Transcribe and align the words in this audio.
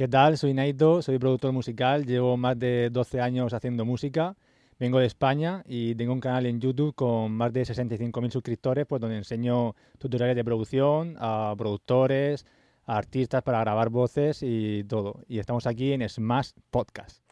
¿Qué 0.00 0.08
tal? 0.08 0.38
Soy 0.38 0.54
Naito, 0.54 1.02
soy 1.02 1.18
productor 1.18 1.52
musical, 1.52 2.06
llevo 2.06 2.38
más 2.38 2.58
de 2.58 2.88
12 2.90 3.20
años 3.20 3.52
haciendo 3.52 3.84
música, 3.84 4.34
vengo 4.78 4.98
de 4.98 5.04
España 5.04 5.62
y 5.66 5.94
tengo 5.94 6.14
un 6.14 6.20
canal 6.20 6.46
en 6.46 6.58
YouTube 6.58 6.94
con 6.94 7.32
más 7.32 7.52
de 7.52 7.64
65.000 7.64 8.30
suscriptores, 8.30 8.86
pues 8.86 8.98
donde 8.98 9.18
enseño 9.18 9.74
tutoriales 9.98 10.36
de 10.36 10.42
producción 10.42 11.16
a 11.20 11.54
productores, 11.58 12.46
a 12.86 12.96
artistas 12.96 13.42
para 13.42 13.60
grabar 13.60 13.90
voces 13.90 14.38
y 14.42 14.84
todo. 14.84 15.20
Y 15.28 15.38
estamos 15.38 15.66
aquí 15.66 15.92
en 15.92 16.08
Smash 16.08 16.52
Podcast. 16.70 17.22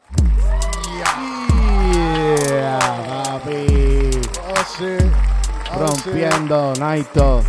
Yeah, 1.95 2.79
papi. 3.25 3.65
Oh, 4.45 4.79
shit. 4.79 5.11
Oh, 5.73 5.87
Rompiendo, 5.87 6.75
Naito. 6.75 7.41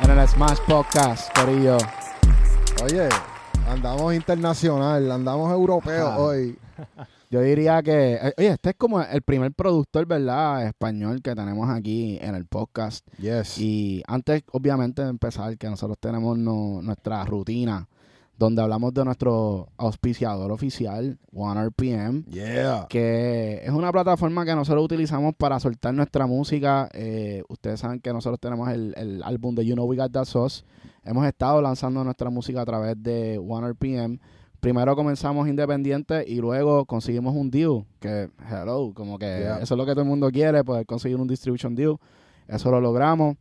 En 0.00 0.16
el 0.16 0.28
Smash 0.28 0.58
Podcast, 0.68 1.36
Corillo. 1.36 1.78
Oye, 2.84 3.08
andamos 3.68 4.14
internacional, 4.14 5.10
andamos 5.10 5.52
europeos 5.52 6.08
Ajá. 6.10 6.18
hoy. 6.18 6.58
Yo 7.30 7.40
diría 7.40 7.82
que, 7.82 8.14
eh, 8.14 8.34
oye, 8.36 8.48
este 8.48 8.70
es 8.70 8.76
como 8.76 9.00
el 9.00 9.22
primer 9.22 9.52
productor, 9.52 10.04
¿verdad? 10.04 10.66
Español 10.66 11.22
que 11.22 11.34
tenemos 11.34 11.70
aquí 11.70 12.18
en 12.20 12.34
el 12.34 12.44
podcast. 12.44 13.06
Yes. 13.18 13.56
Y 13.58 14.02
antes, 14.06 14.42
obviamente, 14.52 15.02
de 15.02 15.08
empezar, 15.08 15.56
que 15.56 15.68
nosotros 15.70 15.96
tenemos 15.98 16.36
no- 16.36 16.82
nuestra 16.82 17.24
rutina, 17.24 17.88
donde 18.36 18.60
hablamos 18.60 18.92
de 18.92 19.04
nuestro 19.06 19.68
auspiciador 19.78 20.52
oficial, 20.52 21.18
OneRPM, 21.32 22.24
yeah. 22.26 22.86
que 22.90 23.62
es 23.64 23.70
una 23.70 23.90
plataforma 23.92 24.44
que 24.44 24.54
nosotros 24.54 24.84
utilizamos 24.84 25.34
para 25.34 25.58
soltar 25.58 25.94
nuestra 25.94 26.26
música. 26.26 26.90
Eh, 26.92 27.42
ustedes 27.48 27.80
saben 27.80 28.00
que 28.00 28.12
nosotros 28.12 28.40
tenemos 28.40 28.68
el, 28.70 28.92
el 28.98 29.22
álbum 29.22 29.54
de 29.54 29.64
You 29.64 29.74
Know 29.74 29.86
We 29.86 29.96
Got 29.96 30.12
That 30.12 30.24
Sauce. 30.26 30.64
Hemos 31.04 31.26
estado 31.26 31.60
lanzando 31.60 32.04
nuestra 32.04 32.30
música 32.30 32.62
a 32.62 32.64
través 32.64 33.00
de 33.02 33.38
OneRPM. 33.38 34.18
Primero 34.60 34.94
comenzamos 34.94 35.48
independiente 35.48 36.24
y 36.26 36.36
luego 36.36 36.84
conseguimos 36.86 37.34
un 37.34 37.50
deal, 37.50 37.84
que, 37.98 38.30
hello, 38.48 38.92
como 38.94 39.18
que 39.18 39.26
Yeah. 39.26 39.58
eso 39.58 39.74
es 39.74 39.78
lo 39.78 39.84
que 39.84 39.92
todo 39.92 40.02
el 40.02 40.08
mundo 40.08 40.30
quiere, 40.30 40.62
poder 40.62 40.86
conseguir 40.86 41.16
un 41.18 41.26
distribution 41.26 41.74
deal. 41.74 41.96
Eso 42.46 42.70
lo 42.70 42.80
logramos. 42.80 43.36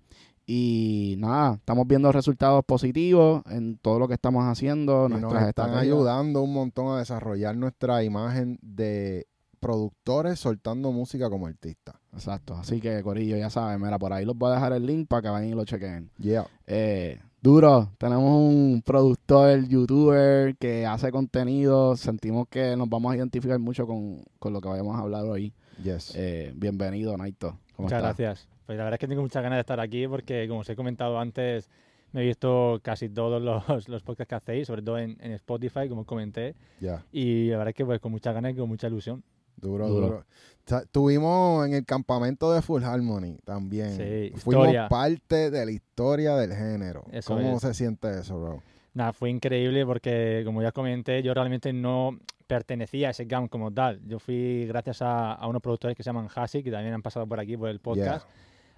Y 0.47 1.15
nada, 1.19 1.53
estamos 1.53 1.87
viendo 1.87 2.11
resultados 2.11 2.65
positivos 2.65 3.43
en 3.45 3.77
todo 3.77 3.99
lo 3.99 4.07
que 4.07 4.15
estamos 4.15 4.43
haciendo. 4.45 5.07
Y 5.09 5.13
nos 5.21 5.33
están 5.43 5.75
ayudando 5.75 6.41
un 6.41 6.53
montón 6.53 6.95
a 6.95 6.99
desarrollar 6.99 7.55
nuestra 7.55 8.03
imagen 8.03 8.57
de 8.63 9.27
productores 9.59 10.39
soltando 10.39 10.91
música 10.91 11.29
como 11.29 11.45
artistas. 11.45 11.95
Exacto, 12.13 12.55
así 12.55 12.81
que 12.81 13.03
Corillo, 13.03 13.37
ya 13.37 13.51
saben, 13.51 13.79
mira, 13.79 13.99
por 13.99 14.11
ahí 14.11 14.25
les 14.25 14.35
voy 14.35 14.49
a 14.51 14.55
dejar 14.55 14.73
el 14.73 14.87
link 14.87 15.07
para 15.07 15.21
que 15.21 15.29
vayan 15.29 15.49
y 15.49 15.53
lo 15.53 15.63
chequen. 15.65 16.09
Yeah. 16.17 16.47
Eh, 16.65 17.21
duro, 17.41 17.89
tenemos 17.97 18.23
un 18.23 18.83
productor, 18.85 19.67
youtuber 19.67 20.55
que 20.57 20.85
hace 20.85 21.11
contenido, 21.11 21.95
sentimos 21.97 22.47
que 22.47 22.75
nos 22.75 22.87
vamos 22.87 23.11
a 23.11 23.17
identificar 23.17 23.59
mucho 23.59 23.87
con, 23.87 24.23
con 24.39 24.53
lo 24.53 24.61
que 24.61 24.69
vayamos 24.69 24.95
a 24.95 24.99
hablar 24.99 25.25
hoy. 25.25 25.53
Yes. 25.83 26.13
Eh, 26.15 26.53
bienvenido, 26.55 27.17
Naito. 27.17 27.57
¿Cómo 27.75 27.87
Muchas 27.87 27.97
estás? 27.97 28.17
gracias. 28.17 28.47
Pues 28.65 28.77
la 28.77 28.83
verdad 28.83 28.95
es 28.95 28.99
que 28.99 29.07
tengo 29.07 29.21
muchas 29.23 29.41
ganas 29.41 29.57
de 29.57 29.61
estar 29.61 29.79
aquí 29.79 30.07
porque, 30.07 30.47
como 30.47 30.61
os 30.61 30.69
he 30.69 30.75
comentado 30.75 31.19
antes, 31.19 31.67
me 32.11 32.21
he 32.21 32.25
visto 32.25 32.79
casi 32.83 33.09
todos 33.09 33.41
los, 33.41 33.89
los 33.89 34.03
podcasts 34.03 34.29
que 34.29 34.35
hacéis, 34.35 34.67
sobre 34.67 34.83
todo 34.83 34.99
en, 34.99 35.17
en 35.19 35.31
Spotify, 35.33 35.89
como 35.89 36.01
os 36.01 36.07
comenté. 36.07 36.55
Ya. 36.79 37.03
Y 37.11 37.49
la 37.49 37.57
verdad 37.57 37.69
es 37.69 37.75
que 37.75 37.85
pues 37.85 37.99
con 37.99 38.11
muchas 38.11 38.33
ganas 38.33 38.53
y 38.53 38.55
con 38.55 38.69
mucha 38.69 38.87
ilusión. 38.87 39.23
Duro, 39.61 39.87
Duro. 39.87 40.05
duro. 40.07 40.25
Ta- 40.65 40.83
Tuvimos 40.85 41.65
en 41.67 41.73
el 41.73 41.85
campamento 41.85 42.51
de 42.53 42.61
Full 42.61 42.83
Harmony 42.83 43.37
también. 43.45 43.91
Sí, 43.95 44.31
Fuimos 44.37 44.65
historia. 44.67 44.87
parte 44.89 45.49
de 45.51 45.65
la 45.65 45.71
historia 45.71 46.35
del 46.35 46.53
género. 46.53 47.03
Eso 47.11 47.35
¿Cómo 47.35 47.55
es. 47.55 47.61
se 47.61 47.73
siente 47.73 48.09
eso, 48.19 48.39
bro? 48.39 48.63
Nada, 48.93 49.13
fue 49.13 49.29
increíble 49.29 49.85
porque, 49.85 50.41
como 50.45 50.61
ya 50.61 50.71
comenté, 50.71 51.23
yo 51.23 51.33
realmente 51.33 51.71
no 51.73 52.17
pertenecía 52.45 53.07
a 53.07 53.11
ese 53.11 53.23
GAM 53.25 53.47
como 53.47 53.71
tal. 53.71 54.01
Yo 54.05 54.19
fui 54.19 54.65
gracias 54.67 55.01
a, 55.01 55.33
a 55.33 55.47
unos 55.47 55.61
productores 55.61 55.95
que 55.95 56.03
se 56.03 56.09
llaman 56.09 56.27
Hasi, 56.35 56.61
que 56.61 56.71
también 56.71 56.93
han 56.93 57.01
pasado 57.01 57.25
por 57.25 57.39
aquí 57.39 57.55
por 57.55 57.69
el 57.69 57.79
podcast, 57.79 58.27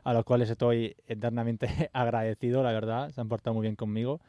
a 0.03 0.13
los 0.13 0.23
cuales 0.23 0.49
estoy 0.49 0.95
eternamente 1.07 1.67
agradecido, 1.93 2.61
la 2.61 2.71
verdad. 2.71 3.09
Se 3.09 3.19
han 3.21 3.27
portado 3.27 3.55
muy 3.55 3.63
bien 3.63 3.75
conmigo. 3.75 4.21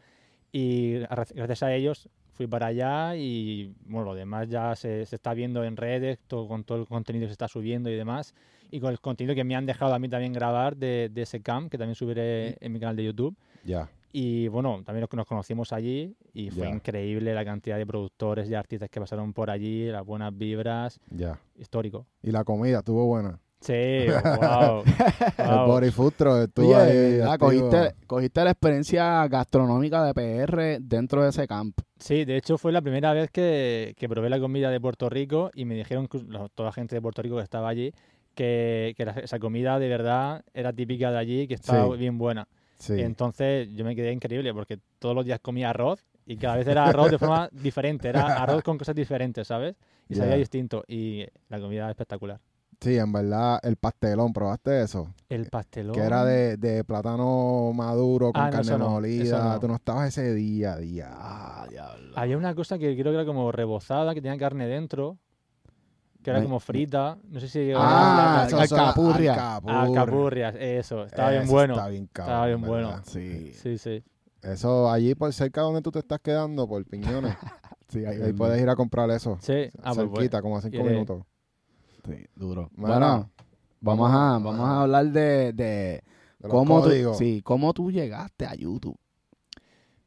Y 0.52 0.94
gra- 1.00 1.32
gracias 1.34 1.62
a 1.62 1.74
ellos 1.74 2.08
fui 2.34 2.46
para 2.46 2.66
allá 2.66 3.16
y 3.16 3.72
bueno, 3.86 4.04
lo 4.06 4.14
demás 4.14 4.48
ya 4.48 4.74
se, 4.76 5.06
se 5.06 5.16
está 5.16 5.32
viendo 5.34 5.64
en 5.64 5.76
redes, 5.76 6.18
todo, 6.26 6.46
con 6.48 6.64
todo 6.64 6.78
el 6.78 6.86
contenido 6.86 7.24
que 7.24 7.28
se 7.28 7.32
está 7.32 7.48
subiendo 7.48 7.88
y 7.90 7.94
demás. 7.96 8.34
Y 8.70 8.80
con 8.80 8.90
el 8.90 9.00
contenido 9.00 9.34
que 9.34 9.44
me 9.44 9.54
han 9.56 9.66
dejado 9.66 9.94
a 9.94 9.98
mí 9.98 10.08
también 10.08 10.32
grabar 10.32 10.76
de, 10.76 11.08
de 11.12 11.22
ese 11.22 11.40
camp, 11.40 11.70
que 11.70 11.78
también 11.78 11.94
subiré 11.94 12.56
en 12.60 12.72
mi 12.72 12.80
canal 12.80 12.96
de 12.96 13.04
YouTube. 13.04 13.36
Ya. 13.64 13.88
Y 14.12 14.46
bueno, 14.48 14.82
también 14.84 15.00
nos- 15.02 15.12
nos 15.16 15.26
conocimos 15.26 15.72
allí 15.72 16.14
y 16.32 16.50
fue 16.50 16.68
increíble 16.68 17.34
la 17.34 17.44
cantidad 17.44 17.76
de 17.78 17.86
productores 17.86 18.48
y 18.48 18.54
artistas 18.54 18.88
que 18.90 19.00
pasaron 19.00 19.32
por 19.32 19.50
allí, 19.50 19.86
las 19.86 20.04
buenas 20.04 20.36
vibras, 20.36 21.00
Ya. 21.10 21.40
histórico. 21.56 22.06
Y 22.22 22.30
la 22.30 22.44
comida 22.44 22.78
estuvo 22.78 23.06
buena. 23.06 23.40
Sí, 23.64 24.06
wow. 24.40 24.82
El 25.38 25.66
Body 25.66 25.90
Food 25.90 26.12
Truck 26.18 26.36
estuvo 26.48 26.68
Oye, 26.76 26.76
ahí. 26.76 27.20
ah, 27.26 27.38
cogiste, 27.38 27.94
cogiste 28.06 28.44
la 28.44 28.50
experiencia 28.50 29.26
gastronómica 29.28 30.04
de 30.04 30.12
PR 30.12 30.78
dentro 30.80 31.22
de 31.22 31.30
ese 31.30 31.46
camp. 31.48 31.78
Sí, 31.98 32.26
de 32.26 32.36
hecho 32.36 32.58
fue 32.58 32.72
la 32.72 32.82
primera 32.82 33.12
vez 33.14 33.30
que, 33.30 33.94
que 33.96 34.06
probé 34.08 34.28
la 34.28 34.38
comida 34.38 34.70
de 34.70 34.80
Puerto 34.80 35.08
Rico 35.08 35.50
y 35.54 35.64
me 35.64 35.74
dijeron, 35.76 36.08
toda 36.08 36.68
la 36.68 36.72
gente 36.72 36.94
de 36.94 37.00
Puerto 37.00 37.22
Rico 37.22 37.36
que 37.36 37.42
estaba 37.42 37.68
allí, 37.70 37.94
que, 38.34 38.92
que 38.98 39.04
la- 39.06 39.12
esa 39.12 39.38
comida 39.38 39.78
de 39.78 39.88
verdad 39.88 40.42
era 40.52 40.72
típica 40.72 41.10
de 41.10 41.18
allí, 41.18 41.48
que 41.48 41.54
estaba 41.54 41.90
Sí. 41.92 41.98
bien 41.98 42.18
buena. 42.18 42.46
Sí. 42.78 43.00
Entonces 43.00 43.68
yo 43.72 43.84
me 43.86 43.96
quedé 43.96 44.12
increíble 44.12 44.52
porque 44.52 44.78
todos 44.98 45.14
los 45.14 45.24
días 45.24 45.40
comía 45.40 45.70
arroz 45.70 46.04
y 46.26 46.36
cada 46.36 46.56
vez 46.56 46.66
era 46.66 46.84
arroz 46.84 47.10
de 47.10 47.18
forma 47.18 47.48
diferente, 47.52 48.08
era 48.08 48.42
arroz 48.42 48.62
con 48.62 48.76
cosas 48.76 48.94
diferentes, 48.94 49.46
¿sabes? 49.46 49.74
Y 50.08 50.16
sabía 50.16 50.32
Ya. 50.32 50.38
distinto 50.38 50.84
y 50.86 51.24
la 51.48 51.58
comida 51.60 51.88
espectacular. 51.88 52.40
Sí, 52.80 52.98
en 52.98 53.12
verdad, 53.12 53.58
el 53.62 53.76
pastelón, 53.76 54.32
¿probaste 54.32 54.82
eso? 54.82 55.14
El 55.28 55.46
pastelón. 55.48 55.94
Que 55.94 56.00
era 56.02 56.24
de, 56.24 56.56
de 56.56 56.84
plátano 56.84 57.72
maduro 57.74 58.32
con 58.32 58.42
Ah, 58.42 58.46
no, 58.46 58.50
carne 58.52 58.70
eso 58.72 58.78
no, 58.78 58.90
molida. 58.90 59.22
eso 59.24 59.42
no. 59.42 59.60
Tú 59.60 59.68
no 59.68 59.74
estabas 59.76 60.08
ese 60.08 60.34
día, 60.34 60.76
día. 60.76 61.08
Ah, 61.12 61.66
diablo. 61.70 62.12
Había 62.16 62.36
una 62.36 62.54
cosa 62.54 62.78
que 62.78 62.94
creo 62.94 63.12
que 63.12 63.16
era 63.16 63.24
como 63.24 63.50
rebozada, 63.52 64.12
que 64.14 64.20
tenía 64.20 64.36
carne 64.38 64.66
dentro, 64.66 65.18
que 66.22 66.30
era 66.30 66.42
como 66.42 66.60
frita. 66.60 67.18
No 67.28 67.40
sé 67.40 67.48
si... 67.48 67.72
Ah, 67.74 68.46
suena- 68.50 68.62
alcapurria. 68.62 69.56
Alcapurrias, 69.56 70.54
eso. 70.58 71.04
Estaba 71.04 71.30
bien 71.30 71.46
bueno. 71.48 71.74
Está 71.74 71.88
bien 71.88 72.08
cabrón, 72.12 72.32
Estaba 72.34 72.46
bien 72.46 72.60
¿verdad? 72.60 72.72
bueno. 72.90 73.02
Sí, 73.04 73.52
Sí, 73.54 73.78
sí. 73.78 74.04
Eso 74.42 74.90
allí 74.90 75.14
por 75.14 75.32
cerca 75.32 75.62
donde 75.62 75.80
tú 75.80 75.90
te 75.90 76.00
estás 76.00 76.20
quedando, 76.20 76.68
por 76.68 76.84
Piñones. 76.84 77.34
sí, 77.88 78.04
ahí, 78.04 78.32
puedes 78.34 78.60
ir 78.60 78.68
a 78.68 78.76
comprar 78.76 79.08
eso. 79.10 79.38
Sí. 79.40 79.70
Ah, 79.82 79.92
pues, 79.94 80.08
cerquita, 80.10 80.42
como 80.42 80.58
a 80.58 80.60
cinco 80.60 80.84
minutos. 80.84 81.22
Sí, 82.06 82.16
duro. 82.36 82.70
Bueno, 82.76 83.30
vamos 83.80 84.10
a, 84.12 84.38
vamos 84.38 84.60
a- 84.60 84.82
hablar 84.82 85.06
de, 85.06 85.52
de 85.52 86.02
cómo, 86.48 86.82
tú, 86.82 86.90
sí, 87.14 87.42
cómo 87.42 87.72
tú 87.72 87.90
llegaste 87.90 88.46
a 88.46 88.54
YouTube. 88.54 88.98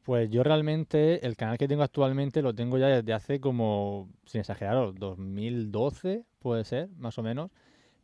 Pues 0.04 0.30
yo 0.30 0.42
realmente, 0.42 1.26
el 1.26 1.36
canal 1.36 1.58
que 1.58 1.68
tengo 1.68 1.82
actualmente 1.82 2.40
lo 2.40 2.54
tengo 2.54 2.78
ya 2.78 2.86
desde 2.86 3.12
hace 3.12 3.40
como, 3.40 4.08
sin 4.24 4.40
exageraros, 4.40 4.94
2012, 4.94 6.24
puede 6.38 6.64
ser, 6.64 6.88
más 6.96 7.18
o 7.18 7.22
menos. 7.22 7.50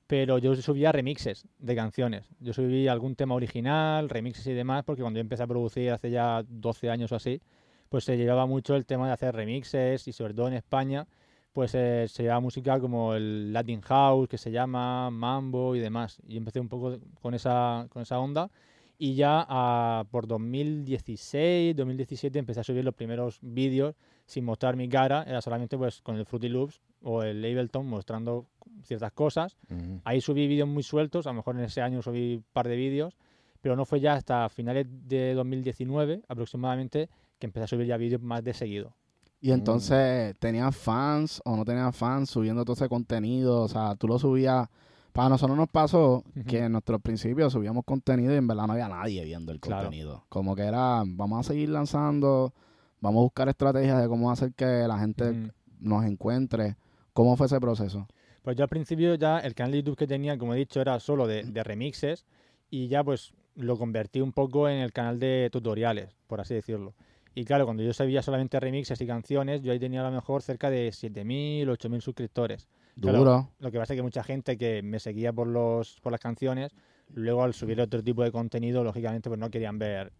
Pero 0.06 0.38
yo 0.38 0.54
subía 0.56 0.92
remixes 0.92 1.46
de 1.58 1.76
canciones. 1.76 2.26
Yo 2.40 2.52
subí 2.52 2.88
algún 2.88 3.16
tema 3.16 3.34
original, 3.34 4.10
remixes 4.10 4.46
y 4.48 4.52
demás, 4.52 4.84
porque 4.84 5.02
cuando 5.02 5.18
yo 5.18 5.22
empecé 5.22 5.44
a 5.44 5.46
producir 5.46 5.90
hace 5.92 6.10
ya 6.10 6.44
12 6.48 6.90
años 6.90 7.12
o 7.12 7.16
así, 7.16 7.40
pues 7.88 8.04
se 8.04 8.16
llevaba 8.18 8.46
mucho 8.46 8.76
el 8.76 8.86
tema 8.86 9.06
de 9.06 9.14
hacer 9.14 9.34
remixes 9.34 10.06
y 10.08 10.12
sobre 10.12 10.34
todo 10.34 10.48
en 10.48 10.54
España, 10.54 11.06
pues 11.54 11.72
eh, 11.76 12.06
se 12.08 12.24
llevaba 12.24 12.40
música 12.40 12.80
como 12.80 13.14
el 13.14 13.52
Latin 13.52 13.80
House, 13.82 14.28
que 14.28 14.38
se 14.38 14.50
llama, 14.50 15.08
Mambo 15.10 15.76
y 15.76 15.78
demás. 15.78 16.18
Y 16.26 16.36
empecé 16.36 16.58
un 16.58 16.68
poco 16.68 16.98
con 17.22 17.32
esa, 17.32 17.86
con 17.90 18.02
esa 18.02 18.18
onda. 18.18 18.50
Y 18.98 19.14
ya 19.14 19.46
ah, 19.48 20.04
por 20.10 20.26
2016, 20.26 21.76
2017 21.76 22.40
empecé 22.40 22.58
a 22.58 22.64
subir 22.64 22.84
los 22.84 22.94
primeros 22.94 23.38
vídeos 23.40 23.94
sin 24.26 24.44
mostrar 24.44 24.74
mi 24.74 24.88
cara, 24.88 25.24
era 25.28 25.40
solamente 25.40 25.78
pues 25.78 26.00
con 26.00 26.16
el 26.16 26.26
Fruity 26.26 26.48
Loops 26.48 26.80
o 27.02 27.22
el 27.22 27.44
Ableton 27.44 27.86
mostrando 27.86 28.46
ciertas 28.82 29.12
cosas. 29.12 29.56
Ujú. 29.70 30.00
Ahí 30.04 30.20
subí 30.20 30.48
vídeos 30.48 30.68
muy 30.68 30.82
sueltos, 30.82 31.26
a 31.26 31.30
lo 31.30 31.34
mejor 31.34 31.56
en 31.56 31.64
ese 31.64 31.82
año 31.82 32.02
subí 32.02 32.36
un 32.36 32.44
par 32.52 32.66
de 32.66 32.74
vídeos, 32.74 33.16
pero 33.60 33.76
no 33.76 33.84
fue 33.84 34.00
ya 34.00 34.14
hasta 34.14 34.48
finales 34.48 34.86
de 34.88 35.34
2019 35.34 36.22
aproximadamente 36.26 37.08
que 37.38 37.46
empecé 37.46 37.64
a 37.64 37.68
subir 37.68 37.86
ya 37.86 37.96
vídeos 37.96 38.22
más 38.22 38.42
de 38.42 38.54
seguido. 38.54 38.96
Y 39.44 39.52
entonces, 39.52 40.34
¿tenías 40.38 40.74
fans 40.74 41.42
o 41.44 41.54
no 41.54 41.66
tenías 41.66 41.94
fans 41.94 42.30
subiendo 42.30 42.64
todo 42.64 42.72
ese 42.72 42.88
contenido? 42.88 43.60
O 43.60 43.68
sea, 43.68 43.94
tú 43.94 44.08
lo 44.08 44.18
subías... 44.18 44.68
Para 45.12 45.28
nosotros 45.28 45.54
nos 45.56 45.68
pasó 45.68 46.24
que 46.48 46.60
en 46.60 46.72
nuestros 46.72 47.00
principios 47.02 47.52
subíamos 47.52 47.84
contenido 47.84 48.32
y 48.32 48.36
en 48.38 48.46
verdad 48.48 48.66
no 48.66 48.72
había 48.72 48.88
nadie 48.88 49.22
viendo 49.22 49.52
el 49.52 49.60
Claro. 49.60 49.82
contenido. 49.82 50.24
Como 50.30 50.56
que 50.56 50.62
era, 50.62 51.02
vamos 51.06 51.40
a 51.40 51.52
seguir 51.52 51.68
lanzando, 51.68 52.54
vamos 53.02 53.20
a 53.20 53.22
buscar 53.24 53.48
estrategias 53.50 54.00
de 54.00 54.08
cómo 54.08 54.30
hacer 54.32 54.54
que 54.54 54.64
la 54.88 54.98
gente 54.98 55.52
nos 55.78 56.04
encuentre. 56.06 56.76
¿Cómo 57.12 57.36
fue 57.36 57.44
ese 57.46 57.60
proceso? 57.60 58.08
Pues 58.42 58.56
yo 58.56 58.64
al 58.64 58.70
principio 58.70 59.14
ya 59.14 59.40
el 59.40 59.54
canal 59.54 59.72
de 59.72 59.78
YouTube 59.82 59.96
que 59.98 60.06
tenía, 60.06 60.38
como 60.38 60.54
he 60.54 60.56
dicho, 60.56 60.80
era 60.80 60.98
solo 60.98 61.26
de, 61.26 61.42
de 61.44 61.62
remixes 61.62 62.24
y 62.70 62.88
ya 62.88 63.04
pues 63.04 63.34
lo 63.56 63.76
convertí 63.76 64.20
un 64.22 64.32
poco 64.32 64.70
en 64.70 64.78
el 64.78 64.92
canal 64.92 65.20
de 65.20 65.50
tutoriales, 65.52 66.08
por 66.26 66.40
así 66.40 66.54
decirlo. 66.54 66.94
Y 67.34 67.44
claro, 67.44 67.64
cuando 67.64 67.82
yo 67.82 67.92
sabía 67.92 68.22
solamente 68.22 68.60
remixes 68.60 69.00
y 69.00 69.06
canciones, 69.06 69.60
yo 69.62 69.72
ahí 69.72 69.78
tenía 69.78 70.00
a 70.02 70.10
lo 70.10 70.14
mejor 70.14 70.42
cerca 70.42 70.70
de 70.70 70.90
7.000, 70.92 71.68
8.000 71.68 72.00
suscriptores. 72.00 72.68
Claro, 73.00 73.18
Duro. 73.18 73.50
Lo 73.58 73.72
que 73.72 73.78
pasa 73.78 73.92
es 73.94 73.98
que 73.98 74.02
mucha 74.02 74.22
gente 74.22 74.56
que 74.56 74.82
me 74.82 75.00
seguía 75.00 75.32
por 75.32 75.48
los 75.48 75.98
por 76.00 76.12
las 76.12 76.20
canciones, 76.20 76.72
luego 77.12 77.42
al 77.42 77.52
subir 77.52 77.80
otro 77.80 78.02
tipo 78.02 78.22
de 78.22 78.30
contenido, 78.30 78.84
lógicamente 78.84 79.28
pues 79.28 79.40
no 79.40 79.50
querían 79.50 79.78
ver 79.78 80.12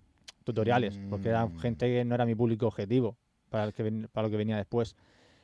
tutoriales, 0.43 1.01
porque 1.09 1.29
era 1.29 1.47
Mm. 1.47 1.59
gente 1.59 1.87
que 1.87 2.05
no 2.05 2.15
era 2.15 2.27
mi 2.27 2.35
público 2.35 2.67
objetivo 2.67 3.17
para, 3.49 3.65
el 3.65 3.73
que, 3.73 4.09
para 4.13 4.27
lo 4.27 4.31
que 4.31 4.37
venía 4.37 4.57
después. 4.57 4.97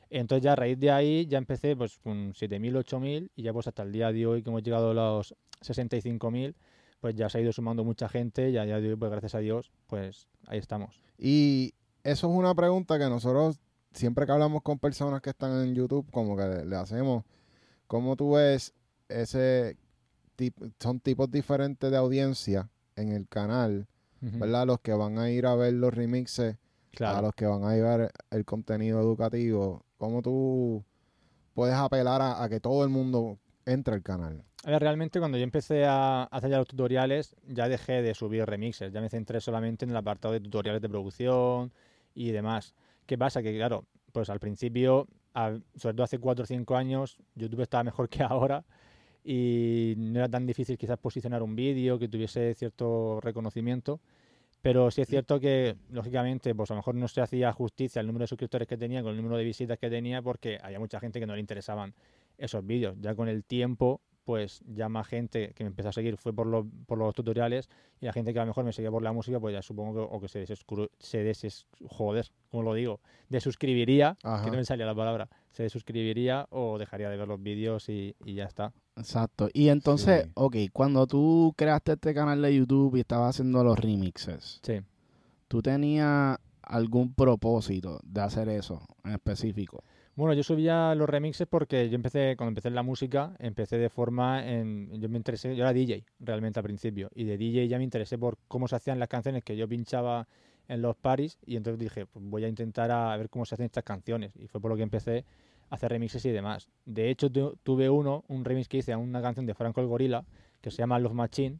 Entonces 0.09 0.43
ya 0.43 0.51
a 0.53 0.55
raíz 0.57 0.77
de 0.77 0.91
ahí 0.91 1.25
ya 1.25 1.37
empecé 1.37 1.75
pues 1.77 1.97
con 1.99 2.33
7.000, 2.33 2.75
8.000 2.75 3.31
y 3.33 3.43
ya 3.43 3.53
pues 3.53 3.67
hasta 3.67 3.83
el 3.83 3.93
día 3.93 4.11
de 4.11 4.27
hoy 4.27 4.43
que 4.43 4.49
hemos 4.49 4.61
llegado 4.61 4.91
a 4.91 4.93
los 4.93 5.33
65.000, 5.61 6.53
pues 7.01 7.15
ya 7.15 7.29
se 7.29 7.37
ha 7.37 7.41
ido 7.41 7.51
sumando 7.51 7.83
mucha 7.83 8.07
gente 8.07 8.49
y 8.49 8.57
a 8.57 8.63
día 8.63 8.79
de 8.79 8.89
hoy 8.91 8.95
pues 8.95 9.11
gracias 9.11 9.35
a 9.35 9.39
Dios 9.39 9.71
pues 9.87 10.27
ahí 10.47 10.57
estamos. 10.59 11.01
Y 11.17 11.73
eso 12.03 12.29
es 12.31 12.33
una 12.33 12.55
pregunta 12.55 12.97
que 12.97 13.09
nosotros, 13.09 13.59
siempre 13.91 14.25
que 14.25 14.31
hablamos 14.31 14.61
con 14.61 14.79
personas 14.79 15.21
que 15.21 15.31
están 15.31 15.61
en 15.63 15.75
YouTube, 15.75 16.09
como 16.11 16.37
que 16.37 16.43
le, 16.43 16.65
le 16.65 16.75
hacemos, 16.77 17.23
¿cómo 17.87 18.15
tú 18.15 18.31
ves 18.33 18.73
ese 19.09 19.77
tip- 20.37 20.71
son 20.79 20.99
tipos 21.01 21.29
diferentes 21.29 21.91
de 21.91 21.97
audiencia 21.97 22.69
en 22.95 23.11
el 23.11 23.27
canal. 23.27 23.87
¿verdad? 24.39 24.67
Los 24.67 24.79
que 24.81 24.93
van 24.93 25.17
a 25.17 25.29
ir 25.31 25.47
a 25.47 25.55
ver 25.55 25.73
los 25.73 25.91
remixes, 25.93 26.55
a 27.17 27.21
los 27.23 27.33
que 27.33 27.45
van 27.47 27.63
a 27.63 27.75
ir 27.75 27.83
a 27.83 27.97
ver 27.97 28.11
el 28.29 28.45
contenido 28.45 28.99
educativo, 29.01 29.83
¿cómo 29.97 30.21
tú 30.21 30.83
puedes 31.55 31.75
apelar 31.75 32.21
a, 32.21 32.43
a 32.43 32.47
que 32.49 32.59
todo 32.59 32.83
el 32.83 32.89
mundo 32.89 33.39
entre 33.65 33.95
al 33.95 34.03
canal? 34.03 34.43
A 34.63 34.69
ver, 34.69 34.79
realmente 34.79 35.17
cuando 35.17 35.39
yo 35.39 35.43
empecé 35.43 35.85
a 35.85 36.23
hacer 36.23 36.51
ya 36.51 36.59
los 36.59 36.67
tutoriales, 36.67 37.35
ya 37.47 37.67
dejé 37.67 38.03
de 38.03 38.13
subir 38.13 38.45
remixes, 38.45 38.93
ya 38.93 39.01
me 39.01 39.09
centré 39.09 39.41
solamente 39.41 39.85
en 39.85 39.91
el 39.91 39.97
apartado 39.97 40.33
de 40.35 40.39
tutoriales 40.39 40.83
de 40.83 40.87
producción 40.87 41.73
y 42.13 42.29
demás. 42.29 42.75
¿Qué 43.07 43.17
pasa? 43.17 43.41
Que 43.41 43.55
claro, 43.55 43.85
pues 44.11 44.29
al 44.29 44.39
principio, 44.39 45.07
sobre 45.75 45.95
todo 45.95 46.03
hace 46.03 46.19
4 46.19 46.43
o 46.43 46.45
5 46.45 46.75
años, 46.75 47.17
YouTube 47.33 47.61
estaba 47.61 47.83
mejor 47.83 48.07
que 48.07 48.21
ahora 48.21 48.63
y 49.23 49.95
no 49.97 50.19
era 50.19 50.29
tan 50.29 50.45
difícil 50.45 50.77
quizás 50.77 50.99
posicionar 50.99 51.41
un 51.41 51.55
vídeo 51.55 51.97
que 51.97 52.07
tuviese 52.07 52.53
cierto 52.53 53.19
reconocimiento. 53.19 53.99
Pero 54.61 54.91
sí 54.91 55.01
es 55.01 55.07
cierto 55.07 55.39
que, 55.39 55.75
lógicamente, 55.89 56.53
pues 56.53 56.69
a 56.69 56.75
lo 56.75 56.81
mejor 56.81 56.93
no 56.93 57.07
se 57.07 57.19
hacía 57.21 57.51
justicia 57.51 57.99
al 57.99 58.05
número 58.05 58.25
de 58.25 58.27
suscriptores 58.27 58.67
que 58.67 58.77
tenía 58.77 59.01
con 59.01 59.09
el 59.09 59.17
número 59.17 59.37
de 59.37 59.43
visitas 59.43 59.79
que 59.79 59.89
tenía 59.89 60.21
porque 60.21 60.59
había 60.61 60.77
mucha 60.77 60.99
gente 60.99 61.19
que 61.19 61.25
no 61.25 61.33
le 61.33 61.39
interesaban 61.39 61.95
esos 62.37 62.63
vídeos. 62.63 62.95
Ya 63.01 63.15
con 63.15 63.27
el 63.27 63.43
tiempo, 63.43 64.01
pues 64.23 64.61
ya 64.67 64.87
más 64.87 65.07
gente 65.07 65.53
que 65.55 65.63
me 65.63 65.69
empezó 65.69 65.89
a 65.89 65.91
seguir 65.93 66.15
fue 66.17 66.31
por 66.33 66.45
los, 66.47 66.65
por 66.85 66.97
los 66.97 67.13
tutoriales 67.15 67.69
y 67.99 68.05
la 68.05 68.13
gente 68.13 68.33
que 68.33 68.39
a 68.39 68.43
lo 68.43 68.47
mejor 68.47 68.63
me 68.63 68.71
seguía 68.71 68.91
por 68.91 69.01
la 69.01 69.11
música, 69.11 69.39
pues 69.39 69.53
ya 69.53 69.61
supongo 69.61 69.93
que, 70.07 70.15
o 70.15 70.19
que 70.21 70.27
se 70.27 70.45
desescru- 70.45 70.89
se 70.99 71.23
deses, 71.23 71.65
joder, 71.87 72.27
¿cómo 72.49 72.63
lo 72.63 72.73
digo? 72.75 72.99
Desuscribiría, 73.29 74.17
Ajá. 74.23 74.43
que 74.45 74.51
no 74.51 74.57
me 74.57 74.65
salía 74.65 74.85
la 74.85 74.93
palabra, 74.95 75.27
se 75.51 75.63
desuscribiría 75.63 76.45
o 76.51 76.77
dejaría 76.77 77.09
de 77.09 77.17
ver 77.17 77.27
los 77.27 77.41
vídeos 77.41 77.89
y, 77.89 78.15
y 78.23 78.35
ya 78.35 78.45
está. 78.45 78.71
Exacto. 78.95 79.49
Y 79.53 79.69
entonces, 79.69 80.25
Sí. 80.25 80.31
ok, 80.35 80.55
cuando 80.71 81.07
tú 81.07 81.53
creaste 81.57 81.93
este 81.93 82.13
canal 82.13 82.41
de 82.41 82.55
YouTube 82.55 82.95
y 82.97 82.99
estabas 82.99 83.31
haciendo 83.35 83.63
los 83.63 83.79
remixes, 83.79 84.59
Sí. 84.63 84.81
¿tú 85.47 85.61
tenías 85.61 86.37
algún 86.61 87.13
propósito 87.13 87.99
de 88.03 88.21
hacer 88.21 88.49
eso 88.49 88.85
en 89.03 89.13
específico? 89.13 89.83
Bueno, 90.15 90.33
yo 90.33 90.43
subía 90.43 90.93
los 90.95 91.09
remixes 91.09 91.47
porque 91.47 91.89
yo 91.89 91.95
empecé, 91.95 92.35
cuando 92.37 92.49
empecé 92.49 92.67
en 92.67 92.75
la 92.75 92.83
música, 92.83 93.33
empecé 93.39 93.77
de 93.77 93.89
forma 93.89 94.45
en, 94.47 94.89
yo 94.99 95.07
me 95.09 95.17
interesé, 95.17 95.55
yo 95.55 95.63
era 95.63 95.71
DJ 95.73 96.11
realmente 96.19 96.59
al 96.59 96.63
principio, 96.63 97.09
y 97.15 97.23
de 97.23 97.37
DJ 97.37 97.65
ya 97.69 97.77
me 97.77 97.85
interesé 97.85 98.17
por 98.17 98.37
cómo 98.47 98.67
se 98.67 98.75
hacían 98.75 98.99
las 98.99 99.07
canciones 99.07 99.43
que 99.43 99.55
yo 99.55 99.67
pinchaba 99.69 100.27
en 100.67 100.81
los 100.81 100.95
paris, 100.97 101.39
y 101.45 101.55
entonces 101.55 101.79
dije, 101.79 102.05
pues 102.05 102.23
voy 102.25 102.43
a 102.43 102.49
intentar 102.49 102.91
a 102.91 103.15
ver 103.17 103.29
cómo 103.29 103.45
se 103.45 103.55
hacen 103.55 103.65
estas 103.65 103.83
canciones, 103.85 104.35
y 104.35 104.47
fue 104.47 104.59
por 104.61 104.69
lo 104.71 104.77
que 104.77 104.83
empecé 104.83 105.23
a 105.69 105.75
hacer 105.75 105.89
remixes 105.91 106.25
y 106.25 106.31
demás. 106.31 106.67
De 106.85 107.09
hecho, 107.09 107.31
tu- 107.31 107.55
tuve 107.63 107.89
uno, 107.89 108.23
un 108.27 108.43
remix 108.43 108.67
que 108.67 108.77
hice 108.77 108.91
a 108.93 108.97
una 108.97 109.21
canción 109.21 109.45
de 109.45 109.53
Franco 109.53 109.79
el 109.81 109.87
Gorila, 109.87 110.25
que 110.61 110.71
se 110.71 110.77
llama 110.77 110.99
Love 110.99 111.13
Machine, 111.13 111.57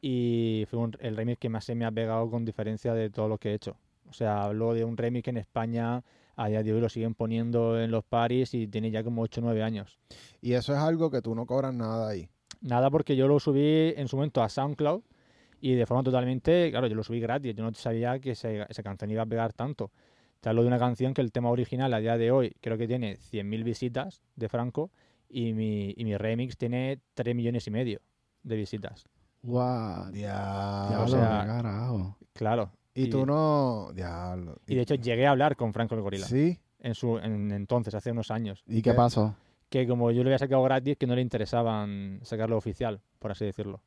y 0.00 0.64
fue 0.70 0.78
un- 0.78 0.96
el 1.00 1.16
remix 1.16 1.38
que 1.38 1.48
más 1.48 1.64
se 1.64 1.74
me 1.74 1.84
ha 1.84 1.90
pegado 1.90 2.30
con 2.30 2.44
diferencia 2.44 2.94
de 2.94 3.10
todo 3.10 3.28
lo 3.28 3.38
que 3.38 3.50
he 3.50 3.54
hecho. 3.54 3.76
O 4.08 4.12
sea, 4.12 4.42
hablo 4.44 4.72
de 4.74 4.84
un 4.84 4.96
remix 4.96 5.24
que 5.24 5.30
en 5.30 5.38
España 5.38 6.02
a 6.38 6.48
día 6.48 6.62
de 6.62 6.72
hoy 6.72 6.80
lo 6.80 6.88
siguen 6.88 7.14
poniendo 7.14 7.80
en 7.80 7.90
los 7.90 8.04
paris 8.04 8.54
y 8.54 8.68
tiene 8.68 8.92
ya 8.92 9.02
como 9.02 9.22
8 9.22 9.40
o 9.40 9.44
9 9.44 9.62
años. 9.62 9.98
Y 10.40 10.52
eso 10.52 10.72
es 10.72 10.78
algo 10.78 11.10
que 11.10 11.20
tú 11.20 11.34
no 11.34 11.46
cobras 11.46 11.74
nada 11.74 12.08
ahí. 12.08 12.28
Nada 12.60 12.90
porque 12.90 13.16
yo 13.16 13.26
lo 13.26 13.40
subí 13.40 13.92
en 13.96 14.06
su 14.06 14.16
momento 14.16 14.40
a 14.40 14.48
SoundCloud 14.48 15.02
y 15.60 15.74
de 15.74 15.84
forma 15.84 16.04
totalmente, 16.04 16.70
claro, 16.70 16.86
yo 16.86 16.94
lo 16.94 17.02
subí 17.02 17.18
gratis, 17.18 17.56
yo 17.56 17.64
no 17.64 17.74
sabía 17.74 18.20
que 18.20 18.30
esa 18.30 18.82
canción 18.84 19.10
iba 19.10 19.22
a 19.22 19.26
pegar 19.26 19.52
tanto. 19.52 19.90
Te 20.40 20.48
hablo 20.48 20.62
de 20.62 20.68
una 20.68 20.78
canción 20.78 21.12
que 21.12 21.22
el 21.22 21.32
tema 21.32 21.50
original 21.50 21.92
a 21.92 21.98
día 21.98 22.16
de 22.16 22.30
hoy 22.30 22.54
creo 22.60 22.78
que 22.78 22.86
tiene 22.86 23.16
100.000 23.16 23.64
visitas 23.64 24.22
de 24.36 24.48
Franco 24.48 24.92
y 25.28 25.52
mi, 25.54 25.92
y 25.96 26.04
mi 26.04 26.16
remix 26.16 26.56
tiene 26.56 27.00
3 27.14 27.34
millones 27.34 27.66
y 27.66 27.72
medio 27.72 28.00
de 28.44 28.54
visitas. 28.54 29.06
Guau. 29.42 30.12
Diablo. 30.12 30.88
Diablo, 30.88 31.04
o 31.04 31.08
sea, 31.08 31.44
carajo. 31.46 32.16
Claro. 32.32 32.70
Y 33.02 33.10
tú 33.10 33.24
no... 33.26 33.90
Diablo. 33.94 34.56
Y 34.66 34.74
de 34.74 34.82
hecho 34.82 34.94
llegué 34.94 35.26
a 35.26 35.30
hablar 35.30 35.56
con 35.56 35.72
Franco 35.72 35.94
el 35.94 36.00
Gorila 36.02 36.26
Sí. 36.26 36.58
en 36.80 36.94
su 36.94 37.18
en 37.18 37.50
entonces, 37.52 37.94
hace 37.94 38.10
unos 38.12 38.30
años. 38.30 38.62
¿Y 38.66 38.82
qué 38.82 38.94
pasó? 38.94 39.34
que 39.68 39.86
como 39.86 40.10
yo 40.10 40.22
lo 40.22 40.28
había 40.30 40.38
sacado 40.38 40.62
gratis, 40.62 40.96
que 40.96 41.06
no 41.06 41.14
le 41.14 41.20
interesaban 41.20 42.20
sacarlo 42.22 42.56
oficial, 42.56 43.02
por 43.18 43.32
así 43.32 43.44
decirlo. 43.44 43.82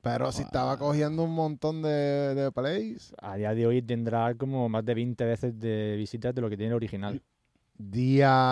Pero 0.00 0.32
si 0.32 0.42
estaba 0.42 0.78
cogiendo 0.78 1.24
un 1.24 1.34
montón 1.34 1.82
de, 1.82 1.88
de 2.34 2.50
plays. 2.52 3.14
A 3.20 3.36
día 3.36 3.52
de 3.54 3.66
hoy 3.66 3.82
tendrá 3.82 4.34
como 4.34 4.68
más 4.70 4.82
de 4.86 4.94
20 4.94 5.24
veces 5.26 5.58
de 5.58 5.94
visitas 5.96 6.34
de 6.34 6.40
lo 6.40 6.48
que 6.48 6.56
tiene 6.56 6.70
el 6.70 6.76
original. 6.76 7.20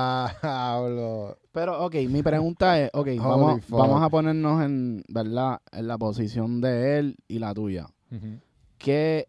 Diablo. 0.04 1.38
Pero, 1.52 1.84
ok, 1.84 1.94
mi 2.08 2.22
pregunta 2.22 2.80
es, 2.80 2.90
ok, 2.92 3.08
vamos, 3.18 3.60
vamos 3.68 4.02
a 4.02 4.08
ponernos 4.10 4.62
en, 4.62 5.02
¿verdad? 5.08 5.60
En 5.72 5.86
la 5.86 5.96
posición 5.98 6.60
de 6.60 6.98
él 6.98 7.16
y 7.28 7.38
la 7.38 7.54
tuya. 7.54 7.86
Ujú. 8.10 8.40
¿Qué, 8.78 9.28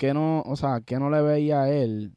qué 0.00 0.14
no, 0.14 0.40
o 0.46 0.56
sea, 0.56 0.80
qué 0.80 0.98
no 0.98 1.10
le 1.10 1.20
veía 1.20 1.60
a 1.64 1.70
él 1.70 2.14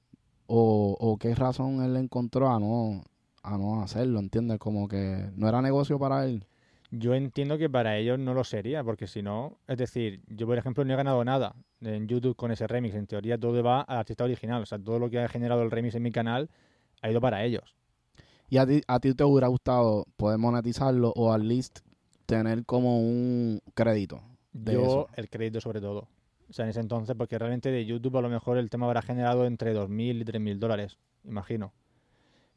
o, 0.48 0.96
o 0.98 1.18
qué 1.18 1.36
razón 1.36 1.84
él 1.84 1.98
encontró 1.98 2.50
a 2.50 2.58
no, 2.58 3.04
a 3.44 3.58
no 3.58 3.82
hacerlo, 3.84 4.20
¿entiendes? 4.20 4.58
Como 4.58 4.88
que 4.88 5.30
no 5.36 5.50
era 5.50 5.62
negocio 5.62 6.00
para 6.00 6.24
él. 6.26 6.46
Yo 6.92 7.14
entiendo 7.14 7.58
que 7.58 7.70
para 7.70 7.98
ellos 7.98 8.20
no 8.20 8.34
lo 8.34 8.46
sería, 8.46 8.84
porque 8.86 9.08
si 9.08 9.22
no, 9.22 9.58
es 9.68 9.78
decir, 9.78 10.22
yo 10.28 10.48
por 10.48 10.58
ejemplo 10.58 10.86
no 10.86 10.94
he 10.94 10.96
ganado 10.96 11.26
nada 11.26 11.56
en 11.82 12.08
YouTube 12.08 12.38
con 12.38 12.52
ese 12.52 12.68
remix. 12.68 12.96
En 12.96 13.08
teoría 13.08 13.38
todo 13.38 13.62
va 13.64 13.82
al 13.82 13.98
artista 13.98 14.24
original, 14.24 14.62
o 14.62 14.66
sea, 14.66 14.80
todo 14.80 14.98
lo 15.00 15.10
que 15.10 15.20
ha 15.20 15.28
generado 15.28 15.64
el 15.64 15.72
remix 15.72 15.96
en 15.96 16.04
mi 16.04 16.12
canal 16.12 16.50
ha 17.02 17.12
ido 17.12 17.20
para 17.20 17.44
ellos. 17.44 17.76
¿Y 18.50 18.58
a 18.58 18.66
ti, 18.68 18.82
a 18.88 19.00
ti 19.00 19.14
te 19.16 19.24
hubiera 19.24 19.48
gustado 19.48 20.06
poder 20.16 20.38
monetizarlo 20.38 21.12
o 21.16 21.34
al 21.34 21.48
least 21.48 21.80
tener 22.26 22.66
como 22.66 23.00
un 23.00 23.60
crédito? 23.74 24.22
de 24.54 24.74
Yo 24.74 24.84
eso. 24.86 25.08
el 25.16 25.30
crédito 25.30 25.60
sobre 25.62 25.82
todo. 25.82 26.08
O 26.54 26.56
sea, 26.56 26.66
en 26.66 26.70
ese 26.70 26.82
entonces, 26.82 27.16
porque 27.18 27.40
realmente 27.40 27.72
de 27.72 27.84
YouTube 27.84 28.16
a 28.16 28.22
lo 28.22 28.30
mejor 28.30 28.60
el 28.60 28.70
tema 28.70 28.86
habrá 28.86 29.02
generado 29.02 29.48
entre 29.48 29.74
2.000 29.76 30.22
y 30.22 30.24
3.000 30.24 30.60
dólares, 30.60 31.00
imagino. 31.24 31.74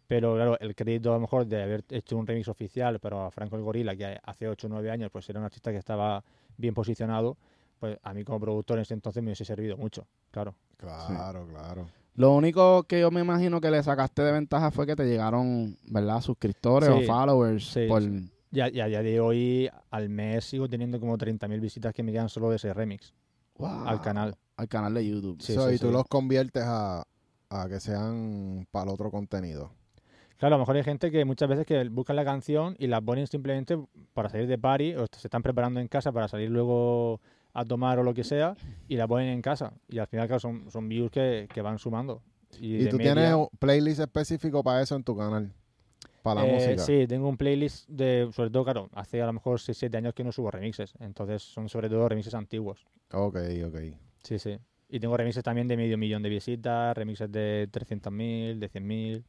Pero 0.06 0.34
claro, 0.34 0.60
el 0.60 0.74
crédito 0.74 1.12
a 1.12 1.14
lo 1.14 1.20
mejor 1.20 1.46
de 1.46 1.62
haber 1.62 1.82
hecho 1.88 2.18
un 2.18 2.26
remix 2.26 2.46
oficial, 2.48 3.00
pero 3.00 3.24
a 3.24 3.30
Franco 3.30 3.56
el 3.56 3.62
Gorila, 3.62 3.96
que 3.96 4.18
hace 4.22 4.48
8 4.48 4.66
o 4.66 4.68
9 4.68 4.90
años 4.90 5.10
pues 5.10 5.26
era 5.30 5.38
un 5.38 5.46
artista 5.46 5.70
que 5.70 5.78
estaba 5.78 6.22
bien 6.58 6.74
posicionado, 6.74 7.38
pues 7.80 7.98
a 8.02 8.12
mí 8.12 8.22
como 8.22 8.38
productor 8.38 8.76
en 8.76 8.82
ese 8.82 8.92
entonces 8.92 9.22
me 9.22 9.28
hubiese 9.30 9.46
servido 9.46 9.78
mucho, 9.78 10.06
claro. 10.30 10.54
Claro, 10.76 11.46
claro. 11.46 11.86
Lo 12.16 12.34
único 12.34 12.82
que 12.82 13.00
yo 13.00 13.10
me 13.10 13.22
imagino 13.22 13.62
que 13.62 13.70
le 13.70 13.82
sacaste 13.82 14.20
de 14.20 14.32
ventaja 14.32 14.70
fue 14.70 14.86
que 14.86 14.94
te 14.94 15.06
llegaron, 15.06 15.74
¿verdad? 15.86 16.20
Suscriptores 16.20 16.90
o 16.90 17.00
followers. 17.00 17.64
sí, 17.64 17.86
por... 17.88 18.02
sí. 18.02 18.30
Y 18.52 18.60
a, 18.60 18.68
y 18.68 18.78
a 18.78 18.86
día 18.88 19.02
de 19.02 19.20
hoy, 19.20 19.70
al 19.90 20.10
mes 20.10 20.44
sigo 20.44 20.68
teniendo 20.68 21.00
como 21.00 21.16
30.000 21.16 21.60
visitas 21.60 21.94
que 21.94 22.02
me 22.02 22.12
llegan 22.12 22.28
solo 22.28 22.50
de 22.50 22.56
ese 22.56 22.74
remix 22.74 23.14
Wow. 23.58 23.86
al 23.88 24.00
canal. 24.00 24.36
Al 24.56 24.68
canal 24.68 24.94
de 24.94 25.06
YouTube. 25.06 25.40
Sí, 25.42 25.54
So, 25.54 25.68
sí, 25.68 25.74
y 25.74 25.78
tú 25.78 25.86
sí. 25.88 25.92
los 25.92 26.04
conviertes 26.06 26.62
a, 26.64 27.02
a 27.50 27.68
que 27.68 27.80
sean 27.80 28.66
para 28.70 28.84
el 28.84 28.90
otro 28.94 29.10
contenido. 29.10 29.70
Claro, 30.38 30.54
a 30.56 30.58
lo 30.58 30.62
mejor 30.62 30.76
hay 30.76 30.82
gente 30.84 31.10
que 31.10 31.24
muchas 31.24 31.48
veces 31.48 31.64
que 31.66 31.88
buscan 31.88 32.16
la 32.16 32.24
canción 32.24 32.76
y 32.78 32.86
la 32.88 33.00
ponen 33.00 33.26
simplemente 33.26 33.78
para 34.12 34.28
salir 34.28 34.46
de 34.46 34.58
party 34.58 34.94
o 34.94 35.06
se 35.16 35.26
están 35.28 35.42
preparando 35.42 35.80
en 35.80 35.88
casa 35.88 36.12
para 36.12 36.28
salir 36.28 36.50
luego 36.50 37.20
a 37.54 37.64
tomar 37.64 37.98
o 37.98 38.02
lo 38.02 38.12
que 38.12 38.22
sea 38.22 38.54
y 38.86 38.96
la 38.96 39.08
ponen 39.08 39.28
en 39.28 39.40
casa. 39.40 39.72
Y 39.88 39.98
al 39.98 40.06
final, 40.06 40.26
claro, 40.26 40.40
son, 40.40 40.70
son 40.70 40.88
views 40.90 41.10
que, 41.10 41.48
que 41.52 41.62
van 41.62 41.78
sumando. 41.78 42.22
Y, 42.60 42.84
Y, 42.84 42.88
tú 42.90 42.98
media- 42.98 43.14
tienes 43.14 43.34
un 43.34 43.48
playlist 43.58 44.00
específico 44.00 44.62
para 44.62 44.82
eso 44.82 44.94
en 44.94 45.04
tu 45.04 45.16
canal. 45.16 45.52
Para 46.26 46.42
la 46.42 46.48
Eh, 46.48 46.54
música. 46.54 46.82
Sí, 46.82 47.06
tengo 47.06 47.28
un 47.28 47.36
playlist 47.36 47.88
de, 47.88 48.28
sobre 48.32 48.50
todo, 48.50 48.64
claro, 48.64 48.88
hace 48.94 49.22
a 49.22 49.26
lo 49.26 49.32
mejor 49.32 49.60
6-7 49.60 49.96
años 49.96 50.12
que 50.12 50.24
no 50.24 50.32
subo 50.32 50.50
remixes. 50.50 50.92
Entonces 50.98 51.40
son 51.40 51.68
sobre 51.68 51.88
todo 51.88 52.08
remixes 52.08 52.34
antiguos. 52.34 52.84
Ok, 53.12 53.36
ok. 53.64 53.76
Sí, 54.24 54.40
sí. 54.40 54.58
Y 54.88 54.98
tengo 54.98 55.16
remixes 55.16 55.44
también 55.44 55.68
de 55.68 55.76
medio 55.76 55.96
millón 55.96 56.24
de 56.24 56.28
visitas, 56.28 56.96
remixes 56.96 57.30
de 57.30 57.68
300.000, 57.70 58.58
de 58.58 58.68
100.000. 58.68 59.24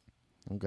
Ok. 0.50 0.66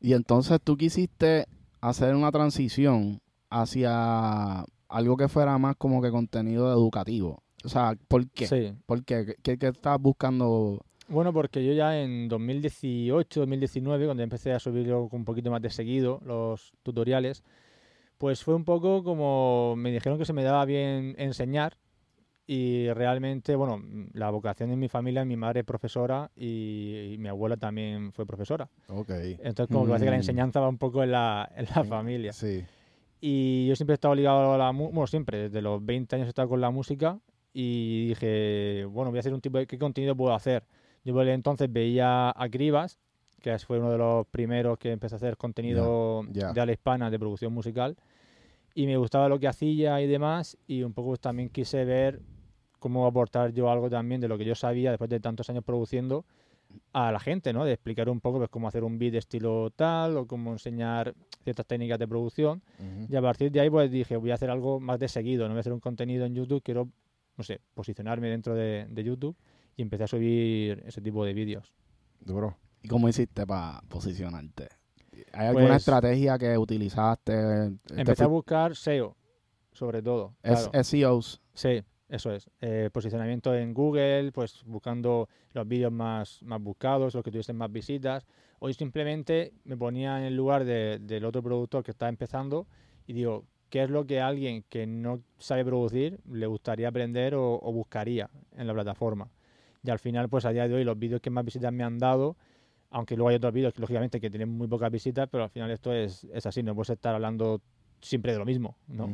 Y 0.00 0.14
entonces 0.14 0.58
tú 0.64 0.78
quisiste 0.78 1.44
hacer 1.82 2.14
una 2.14 2.32
transición 2.32 3.20
hacia 3.50 4.64
algo 4.88 5.16
que 5.18 5.28
fuera 5.28 5.58
más 5.58 5.76
como 5.76 6.00
que 6.00 6.10
contenido 6.10 6.72
educativo. 6.72 7.42
O 7.62 7.68
sea, 7.68 7.94
¿por 8.08 8.26
qué? 8.30 8.46
Sí. 8.46 8.74
¿Por 8.86 9.04
qué? 9.04 9.36
¿Qué, 9.42 9.58
qué 9.58 9.68
estás 9.68 10.00
buscando? 10.00 10.80
Bueno, 11.08 11.32
porque 11.32 11.64
yo 11.64 11.72
ya 11.72 12.00
en 12.00 12.28
2018, 12.28 13.40
2019, 13.40 14.06
cuando 14.06 14.22
empecé 14.22 14.52
a 14.52 14.58
subirlo 14.58 15.08
con 15.08 15.20
un 15.20 15.24
poquito 15.24 15.50
más 15.50 15.62
de 15.62 15.70
seguido, 15.70 16.20
los 16.24 16.72
tutoriales, 16.82 17.44
pues 18.18 18.42
fue 18.42 18.54
un 18.54 18.64
poco 18.64 19.04
como 19.04 19.74
me 19.76 19.92
dijeron 19.92 20.18
que 20.18 20.24
se 20.24 20.32
me 20.32 20.42
daba 20.42 20.64
bien 20.64 21.14
enseñar 21.18 21.76
y 22.48 22.88
realmente, 22.92 23.54
bueno, 23.56 23.82
la 24.14 24.30
vocación 24.30 24.70
de 24.70 24.76
mi 24.76 24.88
familia, 24.88 25.24
mi 25.24 25.36
madre 25.36 25.60
es 25.60 25.66
profesora 25.66 26.30
y, 26.36 27.12
y 27.14 27.18
mi 27.18 27.28
abuela 27.28 27.56
también 27.56 28.12
fue 28.12 28.24
profesora. 28.26 28.68
Ok. 28.88 29.10
Entonces, 29.10 29.66
como 29.68 29.84
que 29.84 29.90
parece 29.90 30.04
que 30.06 30.10
la 30.10 30.16
Mm. 30.16 30.20
enseñanza 30.20 30.60
va 30.60 30.68
un 30.68 30.78
poco 30.78 31.02
en 31.02 31.10
la, 31.12 31.50
en 31.56 31.66
la 31.74 31.84
familia. 31.84 32.32
Sí. 32.32 32.64
Y 33.20 33.66
yo 33.68 33.76
siempre 33.76 33.94
he 33.94 33.96
estado 33.96 34.14
ligado 34.14 34.52
a 34.54 34.58
la 34.58 34.72
música, 34.72 34.94
bueno, 34.94 35.06
siempre, 35.06 35.38
desde 35.48 35.62
los 35.62 35.84
20 35.84 36.16
años 36.16 36.26
he 36.26 36.28
estado 36.30 36.48
con 36.48 36.60
la 36.60 36.70
música 36.70 37.18
y 37.52 38.08
dije, 38.08 38.84
bueno, 38.86 39.10
voy 39.10 39.18
a 39.18 39.20
hacer 39.20 39.34
un 39.34 39.40
tipo 39.40 39.58
de, 39.58 39.66
¿qué 39.66 39.78
contenido 39.78 40.14
puedo 40.16 40.34
hacer? 40.34 40.62
Yo 41.06 41.14
por 41.14 41.28
entonces 41.28 41.72
veía 41.72 42.30
a 42.30 42.48
Cribas, 42.48 42.98
que 43.40 43.56
fue 43.60 43.78
uno 43.78 43.92
de 43.92 43.98
los 43.98 44.26
primeros 44.26 44.76
que 44.76 44.90
empecé 44.90 45.14
a 45.14 45.18
hacer 45.18 45.36
contenido 45.36 46.24
Ya, 46.32 46.48
ya. 46.48 46.52
de 46.52 46.60
habla 46.60 46.72
hispana, 46.72 47.12
de 47.12 47.18
producción 47.20 47.52
musical, 47.52 47.96
y 48.74 48.86
me 48.86 48.96
gustaba 48.96 49.28
lo 49.28 49.38
que 49.38 49.46
hacía 49.46 50.00
y 50.00 50.08
demás, 50.08 50.58
y 50.66 50.82
un 50.82 50.92
poco 50.92 51.10
pues, 51.10 51.20
también 51.20 51.48
quise 51.48 51.84
ver 51.84 52.20
cómo 52.80 53.06
aportar 53.06 53.52
yo 53.52 53.70
algo 53.70 53.88
también 53.88 54.20
de 54.20 54.26
lo 54.26 54.36
que 54.36 54.44
yo 54.44 54.56
sabía 54.56 54.90
después 54.90 55.08
de 55.08 55.20
tantos 55.20 55.48
años 55.48 55.62
produciendo 55.62 56.24
a 56.92 57.12
la 57.12 57.20
gente, 57.20 57.52
¿no? 57.52 57.64
De 57.64 57.74
explicar 57.74 58.10
un 58.10 58.20
poco 58.20 58.38
pues, 58.38 58.50
cómo 58.50 58.66
hacer 58.66 58.82
un 58.82 58.98
beat 58.98 59.12
de 59.12 59.18
estilo 59.18 59.70
tal 59.76 60.16
o 60.16 60.26
cómo 60.26 60.50
enseñar 60.50 61.14
ciertas 61.44 61.66
técnicas 61.66 62.00
de 62.00 62.08
producción. 62.08 62.64
Ujú. 62.80 63.12
Y 63.12 63.14
a 63.14 63.22
partir 63.22 63.52
de 63.52 63.60
ahí 63.60 63.70
pues 63.70 63.92
dije, 63.92 64.16
voy 64.16 64.32
a 64.32 64.34
hacer 64.34 64.50
algo 64.50 64.80
más 64.80 64.98
de 64.98 65.06
seguido, 65.06 65.46
no 65.46 65.54
voy 65.54 65.58
a 65.58 65.60
hacer 65.60 65.72
un 65.72 65.78
contenido 65.78 66.26
en 66.26 66.34
YouTube, 66.34 66.64
quiero, 66.64 66.88
no 67.36 67.44
sé, 67.44 67.60
posicionarme 67.74 68.28
dentro 68.28 68.56
de, 68.56 68.86
de 68.90 69.04
YouTube 69.04 69.36
y 69.76 69.82
empecé 69.82 70.04
a 70.04 70.08
subir 70.08 70.82
ese 70.86 71.00
tipo 71.00 71.24
de 71.24 71.34
vídeos. 71.34 71.72
Duro. 72.20 72.56
¿Y 72.82 72.88
cómo 72.88 73.08
hiciste 73.08 73.46
para 73.46 73.80
posicionarte? 73.88 74.68
¿Hay 75.32 75.46
alguna 75.48 75.66
Pues- 75.68 75.76
estrategia 75.78 76.38
que 76.38 76.56
utilizaste? 76.58 77.32
¿Te 77.86 78.00
Empecé 78.00 78.24
a 78.24 78.28
buscar 78.28 78.74
SEO, 78.76 79.16
sobre 79.72 80.02
todo. 80.02 80.34
es- 80.42 80.68
claro. 80.68 80.84
SEOs. 80.84 81.40
Sí, 81.54 81.82
eso 82.08 82.32
es. 82.32 82.50
Eh, 82.60 82.90
posicionamiento 82.92 83.54
en 83.54 83.72
Google, 83.74 84.30
pues 84.32 84.62
buscando 84.66 85.28
los 85.52 85.66
vídeos 85.66 85.92
más, 85.92 86.42
más 86.42 86.60
buscados, 86.62 87.14
los 87.14 87.24
que 87.24 87.30
tuviesen 87.30 87.56
más 87.56 87.72
visitas. 87.72 88.26
O 88.58 88.68
yo 88.68 88.74
simplemente 88.74 89.52
me 89.64 89.76
ponía 89.76 90.18
en 90.18 90.24
el 90.24 90.36
lugar 90.36 90.64
de- 90.64 90.98
del 91.00 91.24
otro 91.24 91.42
productor 91.42 91.82
que 91.82 91.90
está 91.90 92.08
empezando 92.08 92.66
y 93.06 93.12
digo, 93.12 93.44
¿qué 93.70 93.82
es 93.84 93.90
lo 93.90 94.06
que 94.06 94.20
alguien 94.20 94.64
que 94.68 94.86
no 94.86 95.20
sabe 95.38 95.64
producir 95.64 96.20
le 96.30 96.46
gustaría 96.46 96.88
aprender 96.88 97.34
o, 97.34 97.58
o 97.62 97.72
buscaría 97.72 98.30
en 98.56 98.66
la 98.66 98.72
plataforma? 98.74 99.28
Y 99.86 99.90
al 99.90 99.98
final, 100.00 100.28
pues 100.28 100.44
a 100.44 100.50
día 100.50 100.66
de 100.66 100.74
hoy, 100.74 100.84
los 100.84 100.98
vídeos 100.98 101.20
que 101.20 101.30
más 101.30 101.44
visitas 101.44 101.72
me 101.72 101.84
han 101.84 101.98
dado, 101.98 102.36
aunque 102.90 103.16
luego 103.16 103.28
hay 103.28 103.36
otros 103.36 103.52
vídeos 103.52 103.72
que 103.72 103.80
lógicamente 103.80 104.20
que 104.20 104.30
tienen 104.30 104.48
muy 104.48 104.66
pocas 104.66 104.90
visitas, 104.90 105.28
pero 105.30 105.44
al 105.44 105.50
final 105.50 105.70
esto 105.70 105.92
es, 105.92 106.24
es 106.32 106.44
así, 106.44 106.62
no 106.62 106.74
puedes 106.74 106.90
estar 106.90 107.14
hablando 107.14 107.60
siempre 108.00 108.32
de 108.32 108.38
lo 108.38 108.44
mismo, 108.44 108.76
¿no? 108.88 109.08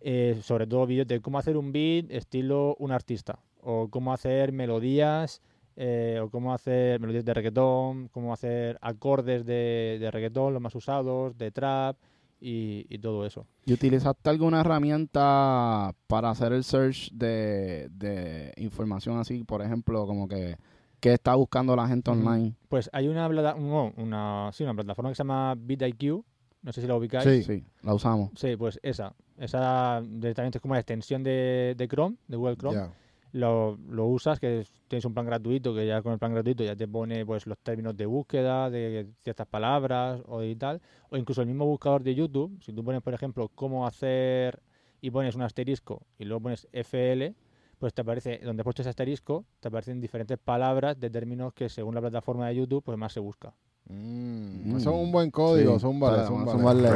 Eh, 0.00 0.38
sobre 0.42 0.66
todo 0.66 0.86
vídeos 0.86 1.08
de 1.08 1.20
cómo 1.20 1.38
hacer 1.38 1.56
un 1.56 1.72
beat 1.72 2.10
estilo 2.10 2.76
un 2.78 2.92
artista, 2.92 3.40
o 3.62 3.88
cómo 3.88 4.12
hacer 4.12 4.52
melodías, 4.52 5.40
eh, 5.76 6.20
o 6.22 6.28
cómo 6.28 6.52
hacer 6.52 7.00
melodías 7.00 7.24
de 7.24 7.34
reggaetón, 7.34 8.08
cómo 8.08 8.32
hacer 8.32 8.78
acordes 8.82 9.46
de, 9.46 9.96
de 10.00 10.10
reggaetón, 10.10 10.52
los 10.52 10.62
más 10.62 10.74
usados, 10.74 11.36
de 11.38 11.50
trap 11.50 11.96
y, 12.40 12.86
y 12.88 12.98
todo 12.98 13.26
eso. 13.26 13.46
¿Y 13.64 13.72
utilizaste 13.72 14.30
alguna 14.30 14.60
herramienta 14.60 15.94
para 16.06 16.30
hacer 16.30 16.52
el 16.52 16.64
search 16.64 17.10
de, 17.12 17.88
de 17.90 18.52
información 18.56 19.18
así? 19.18 19.44
Por 19.44 19.62
ejemplo, 19.62 20.06
como 20.06 20.28
que 20.28 20.56
¿qué 21.00 21.12
está 21.12 21.34
buscando 21.34 21.74
la 21.76 21.88
gente 21.88 22.10
online? 22.10 22.54
Pues 22.68 22.90
hay 22.92 23.08
una, 23.08 23.28
no, 23.28 23.92
una, 23.96 24.50
sí, 24.52 24.64
una 24.64 24.74
plataforma 24.74 25.10
que 25.10 25.14
se 25.14 25.20
llama 25.20 25.54
BitIQ, 25.56 26.24
no 26.62 26.72
sé 26.72 26.80
si 26.80 26.86
la 26.86 26.96
ubicáis. 26.96 27.24
Sí. 27.24 27.42
Sí, 27.42 27.64
la 27.82 27.94
usamos. 27.94 28.30
Sí, 28.36 28.56
pues 28.56 28.78
esa. 28.82 29.14
Esa 29.36 30.02
directamente 30.04 30.58
es 30.58 30.62
como 30.62 30.72
una 30.72 30.80
extensión 30.80 31.22
de, 31.22 31.74
de 31.76 31.88
Chrome, 31.88 32.16
de 32.26 32.36
Google 32.36 32.56
Chrome. 32.56 32.88
Lo, 33.32 33.76
lo 33.88 34.06
usas, 34.06 34.40
que 34.40 34.60
es- 34.60 34.72
tienes 34.88 35.04
un 35.04 35.14
plan 35.14 35.26
gratuito, 35.26 35.74
que 35.74 35.86
ya 35.86 36.00
con 36.02 36.12
el 36.12 36.18
plan 36.18 36.32
gratuito 36.32 36.64
ya 36.64 36.74
te 36.76 36.88
pone 36.88 37.24
pues 37.26 37.46
los 37.46 37.58
términos 37.58 37.96
de 37.96 38.06
búsqueda 38.06 38.70
de 38.70 39.06
ciertas 39.22 39.46
palabras 39.46 40.20
o 40.26 40.42
y 40.42 40.56
tal, 40.56 40.80
o 41.10 41.16
incluso 41.16 41.40
el 41.42 41.46
mismo 41.48 41.66
buscador 41.66 42.02
de 42.02 42.14
YouTube, 42.14 42.58
si 42.62 42.72
tú 42.72 42.82
pones 42.84 43.02
por 43.02 43.12
ejemplo 43.14 43.50
cómo 43.54 43.86
hacer 43.86 44.60
y 45.00 45.10
pones 45.10 45.34
un 45.36 45.42
asterisco 45.42 46.02
y 46.18 46.24
luego 46.24 46.42
pones 46.42 46.66
FL, 46.72 47.34
pues 47.78 47.94
te 47.94 48.00
aparece, 48.02 48.40
donde 48.42 48.62
has 48.62 48.64
puesto 48.64 48.82
ese 48.82 48.88
asterisco, 48.88 49.44
te 49.60 49.68
aparecen 49.68 50.00
diferentes 50.00 50.36
palabras 50.38 50.98
de 50.98 51.10
términos 51.10 51.52
que 51.52 51.68
según 51.68 51.94
la 51.94 52.00
plataforma 52.00 52.48
de 52.48 52.56
YouTube 52.56 52.82
pues 52.82 52.98
más 52.98 53.12
se 53.12 53.20
busca. 53.20 53.54
Mm, 53.88 54.72
Mm. 54.72 54.76
Es 54.76 54.86
un 54.86 55.12
buen 55.12 55.30
código, 55.30 55.78
Sí, 55.78 55.86
para- 56.00 56.26
zúmbale. 56.26 56.50
zumbarle 56.50 56.88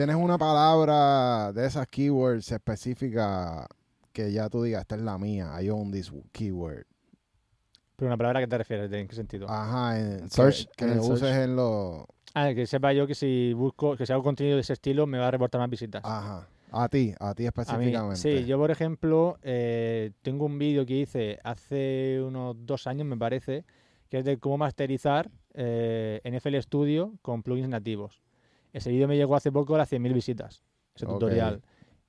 ¿Tienes 0.00 0.16
una 0.16 0.38
palabra 0.38 1.52
de 1.52 1.66
esas 1.66 1.86
keywords 1.86 2.50
específicas 2.50 3.66
que 4.14 4.32
ya 4.32 4.48
tú 4.48 4.62
digas, 4.62 4.80
esta 4.80 4.94
es 4.94 5.02
la 5.02 5.18
mía, 5.18 5.52
I 5.60 5.68
own 5.68 5.90
this 5.90 6.10
keyword? 6.32 6.86
Pero 7.96 8.06
una 8.06 8.16
palabra 8.16 8.40
que 8.40 8.46
te 8.46 8.56
refieres, 8.56 8.90
¿de 8.90 8.98
en 8.98 9.08
qué 9.08 9.14
sentido? 9.14 9.46
Ajá, 9.50 10.00
en, 10.00 10.20
que- 10.20 10.28
Search, 10.30 10.68
que, 10.74 10.86
en 10.86 10.92
el 10.92 11.00
uses 11.00 11.18
search. 11.18 11.44
en 11.44 11.54
los... 11.54 12.06
Ah, 12.32 12.54
que 12.54 12.66
sepa 12.66 12.94
yo 12.94 13.06
que 13.06 13.14
si 13.14 13.52
busco, 13.52 13.94
que 13.94 14.06
si 14.06 14.14
hago 14.14 14.22
contenido 14.22 14.56
de 14.56 14.62
ese 14.62 14.72
estilo 14.72 15.06
me 15.06 15.18
va 15.18 15.28
a 15.28 15.32
reportar 15.32 15.60
más 15.60 15.68
visitas. 15.68 16.02
Ajá, 16.02 16.48
a 16.72 16.88
ti, 16.88 17.12
a 17.20 17.34
ti 17.34 17.42
A 17.42 17.48
mí, 17.48 17.48
específicamente. 17.48 18.16
sí, 18.16 18.46
yo 18.46 18.56
por 18.56 18.70
ejemplo 18.70 19.36
eh, 19.42 20.12
tengo 20.22 20.46
un 20.46 20.58
vídeo 20.58 20.86
que 20.86 20.94
hice 20.94 21.40
hace 21.44 22.22
unos 22.26 22.56
dos 22.64 22.86
años, 22.86 23.06
me 23.06 23.18
parece, 23.18 23.66
que 24.08 24.20
es 24.20 24.24
de 24.24 24.38
cómo 24.38 24.56
masterizar 24.56 25.30
eh, 25.52 26.22
en 26.24 26.32
FL 26.36 26.56
Studio 26.62 27.12
con 27.20 27.42
plugins 27.42 27.68
nativos. 27.68 28.22
Ese 28.72 28.90
vídeo 28.90 29.08
me 29.08 29.16
llegó 29.16 29.34
hace 29.36 29.50
poco 29.52 29.74
a 29.74 29.78
las 29.78 29.90
100.000 29.92 30.12
visitas, 30.14 30.62
ese 30.94 31.06
tutorial. 31.06 31.62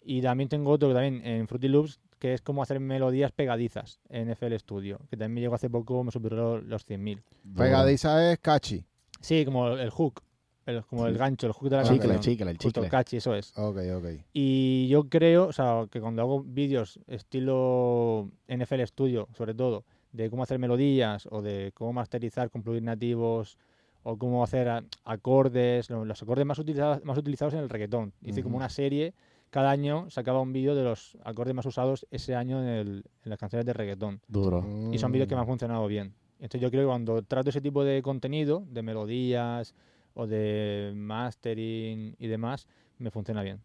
Y 0.03 0.22
también 0.22 0.50
tengo 0.50 0.72
otro 0.72 0.88
que 0.89 0.94
también 0.96 1.25
en 1.25 1.48
Fruity 1.48 1.68
Loops, 1.68 2.00
que 2.20 2.34
es 2.34 2.41
cómo 2.41 2.62
hacer 2.63 2.80
melodías 2.80 3.32
pegadizas 3.32 4.00
en 4.10 4.30
FL 4.30 4.58
Studio, 4.60 5.00
que 5.10 5.18
también 5.18 5.34
me 5.36 5.41
llegó 5.41 5.56
hace 5.56 5.70
poco, 5.70 6.03
me 6.03 6.12
superó 6.12 6.60
los 6.62 6.86
100.000. 6.88 7.22
Pegadiza 7.56 8.32
es 8.32 8.39
catchy. 8.39 8.84
Sí, 9.20 9.46
como 9.46 9.70
el 9.70 9.89
hook, 9.91 10.22
el- 10.65 10.84
como 10.86 11.06
el 11.08 11.18
gancho, 11.18 11.48
el 11.48 11.53
hook 11.53 11.70
de 11.70 11.77
la 11.77 11.84
Chicle, 11.84 12.00
canción. 12.00 12.22
chicle, 12.22 12.51
el 12.51 12.58
chicle. 12.58 12.89
catchy, 12.89 13.18
eso 13.18 13.36
es. 13.36 13.51
Ok, 13.58 13.77
ok. 13.96 14.06
Y 14.34 14.88
yo 14.88 15.08
creo, 15.10 15.48
o 15.48 15.51
sea, 15.53 15.86
que 15.91 16.00
cuando 16.01 16.22
hago 16.24 16.41
vídeos 16.44 17.00
estilo 17.08 18.30
NFL 18.48 18.86
Studio, 18.88 19.27
sobre 19.36 19.53
todo, 19.53 19.84
de 20.12 20.30
cómo 20.30 20.44
hacer 20.44 20.60
melodías 20.60 21.27
o 21.32 21.41
de 21.41 21.72
cómo 21.74 21.94
masterizar 21.94 22.50
con 22.50 22.63
plugins 22.63 22.84
nativos 22.86 23.58
o 24.03 24.17
cómo 24.17 24.43
hacer 24.43 24.67
a- 24.70 24.84
acordes, 25.03 25.89
lo- 25.89 26.05
los 26.05 26.22
acordes 26.22 26.46
más 26.46 26.58
utilizados, 26.60 27.03
más 27.05 27.17
utilizados 27.17 27.53
en 27.53 27.60
el 27.60 27.70
reggaetón. 27.70 28.13
Hice 28.22 28.41
como 28.43 28.58
una 28.58 28.70
serie, 28.70 29.13
cada 29.50 29.70
año 29.72 30.10
sacaba 30.10 30.41
un 30.41 30.53
vídeo 30.53 30.75
de 30.75 30.84
los 30.84 31.17
acordes 31.24 31.53
más 31.53 31.65
usados 31.65 32.08
ese 32.10 32.36
año 32.36 32.62
en, 32.62 32.67
el- 32.70 33.03
en 33.24 33.29
las 33.29 33.38
canciones 33.39 33.65
de 33.65 33.74
reggaetón. 33.74 34.22
Duro. 34.27 34.65
Y 34.91 34.98
son 34.98 35.12
vídeos 35.12 35.27
que 35.27 35.36
me 35.36 35.41
han 35.41 35.48
funcionado 35.48 35.86
bien. 35.88 36.13
Entonces 36.39 36.62
yo 36.62 36.72
creo 36.72 36.84
que 36.84 36.88
cuando 36.88 37.22
trato 37.22 37.50
ese 37.51 37.62
tipo 37.62 37.84
de 37.84 38.01
contenido, 38.01 38.63
de 38.67 38.81
melodías 38.81 39.75
o 40.15 40.25
de 40.25 40.91
mastering 40.96 42.15
y 42.17 42.27
demás, 42.27 42.67
me 42.98 43.12
funciona 43.12 43.43
bien. 43.43 43.62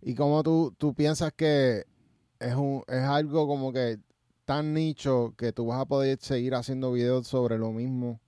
¿Y 0.00 0.14
cómo 0.14 0.42
tú, 0.42 0.74
tú 0.78 0.94
piensas 0.94 1.32
que 1.32 1.84
es, 2.38 2.54
un, 2.54 2.82
es 2.88 3.02
algo 3.02 3.46
como 3.46 3.72
que 3.72 3.98
tan 4.44 4.72
nicho 4.74 5.34
que 5.36 5.52
tú 5.52 5.66
vas 5.66 5.80
a 5.80 5.84
poder 5.86 6.18
seguir 6.20 6.54
haciendo 6.54 6.92
videos 6.92 7.26
sobre 7.26 7.58
lo 7.58 7.72
mismo? 7.72 8.20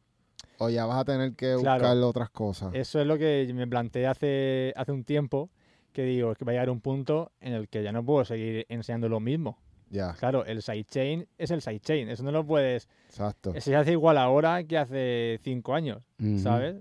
¿O 0.58 0.68
ya 0.70 0.86
vas 0.86 0.98
a 0.98 1.04
tener 1.04 1.34
que 1.34 1.56
Claro. 1.60 1.84
buscar 1.84 1.96
otras 2.02 2.30
cosas? 2.30 2.74
Eso 2.74 3.00
es 3.00 3.06
lo 3.06 3.16
que 3.18 3.50
me 3.54 3.66
planteé 3.66 4.06
hace, 4.06 4.72
hace 4.76 4.92
un 4.92 5.04
tiempo, 5.04 5.50
que 5.92 6.02
digo, 6.02 6.34
que 6.34 6.44
va 6.44 6.52
a 6.52 6.54
llegar 6.54 6.70
un 6.70 6.80
punto 6.80 7.32
en 7.40 7.52
el 7.54 7.68
que 7.68 7.82
ya 7.82 7.92
no 7.92 8.04
puedo 8.04 8.24
seguir 8.24 8.66
enseñando 8.68 9.08
lo 9.08 9.20
mismo. 9.20 9.58
Ya, 9.90 10.12
Claro, 10.14 10.44
el 10.44 10.60
sidechain 10.62 11.26
es 11.38 11.50
el 11.50 11.62
sidechain, 11.62 12.08
eso 12.10 12.22
no 12.22 12.30
lo 12.30 12.44
puedes... 12.44 12.88
exacto. 13.08 13.54
Se 13.58 13.74
hace 13.74 13.92
igual 13.92 14.18
ahora 14.18 14.62
que 14.64 14.76
hace 14.76 15.40
cinco 15.42 15.74
años. 15.74 16.02
¿sabes? 16.36 16.76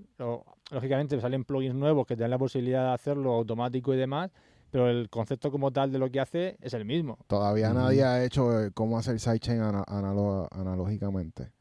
Lógicamente 0.71 1.19
salen 1.21 1.45
plugins 1.45 1.73
nuevos 1.75 2.05
que 2.05 2.15
te 2.17 2.23
dan 2.23 2.31
la 2.31 2.37
posibilidad 2.37 2.87
de 2.89 2.93
hacerlo 2.93 3.33
automático 3.33 3.93
y 3.93 3.97
demás, 3.97 4.31
pero 4.69 4.89
el 4.89 5.09
concepto 5.09 5.49
como 5.51 5.71
tal 5.71 5.91
de 5.91 5.99
lo 5.99 6.11
que 6.11 6.19
hace 6.19 6.57
es 6.61 6.73
el 6.73 6.83
mismo. 6.83 7.17
Todavía 7.27 7.73
nadie 7.73 8.03
ha 8.03 8.23
hecho 8.25 8.65
eh, 8.65 8.71
cómo 8.73 8.97
hacer 8.97 9.19
sidechain 9.19 9.61
ana- 9.61 9.85
analógicamente. 10.51 11.51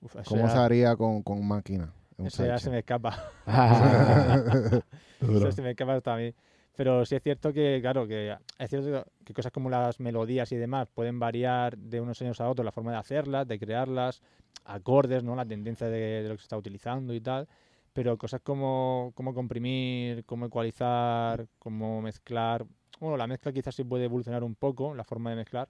Uf, 0.00 0.16
¿Cómo 0.24 0.42
ya- 0.46 0.50
se 0.50 0.58
haría 0.58 0.96
con, 0.96 1.22
con 1.22 1.46
máquina? 1.46 1.92
un 2.18 2.26
eso 2.26 2.46
ya 2.46 2.58
se 2.58 2.70
me 2.70 2.78
escapa. 2.78 3.16
Eso 5.20 5.52
se 5.52 5.62
me 5.62 5.70
escapa 5.70 5.94
hasta 5.94 6.14
a 6.14 6.16
mí. 6.16 6.32
Pero 6.76 7.04
sí 7.06 7.14
es 7.14 7.22
cierto 7.22 7.52
que, 7.52 7.78
claro, 7.80 8.06
que 8.06 8.36
es 8.58 8.70
cierto 8.70 9.06
que 9.24 9.32
cosas 9.32 9.50
como 9.50 9.70
las 9.70 9.98
melodías 9.98 10.50
y 10.52 10.56
demás 10.56 10.88
pueden 10.94 11.18
variar 11.18 11.76
de 11.78 12.00
unos 12.00 12.20
años 12.20 12.40
a 12.40 12.48
otros 12.50 12.64
la 12.64 12.72
forma 12.72 12.92
de 12.92 12.98
hacerlas, 12.98 13.48
de 13.48 13.58
crearlas, 13.58 14.20
acordes, 14.64 15.22
¿no? 15.24 15.34
La 15.36 15.46
tendencia 15.46 15.86
de, 15.88 16.22
de 16.22 16.28
lo 16.28 16.34
que 16.34 16.38
se 16.38 16.44
está 16.44 16.56
utilizando 16.58 17.14
y 17.14 17.20
tal. 17.20 17.48
pero 17.94 18.18
cosas 18.18 18.42
como 18.42 19.12
cómo 19.14 19.32
comprimir, 19.32 20.24
cómo 20.26 20.46
ecualizar, 20.46 21.46
cómo 21.58 22.02
mezclar. 22.02 22.66
Bueno, 23.00 23.16
la 23.16 23.26
mezcla 23.26 23.52
quizás 23.52 23.74
sí 23.74 23.84
puede 23.84 24.04
evolucionar 24.04 24.44
un 24.44 24.54
poco, 24.54 24.94
la 24.94 25.04
forma 25.04 25.30
de 25.30 25.36
mezclar, 25.36 25.68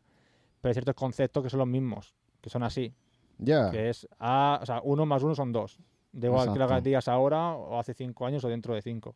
pero 0.60 0.70
hay 0.70 0.74
ciertos 0.74 0.94
conceptos 0.96 1.42
que 1.44 1.50
son 1.50 1.58
los 1.58 1.68
mismos, 1.68 2.16
que 2.40 2.50
son 2.50 2.64
así, 2.64 2.92
Ya. 3.38 3.70
que 3.70 3.90
es 3.90 4.06
A, 4.18 4.58
o 4.62 4.66
sea, 4.66 4.80
uno 4.82 5.06
más 5.06 5.22
uno 5.22 5.34
son 5.34 5.52
dos. 5.52 5.78
Da 6.12 6.28
igual 6.28 6.52
que 6.52 6.58
lo 6.58 6.64
Exacto. 6.64 6.84
digas 6.84 7.08
ahora 7.08 7.52
o 7.54 7.78
hace 7.78 7.92
cinco 7.92 8.24
años 8.26 8.42
o 8.44 8.48
dentro 8.48 8.74
de 8.74 8.80
cinco. 8.82 9.14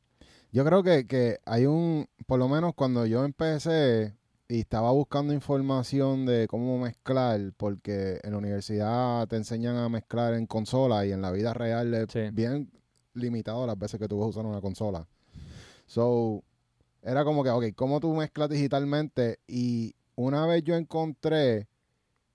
Yo 0.53 0.65
creo 0.65 0.83
que, 0.83 1.07
que 1.07 1.39
hay 1.47 1.65
un, 1.67 2.07
por 2.27 2.39
lo 2.39 2.49
menos 2.49 2.75
cuando 2.75 3.07
yo 3.07 3.25
empecé 3.25 4.15
y 4.49 4.61
estaba 4.61 4.91
buscando 4.91 5.33
información 5.33 6.27
de 6.27 6.47
cómo 6.49 6.77
mezclar, 6.79 7.41
porque 7.57 8.19
en 8.25 8.33
la 8.33 8.39
universidad 8.39 9.27
te 9.29 9.37
enseñan 9.37 9.77
a 9.77 9.89
mezclar 9.89 10.35
en 10.35 10.47
consola 10.47 11.07
y 11.07 11.13
en 11.13 11.23
la 11.23 11.31
vida 11.31 11.55
real 11.55 11.95
es 11.95 12.07
Sí. 12.11 12.29
bien 12.33 12.69
limitado 13.15 13.67
las 13.67 13.79
veces 13.79 13.99
que 14.01 14.09
tú 14.09 14.19
vas 14.19 14.27
a 14.27 14.31
usar 14.31 14.45
una 14.47 14.61
consola. 14.61 15.07
So, 15.87 16.43
era 17.03 17.25
como 17.25 17.43
que, 17.45 17.51
ok, 17.51 17.65
¿cómo 17.75 18.01
tú 18.01 18.13
mezclas 18.15 18.49
digitalmente? 18.51 19.39
Y 19.47 19.95
una 20.17 20.47
vez 20.47 20.63
yo 20.65 20.75
encontré 20.77 21.69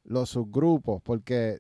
los 0.03 0.29
subgrupos, 0.29 1.01
porque 1.03 1.59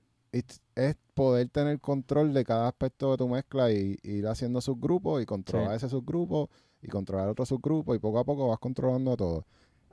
es 0.75 0.95
poder 1.13 1.47
tener 1.49 1.79
control 1.79 2.33
de 2.33 2.43
cada 2.43 2.67
aspecto 2.67 3.11
de 3.11 3.17
tu 3.17 3.27
mezcla 3.29 3.71
y, 3.71 3.97
y 4.03 4.11
ir 4.17 4.27
haciendo 4.27 4.59
subgrupos 4.61 5.21
y 5.21 5.25
controlar 5.25 5.69
Sí. 5.71 5.75
ese 5.77 5.89
subgrupo 5.89 6.49
y 6.81 6.87
controlar 6.87 7.29
otro 7.29 7.45
subgrupo 7.45 7.95
y 7.95 7.99
poco 7.99 8.19
a 8.19 8.23
poco 8.25 8.47
vas 8.47 8.59
controlando 8.59 9.11
a 9.13 9.17
todo. 9.17 9.45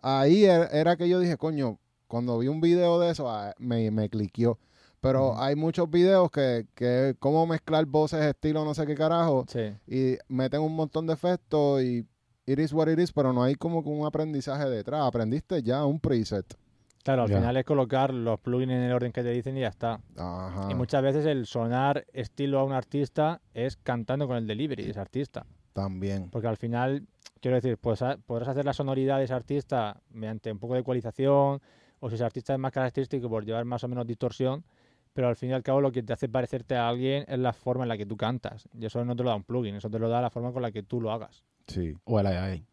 Ahí 0.03 0.45
er- 0.45 0.69
era 0.73 0.97
que 0.97 1.09
yo 1.09 1.21
dije, 1.21 1.37
coño, 1.37 1.79
cuando 2.09 2.39
vi 2.39 2.49
un 2.49 2.61
video 2.61 2.99
de 2.99 3.11
eso, 3.11 3.31
ah, 3.31 3.55
me, 3.59 3.91
me 3.91 4.09
cliqueó. 4.09 4.59
Pero 5.01 5.37
hay 5.39 5.57
muchos 5.57 5.91
videos 5.91 6.31
que, 6.31 6.67
que 6.75 7.17
cómo 7.19 7.45
mezclar 7.47 7.85
voces 7.87 8.21
estilo 8.25 8.65
no 8.65 8.73
sé 8.73 8.87
qué 8.87 8.95
carajo 8.95 9.45
Sí. 9.49 9.73
y 9.89 10.17
meten 10.29 10.61
un 10.61 10.77
montón 10.77 11.07
de 11.09 11.13
efectos 11.15 11.83
y 11.83 12.07
it 12.47 12.59
is 12.61 12.73
what 12.73 12.89
it 12.89 12.99
is, 13.01 13.13
pero 13.13 13.33
no 13.33 13.43
hay 13.43 13.55
como 13.57 13.81
un 13.81 14.07
aprendizaje 14.07 14.69
detrás. 14.69 15.03
Aprendiste 15.07 15.61
ya 15.63 15.85
un 15.85 15.99
preset. 15.99 16.55
Claro, 17.03 17.23
al 17.25 17.29
Ya. 17.31 17.39
final 17.39 17.57
es 17.57 17.65
colocar 17.65 18.15
los 18.15 18.39
plugins 18.41 18.73
en 18.73 18.83
el 18.83 18.93
orden 18.93 19.11
que 19.13 19.23
te 19.23 19.31
dicen 19.31 19.57
y 19.57 19.61
ya 19.61 19.69
está. 19.69 20.01
Ajá. 20.17 20.69
Y 20.71 20.75
muchas 20.75 21.03
veces 21.03 21.27
el 21.27 21.47
sonar 21.47 22.05
estilo 22.13 22.61
a 22.61 22.65
un 22.65 22.73
artista 22.73 23.41
es 23.55 23.77
cantando 23.77 24.27
con 24.29 24.37
el 24.37 24.47
delivery 24.47 24.85
de 24.85 24.91
ese 24.91 25.01
artista. 25.01 25.45
También. 25.73 26.31
Porque 26.31 26.47
al 26.49 26.57
final, 26.57 27.07
quiero 27.41 27.57
decir, 27.57 27.77
pues, 27.79 28.03
ha- 28.03 28.19
podrás 28.19 28.49
hacer 28.49 28.65
la 28.65 28.73
sonoridad 28.73 29.19
de 29.19 29.25
ese 29.25 29.35
artista 29.35 30.01
mediante 30.11 30.53
un 30.53 30.59
poco 30.59 30.75
de 30.75 30.81
ecualización, 30.81 31.61
o 31.99 32.09
si 32.09 32.15
ese 32.15 32.25
artista 32.25 32.53
es 32.53 32.59
más 32.59 32.73
característico 32.73 33.29
por 33.29 33.45
llevar 33.45 33.65
más 33.65 33.83
o 33.85 33.89
menos 33.89 34.07
distorsión, 34.07 34.65
pero 35.13 35.29
al 35.29 35.37
fin 35.37 35.51
y 35.51 35.53
al 35.55 35.63
cabo 35.63 35.81
lo 35.81 35.93
que 35.93 36.03
te 36.03 36.13
hace 36.13 36.29
parecerte 36.29 36.75
a 36.77 36.89
alguien 36.89 37.25
es 37.29 37.39
la 37.39 37.53
forma 37.53 37.85
en 37.85 37.89
la 37.89 37.97
que 37.99 38.07
tú 38.07 38.17
cantas. 38.17 38.69
Y 38.79 38.87
eso 38.87 39.05
no 39.05 39.15
te 39.17 39.23
lo 39.23 39.31
da 39.31 39.37
un 39.37 39.45
plugin, 39.45 39.75
eso 39.75 39.91
te 39.91 39.99
lo 39.99 40.09
da 40.09 40.21
la 40.21 40.31
forma 40.31 40.53
con 40.53 40.63
la 40.63 40.71
que 40.73 40.83
tú 40.83 41.01
lo 41.01 41.11
hagas. 41.11 41.43
Sí. 41.67 41.95
O 42.05 42.19
el 42.21 42.27
AI. 42.27 42.65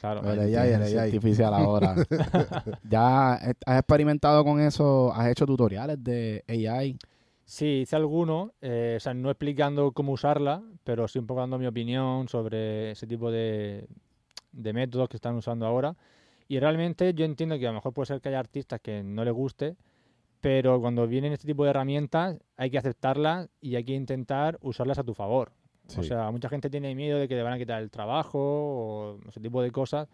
Claro. 0.00 0.20
El 0.30 0.40
AI, 0.40 0.72
el 0.72 0.82
AI. 0.82 0.96
artificial 0.96 1.54
ahora. 1.54 1.94
¿Ya 2.88 3.34
has 3.34 3.78
experimentado 3.78 4.44
con 4.44 4.60
eso? 4.60 5.12
¿Has 5.14 5.28
hecho 5.30 5.46
tutoriales 5.46 6.02
de 6.02 6.44
AI? 6.48 6.98
Sí, 7.44 7.82
hice 7.82 7.96
alguno, 7.96 8.54
eh, 8.62 8.94
o 8.96 9.00
sea, 9.00 9.14
no 9.14 9.30
explicando 9.30 9.92
cómo 9.92 10.12
usarla, 10.12 10.62
pero 10.84 11.06
sí 11.08 11.18
un 11.18 11.26
poco 11.26 11.40
dando 11.40 11.58
mi 11.58 11.66
opinión 11.66 12.28
sobre 12.28 12.92
ese 12.92 13.06
tipo 13.06 13.30
de, 13.30 13.86
de 14.52 14.72
métodos 14.72 15.08
que 15.08 15.16
están 15.16 15.34
usando 15.34 15.66
ahora. 15.66 15.94
Y 16.48 16.58
realmente 16.60 17.12
yo 17.14 17.24
entiendo 17.24 17.58
que 17.58 17.66
a 17.66 17.70
lo 17.70 17.74
mejor 17.74 17.92
puede 17.92 18.06
ser 18.06 18.20
que 18.20 18.28
haya 18.28 18.38
artistas 18.38 18.80
que 18.80 19.02
no 19.02 19.24
les 19.24 19.34
guste, 19.34 19.76
pero 20.40 20.80
cuando 20.80 21.06
vienen 21.06 21.32
este 21.32 21.46
tipo 21.46 21.64
de 21.64 21.70
herramientas 21.70 22.38
hay 22.56 22.70
que 22.70 22.78
aceptarlas 22.78 23.48
y 23.60 23.76
hay 23.76 23.84
que 23.84 23.92
intentar 23.92 24.58
usarlas 24.60 24.98
a 24.98 25.04
tu 25.04 25.14
favor. 25.14 25.52
O 25.88 25.90
Sí. 25.90 26.04
sea, 26.04 26.30
mucha 26.30 26.48
gente 26.48 26.70
tiene 26.70 26.94
miedo 26.94 27.18
de 27.18 27.28
que 27.28 27.34
te 27.34 27.42
van 27.42 27.52
a 27.54 27.58
quitar 27.58 27.82
el 27.82 27.90
trabajo 27.90 28.38
o 28.40 29.18
ese 29.28 29.40
tipo 29.40 29.60
de 29.62 29.70
cosas, 29.70 30.08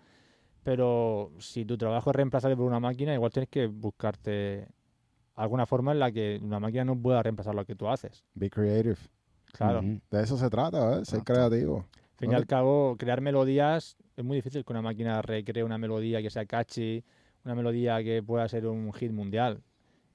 pero 0.63 1.31
si 1.39 1.65
tu 1.65 1.77
trabajo 1.77 2.11
es 2.11 2.17
reemplazable 2.17 2.57
por 2.57 2.67
una 2.67 2.81
máquina, 2.81 3.15
igual 3.15 3.31
tienes 3.31 3.49
que 3.49 3.67
buscarte 3.67 4.67
alguna 5.35 5.67
forma 5.67 5.93
en 5.93 6.01
la 6.01 6.11
que 6.11 6.41
una 6.43 6.59
máquina 6.59 6.85
no 6.85 6.97
pueda 7.01 7.23
reemplazar 7.23 7.55
lo 7.55 7.65
que 7.65 7.77
tú 7.77 7.89
haces. 7.89 8.25
Be 8.35 8.51
creative. 8.51 8.97
Claro. 9.53 9.81
Ujú. 9.81 10.01
De 10.11 10.23
eso 10.23 10.37
se 10.37 10.51
trata, 10.51 10.99
¿eh? 11.01 11.05
Ser 11.05 11.23
creativo. 11.23 11.87
Al 11.95 12.19
fin 12.19 12.33
y 12.33 12.35
al 12.35 12.47
cabo, 12.47 12.97
crear 12.99 13.21
melodías 13.21 13.97
es 14.17 14.25
muy 14.25 14.37
difícil 14.37 14.65
que 14.65 14.73
una 14.73 14.83
máquina 14.83 15.23
recree 15.23 15.63
una 15.63 15.79
melodía 15.79 16.21
que 16.21 16.31
sea 16.31 16.45
catchy, 16.45 17.05
una 17.45 17.55
melodía 17.55 18.03
que 18.03 18.21
pueda 18.23 18.49
ser 18.49 18.67
un 18.67 18.93
hit 18.93 19.13
mundial. 19.13 19.63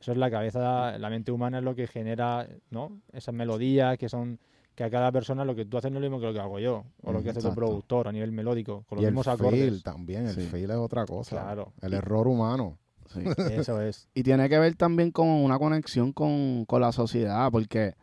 Eso 0.02 0.12
es 0.12 0.18
la 0.18 0.30
cabeza, 0.30 0.98
la 0.98 1.10
mente 1.10 1.32
humana 1.32 1.60
es 1.60 1.64
lo 1.64 1.74
que 1.74 1.88
genera, 1.88 2.46
¿no? 2.70 3.00
Esas 3.14 3.34
melodías 3.34 3.98
que 3.98 4.10
son 4.10 4.38
que 4.76 4.84
a 4.84 4.90
cada 4.90 5.12
persona 5.12 5.46
lo 5.46 5.54
que 5.56 5.66
tú 5.66 5.78
haces 5.78 5.92
no 5.92 5.98
es 6.00 6.04
lo 6.04 6.10
mismo 6.10 6.20
que 6.20 6.28
lo 6.28 6.34
que 6.34 6.40
hago 6.40 6.60
yo, 6.60 6.84
o 7.04 7.12
lo 7.12 7.22
que 7.22 7.30
hace 7.30 7.42
tu 7.42 7.54
productor 7.54 8.08
a 8.08 8.12
nivel 8.12 8.32
melódico, 8.32 8.84
con 8.88 8.96
los 8.98 9.04
y 9.04 9.06
el 9.08 9.12
mismos 9.14 9.26
feel 9.26 9.36
acordes. 9.48 9.84
también. 9.84 10.28
El 10.28 10.34
Sí. 10.36 10.42
feel 10.48 10.72
es 10.72 10.78
otra 10.78 11.06
cosa. 11.06 11.32
Claro. 11.42 11.74
El 11.82 11.94
error 11.94 12.28
humano. 12.28 12.78
Sí. 13.14 13.20
Eso 13.52 13.80
es. 13.82 14.08
Y 14.16 14.24
tiene 14.24 14.50
que 14.50 14.58
ver 14.58 14.76
también 14.76 15.12
con 15.12 15.28
una 15.28 15.60
conexión 15.60 16.12
con, 16.14 16.66
con 16.66 16.82
la 16.82 16.92
sociedad, 16.92 17.52
porque 17.52 17.94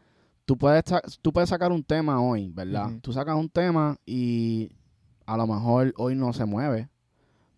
tú 0.45 0.57
puedes, 0.59 0.85
tú 1.23 1.33
puedes 1.33 1.49
sacar 1.51 1.73
un 1.73 1.83
tema 1.83 2.21
hoy, 2.23 2.51
¿verdad? 2.53 2.91
Tú 3.03 3.13
sacas 3.13 3.35
un 3.37 3.49
tema 3.49 3.97
y 4.07 4.71
a 5.27 5.37
lo 5.37 5.47
mejor 5.49 5.93
hoy 5.97 6.15
no 6.15 6.33
se 6.33 6.45
mueve, 6.45 6.89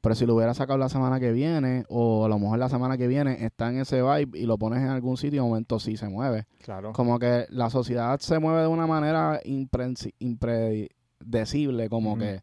pero 0.03 0.15
si 0.15 0.27
lo 0.27 0.35
hubieras 0.35 0.59
sacado 0.59 0.79
la 0.79 0.91
semana 0.91 1.19
que 1.19 1.33
viene, 1.33 1.85
o 1.89 2.27
a 2.27 2.29
lo 2.29 2.39
mejor 2.39 2.59
la 2.59 2.69
semana 2.69 2.99
que 2.99 3.07
viene 3.07 3.45
está 3.45 3.71
en 3.71 3.79
ese 3.79 4.03
vibe 4.03 4.39
y 4.39 4.45
lo 4.45 4.59
pones 4.59 4.81
en 4.81 4.89
algún 4.89 5.17
sitio, 5.17 5.43
de 5.43 5.49
momento 5.49 5.79
sí 5.79 5.97
se 5.97 6.09
mueve. 6.11 6.45
Claro. 6.63 6.93
Como 6.93 7.19
que 7.19 7.47
la 7.49 7.71
sociedad 7.71 8.19
se 8.21 8.39
mueve 8.39 8.61
de 8.63 8.67
una 8.67 8.87
manera 8.87 9.41
impredecible, 10.19 11.89
como 11.89 12.19
que 12.19 12.41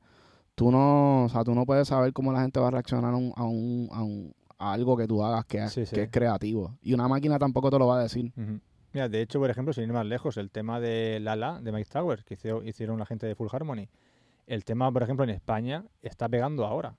tú 0.56 0.72
no, 0.72 1.26
o 1.26 1.30
sea, 1.30 1.44
tú 1.44 1.54
no 1.56 1.66
puedes 1.66 1.88
saber 1.88 2.14
cómo 2.14 2.32
la 2.34 2.42
gente 2.42 2.60
va 2.60 2.68
a 2.68 2.72
reaccionar 2.72 3.14
a, 3.14 3.18
un, 3.18 3.34
a, 3.36 3.44
un, 3.44 3.90
a, 3.92 4.04
un- 4.04 4.34
a 4.58 4.74
algo 4.74 4.98
que 4.98 5.08
tú 5.08 5.24
hagas 5.24 5.46
que, 5.46 5.64
es- 5.64 5.72
Sí, 5.72 5.86
sí. 5.86 5.96
que 5.96 6.04
es 6.04 6.10
creativo. 6.12 6.78
Y 6.82 6.94
una 6.94 7.08
máquina 7.08 7.40
tampoco 7.40 7.70
te 7.70 7.80
lo 7.80 7.88
va 7.88 8.00
a 8.00 8.04
decir. 8.04 8.34
Mira, 8.92 9.08
de 9.08 9.22
hecho, 9.22 9.40
por 9.40 9.50
ejemplo, 9.50 9.72
sin 9.74 9.84
ir 9.86 9.94
más 9.94 10.06
lejos, 10.06 10.36
el 10.38 10.50
tema 10.52 10.80
de 10.80 11.20
Lala, 11.20 11.60
de 11.62 11.72
Mike 11.72 11.90
Towers, 11.92 12.24
que 12.24 12.34
hizo- 12.34 12.64
hicieron 12.64 12.98
la 13.00 13.06
gente 13.06 13.28
de 13.28 13.36
Full 13.36 13.48
Harmony, 13.52 13.88
el 14.48 14.66
tema, 14.66 14.92
por 14.92 15.04
ejemplo, 15.04 15.24
en 15.24 15.30
España 15.30 15.86
está 16.02 16.28
pegando 16.28 16.66
ahora. 16.66 16.96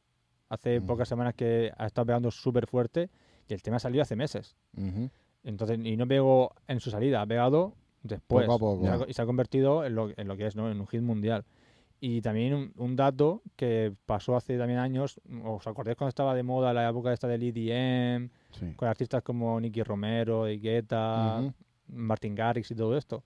Hace 0.50 0.80
Mm. 0.80 0.86
pocas 0.86 1.08
semanas 1.08 1.32
que 1.34 1.72
ha 1.76 1.86
estado 1.86 2.06
pegando 2.06 2.30
súper 2.30 2.66
fuerte 2.66 3.08
y 3.48 3.54
el 3.54 3.62
tema 3.62 3.78
salió 3.78 4.02
hace 4.02 4.16
meses. 4.16 4.56
Ujú. 4.76 5.08
Entonces, 5.44 5.78
y 5.82 5.96
no 5.96 6.06
pegó 6.06 6.52
en 6.68 6.80
su 6.80 6.90
salida, 6.90 7.22
ha 7.22 7.26
pegado 7.26 7.72
después. 8.02 8.46
Poco 8.46 8.56
a 8.56 8.58
poco. 8.58 8.82
Y 8.84 8.86
se 8.86 8.92
ha- 8.92 9.08
Y 9.08 9.12
se 9.14 9.22
ha 9.22 9.26
convertido 9.26 9.84
en 9.86 9.94
lo, 9.94 10.10
en 10.14 10.28
lo 10.28 10.36
que 10.36 10.46
es, 10.46 10.56
¿no? 10.56 10.70
En 10.70 10.78
un 10.80 10.86
hit 10.86 11.00
mundial. 11.00 11.44
Y 12.02 12.20
también 12.22 12.54
un, 12.54 12.72
un 12.76 12.96
dato 12.96 13.42
que 13.56 13.94
pasó 14.06 14.34
hace 14.34 14.56
también 14.58 14.78
años, 14.80 15.20
¿os 15.44 15.66
acordáis 15.66 15.96
cuando 15.96 16.08
estaba 16.08 16.34
de 16.34 16.42
moda 16.42 16.72
la 16.72 16.88
época 16.88 17.12
esta 17.12 17.28
del 17.28 17.42
EDM, 17.42 18.30
Sí. 18.52 18.72
con 18.74 18.88
artistas 18.88 19.22
como 19.22 19.60
Nicky 19.60 19.82
Romero, 19.82 20.44
de 20.44 20.58
Guetta, 20.58 21.40
Ujú. 21.40 21.52
Martin 21.88 22.34
Garrix 22.34 22.70
y 22.70 22.74
todo 22.74 22.96
esto. 22.96 23.22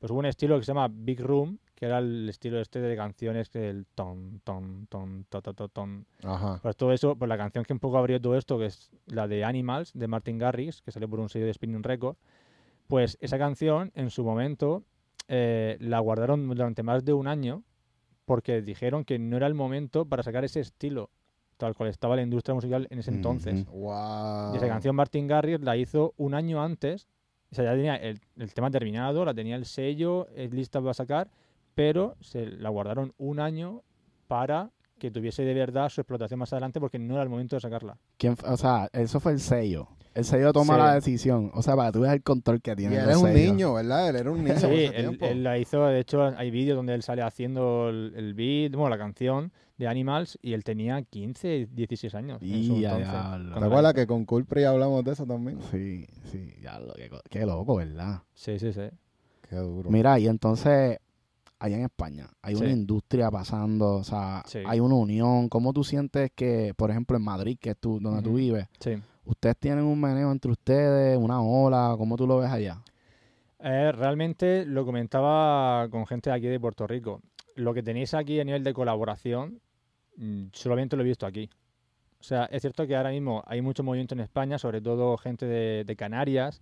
Pues 0.00 0.10
hubo 0.10 0.18
un 0.18 0.26
estilo 0.26 0.58
que 0.58 0.64
se 0.64 0.72
llama 0.72 0.88
Big 0.90 1.20
Room, 1.20 1.58
que 1.74 1.86
era 1.86 1.98
el 1.98 2.28
estilo 2.28 2.60
este 2.60 2.80
de 2.80 2.96
canciones 2.96 3.48
que 3.48 3.68
el 3.68 3.86
ton, 3.94 4.40
ton, 4.44 4.86
ton, 4.86 5.24
to, 5.28 5.42
to, 5.42 5.54
to, 5.54 5.68
ton. 5.68 6.06
Ajá. 6.22 6.60
Pues 6.62 6.76
todo 6.76 6.92
eso, 6.92 7.16
pues 7.16 7.28
la 7.28 7.36
canción 7.36 7.64
que 7.64 7.72
un 7.72 7.80
poco 7.80 7.98
abrió 7.98 8.20
todo 8.20 8.36
esto, 8.36 8.58
que 8.58 8.66
es 8.66 8.90
la 9.06 9.26
de 9.26 9.44
Animals, 9.44 9.92
de 9.94 10.06
Martin 10.06 10.38
Garrix, 10.38 10.82
que 10.82 10.92
salió 10.92 11.08
por 11.08 11.20
un 11.20 11.28
sello 11.28 11.46
de 11.46 11.54
Spinning 11.54 11.82
Record, 11.82 12.16
pues 12.86 13.18
esa 13.20 13.38
canción, 13.38 13.90
en 13.94 14.10
su 14.10 14.24
momento, 14.24 14.84
eh, 15.28 15.76
la 15.80 15.98
guardaron 16.00 16.46
durante 16.48 16.82
más 16.82 17.04
de 17.04 17.12
un 17.12 17.26
año 17.26 17.62
porque 18.24 18.62
dijeron 18.62 19.04
que 19.04 19.18
no 19.18 19.36
era 19.36 19.46
el 19.46 19.54
momento 19.54 20.06
para 20.06 20.22
sacar 20.22 20.44
ese 20.44 20.60
estilo, 20.60 21.10
tal 21.56 21.74
cual 21.74 21.88
estaba 21.88 22.16
la 22.16 22.22
industria 22.22 22.54
musical 22.54 22.86
en 22.90 22.98
ese 22.98 23.10
entonces. 23.10 23.62
Ujú. 23.62 23.78
Wow. 23.80 24.54
Y 24.54 24.56
esa 24.56 24.68
canción 24.68 24.96
Martin 24.96 25.26
Garrix 25.26 25.60
la 25.62 25.76
hizo 25.76 26.14
un 26.16 26.34
año 26.34 26.62
antes. 26.62 27.08
O 27.50 27.54
sea, 27.54 27.64
ya 27.64 27.72
tenía 27.72 27.96
el, 27.96 28.20
el 28.36 28.52
tema 28.54 28.70
terminado, 28.70 29.24
la 29.24 29.34
tenía 29.34 29.56
el 29.56 29.64
sello, 29.64 30.28
es 30.34 30.52
lista 30.52 30.80
para 30.80 30.94
sacar, 30.94 31.30
pero 31.74 32.16
se 32.20 32.46
la 32.46 32.68
guardaron 32.70 33.12
un 33.18 33.40
año 33.40 33.82
para 34.28 34.70
que 34.98 35.10
tuviese 35.10 35.42
de 35.42 35.54
verdad 35.54 35.88
su 35.88 36.00
explotación 36.00 36.38
más 36.40 36.52
adelante 36.52 36.80
porque 36.80 36.98
no 36.98 37.14
era 37.14 37.22
el 37.22 37.28
momento 37.28 37.56
de 37.56 37.60
sacarla. 37.60 37.98
¿Quién 38.16 38.34
f- 38.34 38.46
o 38.46 38.56
sea, 38.56 38.88
eso 38.92 39.20
fue 39.20 39.32
el 39.32 39.40
sello. 39.40 39.88
El 40.14 40.24
sello 40.24 40.52
toma 40.52 40.74
Sí. 40.74 40.80
la 40.80 40.94
decisión. 40.94 41.50
O 41.54 41.60
sea, 41.62 41.74
para 41.74 41.90
tú 41.90 42.00
ves 42.00 42.12
el 42.12 42.22
control 42.22 42.62
que 42.62 42.70
Y 42.72 42.76
tiene. 42.76 42.96
él 42.98 43.06
los 43.06 43.16
es 43.16 43.22
un 43.22 43.34
niño, 43.34 43.74
¿verdad? 43.74 44.08
Él 44.08 44.16
era 44.16 44.30
un 44.30 44.44
niño 44.44 44.56
Sí, 44.56 44.66
él, 44.94 45.18
él 45.20 45.42
la 45.42 45.58
hizo, 45.58 45.84
de 45.86 45.98
hecho 45.98 46.22
hay 46.22 46.50
vídeos 46.52 46.76
donde 46.76 46.94
él 46.94 47.02
sale 47.02 47.22
haciendo 47.22 47.88
el, 47.88 48.12
el 48.16 48.34
beat, 48.34 48.72
bueno, 48.76 48.90
la 48.90 48.98
canción 48.98 49.52
de 49.76 49.88
Animals 49.88 50.38
y 50.40 50.52
él 50.52 50.62
tenía 50.62 51.02
15, 51.02 51.66
16 51.72 52.14
años. 52.14 52.40
en 52.40 52.64
su 52.64 52.76
Y 52.76 52.82
ya, 52.82 52.90
cuando 52.92 53.54
¿Te 53.56 53.60
la 53.60 53.66
acuerdas 53.66 53.94
que 53.94 54.06
con 54.06 54.24
Culpri 54.24 54.62
hablamos 54.62 55.02
de 55.04 55.10
eso 55.12 55.26
también? 55.26 55.58
Sí, 55.72 56.06
sí, 56.30 56.54
ya 56.62 56.78
lo 56.78 56.94
que, 56.94 57.10
qué 57.28 57.44
loco, 57.44 57.74
¿verdad? 57.74 58.22
Sí, 58.34 58.60
sí, 58.60 58.72
sí. 58.72 58.82
Qué 59.50 59.56
duro. 59.56 59.90
Mira, 59.90 60.16
y 60.20 60.28
entonces, 60.28 61.00
allá 61.58 61.76
en 61.76 61.84
España, 61.84 62.28
hay 62.42 62.54
una 62.54 62.70
industria 62.70 63.30
pasando, 63.30 63.94
o 63.96 64.04
sea, 64.04 64.42
Sí. 64.46 64.58
hay 64.66 64.80
una 64.80 64.94
unión. 64.96 65.48
¿Cómo 65.48 65.72
tú 65.72 65.84
sientes 65.84 66.30
que, 66.34 66.74
por 66.76 66.90
ejemplo, 66.90 67.16
en 67.16 67.22
Madrid, 67.24 67.56
que 67.60 67.70
es 67.70 67.76
tú, 67.78 67.98
donde 68.00 68.22
tú 68.22 68.34
vives, 68.34 68.66
Sí. 68.80 68.94
ustedes 69.24 69.56
tienen 69.58 69.84
un 69.84 70.00
meneo 70.00 70.30
entre 70.32 70.50
ustedes, 70.50 71.16
una 71.16 71.40
ola? 71.40 71.94
¿Cómo 71.96 72.16
tú 72.16 72.26
lo 72.26 72.38
ves 72.38 72.50
allá? 72.50 72.82
Eh, 73.60 73.92
realmente 73.92 74.66
lo 74.66 74.84
comentaba 74.84 75.88
con 75.88 76.06
gente 76.06 76.28
de 76.30 76.36
aquí 76.36 76.46
de 76.48 76.60
Puerto 76.60 76.86
Rico. 76.86 77.20
Lo 77.54 77.72
que 77.72 77.82
tenéis 77.82 78.12
aquí 78.12 78.38
a 78.40 78.44
nivel 78.44 78.62
de 78.62 78.74
colaboración, 78.74 79.60
mm, 80.16 80.46
solamente 80.52 80.96
lo 80.96 81.02
he 81.02 81.06
visto 81.06 81.24
aquí. 81.24 81.48
O 82.20 82.22
sea, 82.22 82.44
es 82.46 82.62
cierto 82.62 82.86
que 82.86 82.96
ahora 82.96 83.10
mismo 83.10 83.42
hay 83.46 83.62
mucho 83.62 83.82
movimiento 83.82 84.14
en 84.14 84.20
España, 84.20 84.58
sobre 84.58 84.80
todo 84.80 85.16
gente 85.16 85.46
de, 85.46 85.84
de 85.84 85.96
Canarias. 85.96 86.60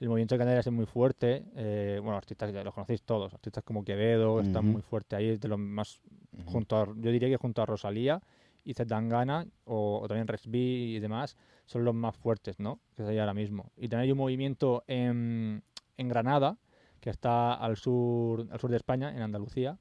El 0.00 0.08
movimiento 0.08 0.34
de 0.34 0.38
Canarias 0.40 0.66
es 0.66 0.72
muy 0.72 0.86
fuerte. 0.86 1.44
eh, 1.56 1.98
bueno, 2.02 2.16
artistas 2.16 2.52
ya 2.52 2.62
los 2.64 2.74
conocéis 2.74 3.02
todos. 3.02 3.32
Artistas 3.32 3.64
como 3.64 3.84
Quevedo 3.84 4.40
están 4.40 4.66
muy 4.66 4.82
fuertes 4.82 5.16
ahí, 5.16 5.36
de 5.36 5.48
los 5.48 5.58
más 5.58 6.00
junto 6.46 6.76
a, 6.76 6.86
yo 6.86 7.10
diría 7.10 7.28
que 7.28 7.36
junto 7.36 7.62
a 7.62 7.66
Rosalía 7.66 8.20
y 8.64 8.74
Zetangana 8.74 9.46
o, 9.64 10.00
o 10.02 10.08
también 10.08 10.26
Rex 10.26 10.50
B 10.50 10.58
y 10.58 10.98
demás 10.98 11.36
son 11.66 11.84
los 11.84 11.94
más 11.94 12.16
fuertes, 12.16 12.58
¿no? 12.58 12.80
Que 12.96 13.02
hay 13.02 13.18
ahora 13.18 13.34
mismo. 13.34 13.70
Y 13.76 13.88
también 13.88 14.08
hay 14.08 14.12
un 14.12 14.18
movimiento 14.18 14.84
en, 14.86 15.62
en 15.96 16.08
Granada, 16.08 16.58
que 17.00 17.10
está 17.10 17.54
al 17.54 17.76
sur, 17.76 18.46
al 18.50 18.58
sur 18.58 18.70
de 18.70 18.76
España, 18.76 19.14
en 19.14 19.22
Andalucía, 19.22 19.78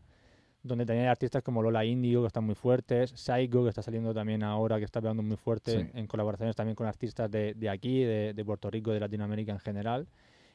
donde 0.63 0.91
hay 0.93 1.05
artistas 1.07 1.43
como 1.43 1.61
Lola 1.61 1.83
Indio, 1.85 2.21
que 2.21 2.27
están 2.27 2.45
muy 2.45 2.55
fuertes, 2.55 3.11
Psycho, 3.11 3.63
que 3.63 3.69
está 3.69 3.81
saliendo 3.81 4.13
también 4.13 4.43
ahora, 4.43 4.79
que 4.79 4.85
está 4.85 5.01
pegando 5.01 5.21
muy 5.21 5.35
fuerte, 5.37 5.71
Sí. 5.83 5.89
en 5.93 6.07
colaboraciones 6.07 6.55
también 6.55 6.75
con 6.75 6.87
artistas 6.87 7.29
de, 7.29 7.53
de 7.53 7.69
aquí, 7.69 8.03
de, 8.03 8.33
de 8.33 8.45
Puerto 8.45 8.69
Rico, 8.71 8.91
de 8.91 8.99
Latinoamérica 9.01 9.51
en 9.51 9.59
general. 9.59 10.07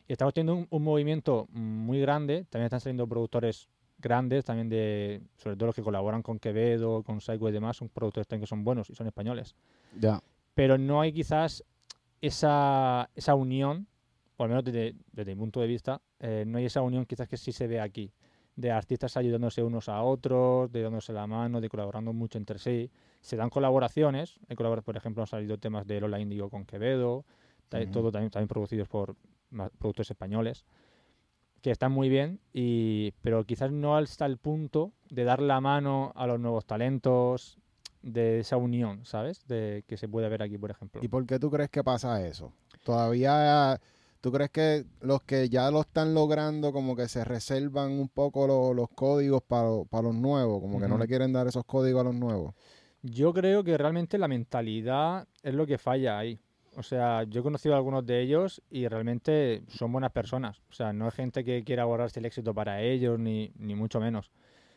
Y 0.08 0.12
estamos 0.12 0.32
teniendo 0.32 0.54
un, 0.56 0.66
un 0.70 0.82
movimiento 0.82 1.46
muy 1.52 2.00
grande, 2.00 2.44
también 2.48 2.64
están 2.64 2.80
saliendo 2.80 3.06
productores 3.06 3.68
grandes, 3.98 4.44
también 4.44 4.68
de, 4.70 5.20
sobre 5.36 5.56
todo 5.56 5.66
los 5.66 5.74
que 5.74 5.82
colaboran 5.82 6.22
con 6.22 6.38
Quevedo, 6.38 7.02
con 7.02 7.20
Psycho 7.20 7.48
y 7.48 7.52
demás, 7.52 7.76
son 7.76 7.88
productores 7.90 8.26
también 8.26 8.42
que 8.42 8.46
son 8.48 8.64
buenos 8.64 8.88
y 8.88 8.94
son 8.94 9.06
españoles. 9.06 9.54
Ya. 10.00 10.22
Pero 10.54 10.78
no 10.78 11.00
hay 11.02 11.12
quizás 11.12 11.62
esa, 12.22 13.10
esa 13.14 13.34
unión, 13.34 13.86
o 14.36 14.42
al 14.44 14.48
menos 14.48 14.64
desde, 14.64 14.94
desde 15.12 15.34
mi 15.34 15.40
punto 15.40 15.60
de 15.60 15.66
vista, 15.66 16.00
eh, 16.20 16.44
no 16.46 16.58
hay 16.58 16.64
esa 16.66 16.80
unión 16.82 17.04
quizás 17.06 17.28
que 17.28 17.36
sí 17.36 17.52
se 17.52 17.66
ve 17.66 17.80
aquí, 17.80 18.10
de 18.58 18.72
artistas 18.72 19.16
ayudándose 19.16 19.62
unos 19.62 19.88
a 19.88 20.02
otros, 20.02 20.72
de 20.72 20.82
dándose 20.82 21.12
la 21.12 21.28
mano, 21.28 21.60
de 21.60 21.68
colaborando 21.68 22.12
mucho 22.12 22.38
entre 22.38 22.58
sí. 22.58 22.90
Se 23.20 23.36
dan 23.36 23.50
colaboraciones, 23.50 24.40
por 24.84 24.96
ejemplo, 24.96 25.22
han 25.22 25.28
salido 25.28 25.58
temas 25.58 25.86
de 25.86 26.00
Lola 26.00 26.18
Índigo 26.18 26.50
con 26.50 26.64
Quevedo, 26.64 27.24
ta- 27.68 27.80
Ujú. 27.80 27.92
todo 27.92 28.10
también, 28.10 28.32
también 28.32 28.48
producidos 28.48 28.88
por 28.88 29.14
productores 29.78 30.10
españoles, 30.10 30.64
que 31.62 31.70
están 31.70 31.92
muy 31.92 32.08
bien, 32.08 32.40
y, 32.52 33.12
pero 33.22 33.44
quizás 33.44 33.70
no 33.70 33.96
hasta 33.96 34.26
el 34.26 34.38
punto 34.38 34.90
de 35.08 35.22
dar 35.22 35.40
la 35.40 35.60
mano 35.60 36.10
a 36.16 36.26
los 36.26 36.40
nuevos 36.40 36.66
talentos, 36.66 37.60
de 38.02 38.40
esa 38.40 38.56
unión, 38.56 39.04
¿sabes? 39.04 39.46
De 39.46 39.84
que 39.86 39.96
se 39.96 40.08
puede 40.08 40.28
ver 40.28 40.42
aquí, 40.42 40.58
por 40.58 40.70
ejemplo. 40.70 41.00
¿Y 41.02 41.08
por 41.08 41.26
qué 41.26 41.38
tú 41.38 41.48
crees 41.50 41.70
que 41.70 41.84
pasa 41.84 42.26
eso? 42.26 42.52
Todavía, 42.84 43.80
¿tú 44.20 44.32
crees 44.32 44.50
que 44.50 44.84
los 45.00 45.22
que 45.22 45.48
ya 45.48 45.70
lo 45.70 45.80
están 45.80 46.14
logrando 46.14 46.72
como 46.72 46.96
que 46.96 47.08
se 47.08 47.24
reservan 47.24 47.92
un 47.92 48.08
poco 48.08 48.46
lo- 48.46 48.74
los 48.74 48.88
códigos 48.90 49.42
para, 49.42 49.68
para 49.88 50.04
los 50.04 50.14
nuevos? 50.14 50.60
Como 50.60 50.80
que 50.80 50.88
no 50.88 50.96
le 50.98 51.06
quieren 51.06 51.32
dar 51.32 51.46
esos 51.46 51.64
códigos 51.64 52.00
a 52.00 52.04
los 52.04 52.14
nuevos. 52.14 52.54
Yo 53.02 53.32
creo 53.32 53.62
que 53.62 53.78
realmente 53.78 54.18
la 54.18 54.28
mentalidad 54.28 55.26
es 55.42 55.54
lo 55.54 55.66
que 55.66 55.78
falla 55.78 56.18
ahí. 56.18 56.38
O 56.76 56.82
sea, 56.82 57.24
yo 57.24 57.40
he 57.40 57.42
conocido 57.42 57.74
a 57.74 57.78
algunos 57.78 58.06
de 58.06 58.20
ellos 58.22 58.62
y 58.70 58.86
realmente 58.86 59.62
son 59.68 59.90
buenas 59.92 60.12
personas. 60.12 60.60
O 60.70 60.72
sea, 60.72 60.92
no 60.92 61.08
es 61.08 61.14
gente 61.14 61.42
que 61.44 61.64
quiera 61.64 61.84
borrarse 61.84 62.20
el 62.20 62.26
éxito 62.26 62.54
para 62.54 62.82
ellos, 62.82 63.18
ni, 63.18 63.50
ni 63.56 63.74
mucho 63.74 63.98
menos. 64.00 64.30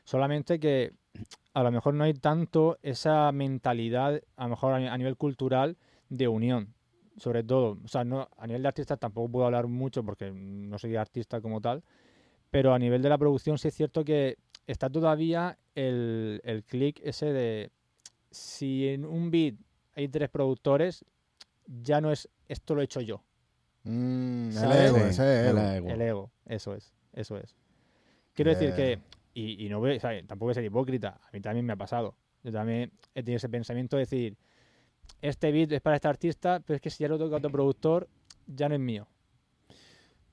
Solamente 0.04 0.60
que 0.60 0.94
a 1.54 1.64
lo 1.64 1.72
mejor 1.72 1.94
no 1.94 2.04
hay 2.04 2.14
tanto 2.14 2.78
esa 2.82 3.32
mentalidad, 3.32 4.22
a 4.36 4.44
lo 4.46 4.50
mejor 4.50 4.74
a 4.74 4.98
nivel 4.98 5.16
cultural, 5.18 5.78
de 6.10 6.28
unión. 6.28 6.74
Sobre 7.22 7.44
todo, 7.44 7.78
o 7.86 7.88
sea, 7.88 8.04
no, 8.04 8.28
a 8.36 8.48
nivel 8.48 8.64
de 8.64 8.68
artistas 8.70 8.98
tampoco 8.98 9.32
puedo 9.32 9.46
hablar 9.46 9.68
mucho 9.68 10.04
porque 10.04 10.32
no 10.32 10.80
soy 10.80 10.96
artista 10.96 11.40
como 11.40 11.62
tal, 11.62 11.84
pero 12.50 12.74
a 12.74 12.80
nivel 12.80 13.04
de 13.04 13.10
la 13.10 13.18
producción 13.20 13.60
sí 13.60 13.68
es 13.68 13.76
cierto 13.76 14.04
que 14.04 14.40
está 14.66 14.90
todavía 14.90 15.60
el, 15.76 16.42
el 16.44 16.64
clic 16.64 17.00
ese 17.04 17.28
de 17.32 17.70
si 18.32 18.88
en 18.88 19.06
un 19.06 19.30
beat 19.30 19.54
hay 19.94 20.08
tres 20.08 20.30
productores, 20.30 21.06
ya 21.68 22.02
no 22.02 22.12
es 22.12 22.28
esto 22.48 22.74
lo 22.74 22.82
he 22.82 22.86
hecho 22.86 23.02
yo. 23.02 23.22
Mm, 23.84 24.58
el 24.58 24.72
ego, 24.72 24.98
ese 24.98 25.48
el 25.48 25.58
ego. 25.60 25.90
El 25.90 26.02
ego, 26.02 26.32
eso 26.48 26.74
es, 26.74 26.92
eso 27.14 27.38
es. 27.38 27.56
Quiero 28.34 28.50
decir 28.50 28.74
que, 28.74 28.98
y, 29.36 29.64
y 29.64 29.70
no 29.70 29.80
voy, 29.80 29.96
o 29.96 30.00
sea, 30.00 30.10
tampoco 30.26 30.46
voy 30.46 30.52
a 30.54 30.56
ser 30.56 30.66
hipócrita, 30.66 31.22
a 31.22 31.30
mí 31.32 31.40
también 31.40 31.68
me 31.68 31.74
ha 31.74 31.78
pasado. 31.78 32.16
Yo 32.42 32.52
también 32.52 32.92
he 33.14 33.22
tenido 33.22 33.38
ese 33.38 33.50
pensamiento 33.50 33.96
de 33.98 34.02
decir, 34.02 34.38
este 35.22 35.52
beat 35.52 35.72
es 35.72 35.82
para 35.82 35.96
este 35.96 36.08
artista, 36.08 36.62
pero 36.66 36.76
es 36.76 36.82
que 36.82 36.90
si 36.90 37.04
ya 37.04 37.10
lo 37.10 37.18
toca 37.18 37.38
otro 37.38 37.52
productor, 37.52 38.08
ya 38.48 38.68
no 38.70 38.76
es 38.76 38.82
mío. 38.82 39.08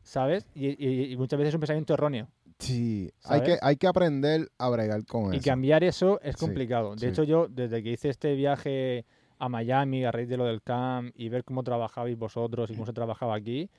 ¿Sabes? 0.03 0.47
Y, 0.55 0.69
y- 0.85 1.13
y 1.13 1.17
muchas 1.17 1.39
veces 1.39 1.51
es 1.51 1.55
un 1.55 1.61
pensamiento 1.61 1.95
erróneo. 1.95 2.29
Sí, 2.59 3.11
hay 3.25 3.43
que, 3.43 3.59
hay 3.61 3.77
que 3.77 3.87
aprender 3.87 4.49
a 4.59 4.69
bregar 4.71 5.05
con 5.05 5.33
Y 5.35 5.37
eso. 5.39 5.45
cambiar 5.45 5.85
eso 5.85 6.21
es 6.23 6.37
Sí, 6.37 6.41
complicado. 6.41 6.93
De 6.95 7.01
sí. 7.01 7.07
hecho, 7.07 7.23
yo, 7.25 7.47
desde 7.49 7.83
que 7.83 7.93
hice 7.93 8.09
este 8.09 8.35
viaje 8.35 9.05
a 9.39 9.49
Miami 9.49 10.05
a 10.05 10.11
raíz 10.11 10.29
de 10.29 10.37
lo 10.37 10.45
del 10.47 10.63
camp 10.63 11.13
y 11.15 11.29
ver 11.29 11.45
cómo 11.45 11.63
trabajabais 11.63 12.19
vosotros 12.19 12.71
y 12.71 12.75
cómo 12.75 12.87
se 12.87 12.93
trabajaba 12.93 13.37
aquí, 13.37 13.71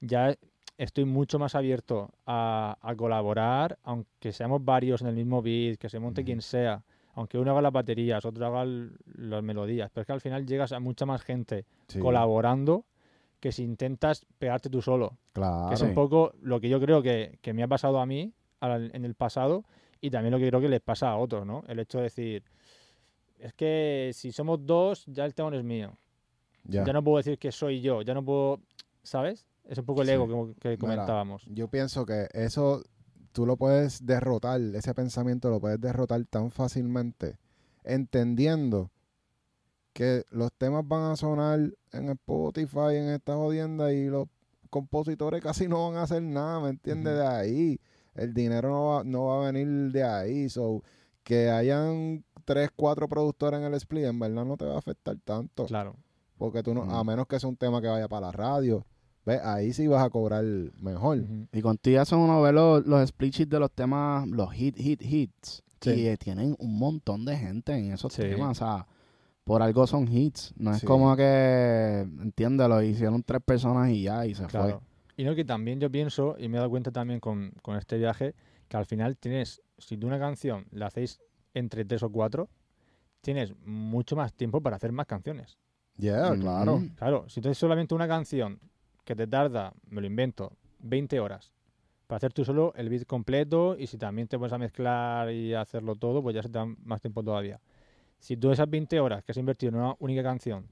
ya 0.00 0.34
estoy 0.78 1.04
mucho 1.04 1.38
más 1.38 1.54
abierto 1.54 2.10
a, 2.26 2.78
a 2.80 2.94
colaborar, 2.94 3.78
aunque 3.82 4.32
seamos 4.32 4.64
varios 4.64 5.02
en 5.02 5.08
el 5.08 5.14
mismo 5.16 5.42
beat, 5.42 5.76
que 5.78 5.88
se 5.90 5.98
monte 5.98 6.22
Ujú. 6.22 6.26
quien 6.26 6.40
sea, 6.42 6.82
aunque 7.14 7.38
uno 7.38 7.50
haga 7.52 7.62
las 7.62 7.72
baterías, 7.72 8.24
otro 8.24 8.46
haga 8.46 8.62
el- 8.62 8.92
las 9.16 9.42
melodías, 9.42 9.90
pero 9.92 10.02
es 10.02 10.06
que 10.06 10.12
al 10.12 10.20
final 10.20 10.46
llegas 10.46 10.72
a 10.72 10.80
mucha 10.80 11.06
más 11.06 11.22
gente 11.22 11.66
Sí, 11.88 11.98
colaborando 11.98 12.84
que 13.40 13.52
si 13.52 13.62
intentas 13.64 14.24
pegarte 14.38 14.70
tú 14.70 14.80
solo 14.82 15.18
Claro. 15.32 15.68
que 15.68 15.74
es 15.74 15.82
un 15.82 15.94
poco 15.94 16.32
lo 16.40 16.60
que 16.60 16.68
yo 16.68 16.80
creo 16.80 17.02
que, 17.02 17.38
que 17.42 17.52
me 17.52 17.62
ha 17.62 17.68
pasado 17.68 17.98
a 18.00 18.06
mí 18.06 18.32
al- 18.60 18.90
en 18.94 19.04
el 19.04 19.14
pasado 19.14 19.64
y 20.00 20.10
también 20.10 20.32
lo 20.32 20.38
que 20.38 20.48
creo 20.48 20.60
que 20.60 20.68
les 20.68 20.80
pasa 20.80 21.10
a 21.10 21.16
otros, 21.16 21.44
¿no? 21.46 21.64
El 21.68 21.78
hecho 21.80 21.98
de 21.98 22.04
decir, 22.04 22.44
es 23.38 23.52
que 23.54 24.10
si 24.14 24.30
somos 24.32 24.64
dos, 24.64 25.04
ya 25.06 25.24
el 25.24 25.34
tema 25.34 25.50
no 25.50 25.56
es 25.56 25.64
mío. 25.64 25.96
Ya. 26.64 26.84
Ya 26.84 26.92
no 26.92 27.02
puedo 27.02 27.16
decir 27.18 27.38
que 27.38 27.50
soy 27.50 27.80
yo, 27.80 28.02
ya 28.02 28.14
no 28.14 28.24
puedo, 28.24 28.60
¿sabes? 29.02 29.46
Es 29.64 29.78
un 29.78 29.84
poco 29.84 30.02
el 30.02 30.08
Sí. 30.08 30.14
ego 30.14 30.54
que, 30.60 30.68
Mira, 30.70 30.78
comentábamos. 30.78 31.44
Yo 31.46 31.68
pienso 31.68 32.06
que 32.06 32.28
eso 32.32 32.82
tú 33.32 33.46
lo 33.46 33.56
puedes 33.56 34.04
derrotar, 34.06 34.60
ese 34.60 34.94
pensamiento 34.94 35.50
lo 35.50 35.60
puedes 35.60 35.80
derrotar 35.80 36.24
tan 36.26 36.50
fácilmente, 36.50 37.38
entendiendo 37.84 38.90
que 39.92 40.24
los 40.30 40.52
temas 40.52 40.86
van 40.86 41.12
a 41.12 41.16
sonar 41.16 41.60
en 41.92 42.08
Spotify, 42.10 42.96
en 42.96 43.08
esta 43.10 43.34
jodienda, 43.34 43.92
y 43.92 44.06
los 44.06 44.28
compositores 44.70 45.42
casi 45.42 45.68
no 45.68 45.88
van 45.88 45.98
a 45.98 46.04
hacer 46.04 46.22
nada, 46.22 46.60
¿me 46.60 46.70
entiendes? 46.70 47.14
De 47.14 47.26
ahí. 47.26 47.80
El 48.14 48.34
dinero 48.34 48.68
no 48.68 48.86
va, 48.86 49.04
no 49.04 49.24
va 49.26 49.42
a 49.42 49.52
venir 49.52 49.90
de 49.90 50.04
ahí. 50.04 50.48
So, 50.48 50.82
que 51.22 51.50
hayan 51.50 52.24
tres, 52.44 52.70
cuatro 52.74 53.08
productores 53.08 53.60
en 53.60 53.66
el 53.66 53.74
split, 53.74 54.04
en 54.04 54.18
verdad 54.18 54.44
no 54.44 54.56
te 54.56 54.64
va 54.64 54.74
a 54.74 54.78
afectar 54.78 55.16
tanto. 55.24 55.66
Claro. 55.66 55.96
Porque 56.36 56.62
tú 56.62 56.74
no, 56.74 56.82
a 56.82 57.04
menos 57.04 57.26
que 57.26 57.38
sea 57.38 57.48
un 57.48 57.56
tema 57.56 57.80
que 57.80 57.88
vaya 57.88 58.08
para 58.08 58.26
la 58.26 58.32
radio, 58.32 58.84
¿ves? 59.24 59.40
Ahí 59.42 59.72
sí 59.72 59.86
vas 59.86 60.04
a 60.04 60.10
cobrar 60.10 60.44
mejor. 60.80 61.24
Y 61.52 61.60
contigo 61.62 62.00
eso 62.02 62.18
uno 62.18 62.40
ve 62.42 62.52
los, 62.52 62.86
los 62.86 63.00
split 63.02 63.34
sheets 63.34 63.50
de 63.50 63.58
los 63.60 63.70
temas, 63.70 64.26
los 64.28 64.52
hit, 64.52 64.76
hit, 64.76 65.02
hits. 65.02 65.62
Sí. 65.80 65.90
Y 65.90 66.06
eh, 66.06 66.16
tienen 66.16 66.54
un 66.58 66.78
montón 66.78 67.24
de 67.24 67.36
gente 67.36 67.72
en 67.76 67.92
esos 67.92 68.12
Sí. 68.12 68.22
temas. 68.22 68.50
O 68.50 68.64
sea, 68.64 68.86
por 69.44 69.62
algo 69.62 69.86
son 69.86 70.06
hits. 70.06 70.52
No 70.56 70.72
es 70.72 70.78
Sí. 70.80 70.86
como 70.86 71.16
que, 71.16 72.00
entiéndelo, 72.20 72.82
hicieron 72.82 73.22
tres 73.22 73.42
personas 73.44 73.90
y 73.90 74.02
ya, 74.02 74.24
y 74.26 74.34
se 74.34 74.46
Claro. 74.46 74.82
Y 75.16 75.24
no 75.24 75.34
que 75.34 75.44
también 75.44 75.78
yo 75.80 75.90
pienso, 75.90 76.36
y 76.38 76.48
me 76.48 76.56
he 76.56 76.58
dado 76.58 76.70
cuenta 76.70 76.90
también 76.90 77.20
con, 77.20 77.52
con 77.62 77.76
este 77.76 77.98
viaje, 77.98 78.34
que 78.68 78.76
al 78.76 78.86
final 78.86 79.16
tienes, 79.18 79.60
si 79.76 79.96
tú 79.98 80.06
una 80.06 80.18
canción 80.18 80.64
la 80.70 80.86
hacéis 80.86 81.20
entre 81.52 81.84
tres 81.84 82.02
o 82.02 82.10
cuatro, 82.10 82.48
tienes 83.20 83.52
mucho 83.66 84.16
más 84.16 84.32
tiempo 84.32 84.60
para 84.62 84.76
hacer 84.76 84.90
más 84.92 85.06
canciones. 85.06 85.58
Yeah, 85.98 86.28
fue. 86.28 86.38
claro. 86.38 86.76
Ujú. 86.76 86.88
Claro, 86.96 87.28
si 87.28 87.40
tienes 87.40 87.58
solamente 87.58 87.94
una 87.94 88.08
canción 88.08 88.58
que 89.04 89.14
te 89.16 89.26
tarda, 89.26 89.72
me 89.88 90.00
lo 90.00 90.06
invento, 90.06 90.52
20 90.80 91.20
horas 91.20 91.52
para 92.12 92.18
hacer 92.18 92.34
tú 92.34 92.44
solo 92.44 92.74
el 92.76 92.90
beat 92.90 93.06
completo 93.06 93.74
y 93.78 93.86
si 93.86 93.96
también 93.96 94.28
te 94.28 94.38
pones 94.38 94.52
a 94.52 94.58
mezclar 94.58 95.32
y 95.32 95.54
a 95.54 95.62
hacerlo 95.62 95.96
todo, 95.96 96.22
pues 96.22 96.34
ya 96.34 96.42
se 96.42 96.50
te 96.50 96.58
da 96.58 96.66
más 96.66 97.00
tiempo 97.00 97.22
todavía. 97.22 97.58
Si 98.18 98.36
tú 98.36 98.50
esas 98.50 98.68
20 98.68 99.00
horas 99.00 99.24
que 99.24 99.32
has 99.32 99.38
invertido 99.38 99.70
en 99.70 99.76
una 99.76 99.94
única 99.98 100.22
canción, 100.22 100.66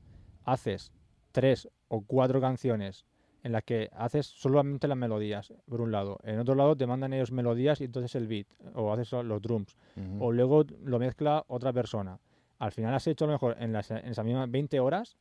haces 0.44 0.92
tres 1.32 1.66
o 1.88 2.02
cuatro 2.02 2.42
canciones 2.42 3.06
en 3.42 3.52
las 3.52 3.64
que 3.64 3.88
haces 3.94 4.26
solamente 4.26 4.86
las 4.86 4.98
melodías, 4.98 5.54
por 5.66 5.80
un 5.80 5.90
lado. 5.90 6.18
En 6.24 6.38
otro 6.40 6.54
lado 6.54 6.76
te 6.76 6.86
mandan 6.86 7.14
ellos 7.14 7.32
melodías 7.32 7.80
y 7.80 7.84
entonces 7.84 8.14
el 8.16 8.26
beat, 8.26 8.46
o 8.74 8.92
haces 8.92 9.10
los 9.24 9.40
drums 9.40 9.78
o 10.18 10.32
luego 10.32 10.66
lo 10.84 10.98
mezcla 10.98 11.46
otra 11.48 11.72
persona. 11.72 12.20
Al 12.58 12.72
final 12.72 12.92
has 12.92 13.06
hecho 13.06 13.24
a 13.24 13.28
lo 13.28 13.32
mejor 13.32 13.56
en, 13.58 13.72
las, 13.72 13.90
en 13.90 14.08
esas 14.08 14.26
mismas 14.26 14.50
20 14.50 14.78
horas, 14.78 15.16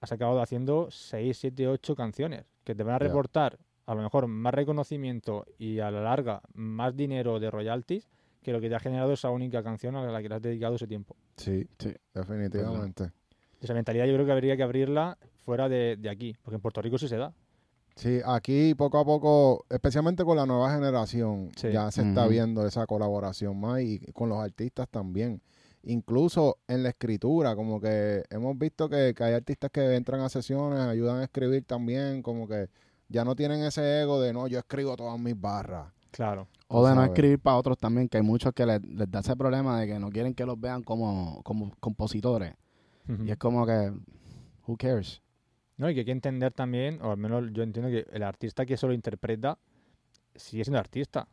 has 0.00 0.12
acabado 0.12 0.40
haciendo 0.40 0.88
6, 0.90 1.36
7, 1.38 1.68
8 1.68 1.96
canciones 1.96 2.44
que 2.64 2.74
te 2.74 2.82
van 2.82 2.94
a 2.96 2.98
reportar 2.98 3.58
a 3.86 3.94
lo 3.94 4.02
mejor 4.02 4.26
más 4.26 4.52
reconocimiento 4.54 5.46
y 5.58 5.78
a 5.80 5.90
la 5.90 6.02
larga 6.02 6.42
más 6.54 6.94
dinero 6.94 7.40
de 7.40 7.50
royalties 7.50 8.08
que 8.42 8.52
lo 8.52 8.60
que 8.60 8.68
te 8.68 8.74
ha 8.76 8.80
generado 8.80 9.12
esa 9.12 9.30
única 9.30 9.62
canción 9.62 9.96
a 9.96 10.04
la 10.10 10.22
que 10.22 10.28
le 10.28 10.34
has 10.36 10.42
dedicado 10.42 10.76
ese 10.76 10.86
tiempo. 10.86 11.16
Sí, 11.36 11.66
Sí. 11.78 11.94
definitivamente. 12.14 13.10
Esa 13.60 13.74
mentalidad 13.74 14.06
yo 14.06 14.14
creo 14.14 14.26
que 14.26 14.32
habría 14.32 14.56
que 14.56 14.62
abrirla 14.62 15.18
fuera 15.44 15.68
de, 15.68 15.96
de 15.98 16.08
aquí, 16.10 16.36
porque 16.42 16.56
en 16.56 16.60
Puerto 16.60 16.80
Rico 16.82 16.98
sí 16.98 17.08
se 17.08 17.16
da. 17.16 17.32
Sí, 17.96 18.20
aquí 18.24 18.74
poco 18.76 18.98
a 19.00 19.04
poco, 19.04 19.64
especialmente 19.68 20.24
con 20.24 20.36
la 20.36 20.46
nueva 20.46 20.72
generación, 20.72 21.50
Sí. 21.56 21.72
ya 21.72 21.90
se 21.90 22.02
está 22.02 22.28
viendo 22.28 22.64
esa 22.64 22.86
colaboración 22.86 23.58
más 23.58 23.80
y 23.80 23.98
con 24.12 24.28
los 24.28 24.38
artistas 24.38 24.88
también. 24.88 25.42
Incluso 25.84 26.58
en 26.66 26.82
la 26.82 26.90
escritura, 26.90 27.54
como 27.54 27.80
que 27.80 28.24
hemos 28.30 28.58
visto 28.58 28.88
que, 28.88 29.14
que 29.14 29.24
hay 29.24 29.34
artistas 29.34 29.70
que 29.70 29.94
entran 29.94 30.20
a 30.20 30.28
sesiones, 30.28 30.80
ayudan 30.80 31.18
a 31.18 31.24
escribir 31.24 31.64
también, 31.64 32.22
como 32.22 32.46
que 32.46 32.68
ya 33.08 33.24
no 33.24 33.34
tienen 33.34 33.62
ese 33.62 34.02
ego 34.02 34.20
de 34.20 34.32
no, 34.32 34.46
yo 34.48 34.58
escribo 34.58 34.96
todas 34.96 35.18
mis 35.18 35.40
barras. 35.40 35.92
Claro. 36.10 36.48
O 36.68 36.84
de 36.84 36.90
no 36.90 36.96
sabes. 36.96 37.10
escribir 37.10 37.38
para 37.38 37.56
otros 37.56 37.78
también, 37.78 38.08
que 38.08 38.18
hay 38.18 38.22
muchos 38.22 38.52
que 38.52 38.66
les, 38.66 38.84
les 38.84 39.10
da 39.10 39.20
ese 39.20 39.36
problema 39.36 39.80
de 39.80 39.86
que 39.86 39.98
no 39.98 40.10
quieren 40.10 40.34
que 40.34 40.44
los 40.44 40.60
vean 40.60 40.82
como, 40.82 41.42
como 41.42 41.72
compositores. 41.80 42.54
Y 43.24 43.30
es 43.30 43.38
como 43.38 43.64
que, 43.64 43.90
who 44.66 44.76
cares? 44.76 45.22
No, 45.78 45.88
y 45.88 45.94
que 45.94 46.00
hay 46.00 46.06
que 46.06 46.12
entender 46.12 46.52
también, 46.52 47.00
o 47.00 47.10
al 47.10 47.16
menos 47.16 47.44
yo 47.52 47.62
entiendo 47.62 47.90
que 47.90 48.06
el 48.12 48.22
artista 48.22 48.66
que 48.66 48.76
solo 48.76 48.92
interpreta 48.92 49.58
sigue 50.34 50.64
siendo 50.64 50.78
artista. 50.78 51.26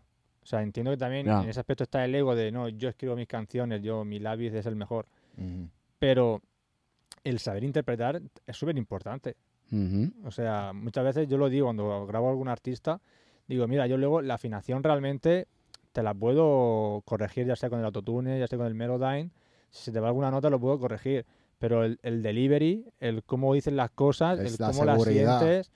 O 0.46 0.48
sea, 0.48 0.62
entiendo 0.62 0.92
que 0.92 0.98
también 0.98 1.26
en 1.44 1.50
ese 1.50 1.60
aspecto 1.60 1.84
está 1.84 2.06
el 2.06 2.14
ego 2.14 2.36
de, 2.36 2.52
no, 2.52 2.70
yo 2.70 2.88
escribo 2.88 3.16
mis 3.16 3.28
canciones, 3.28 3.82
yo, 3.82 4.06
mi 4.06 4.20
lápiz 4.20 4.54
es 4.54 4.66
el 4.68 4.76
mejor. 4.76 5.08
Pero 6.00 6.42
el 7.24 7.40
saber 7.40 7.64
interpretar 7.64 8.22
es 8.46 8.56
súper 8.56 8.78
importante. 8.78 9.36
O 10.24 10.30
sea, 10.32 10.72
muchas 10.74 11.04
veces 11.04 11.28
yo 11.28 11.38
lo 11.38 11.50
digo 11.50 11.66
cuando 11.66 12.06
grabo 12.06 12.28
a 12.28 12.30
algún 12.30 12.48
artista, 12.48 13.02
digo, 13.48 13.68
mira, 13.68 13.88
yo 13.88 13.98
luego 13.98 14.22
la 14.22 14.36
afinación 14.36 14.84
realmente 14.84 15.48
te 15.92 16.04
la 16.04 16.14
puedo 16.14 17.02
corregir, 17.06 17.48
ya 17.48 17.56
sea 17.56 17.70
con 17.72 17.80
el 17.80 17.86
autotune, 17.86 18.38
ya 18.40 18.48
sea 18.48 18.58
con 18.60 18.68
el 18.68 18.76
Melodyne. 18.76 19.32
Si 19.72 19.84
se 19.86 19.92
te 19.92 20.00
va 20.00 20.10
alguna 20.10 20.30
nota 20.30 20.50
lo 20.50 20.60
puedo 20.60 20.78
corregir. 20.80 21.26
Pero 21.58 21.84
el, 21.84 21.98
el 22.04 22.22
delivery, 22.22 22.86
el 23.00 23.24
cómo 23.24 23.54
dices 23.54 23.74
las 23.74 23.90
cosas, 23.92 24.40
Es 24.40 24.54
el 24.54 24.58
la 24.60 24.68
cómo 24.68 24.86
las 24.86 25.02
seguridad. 25.02 25.40
sientes, 25.40 25.72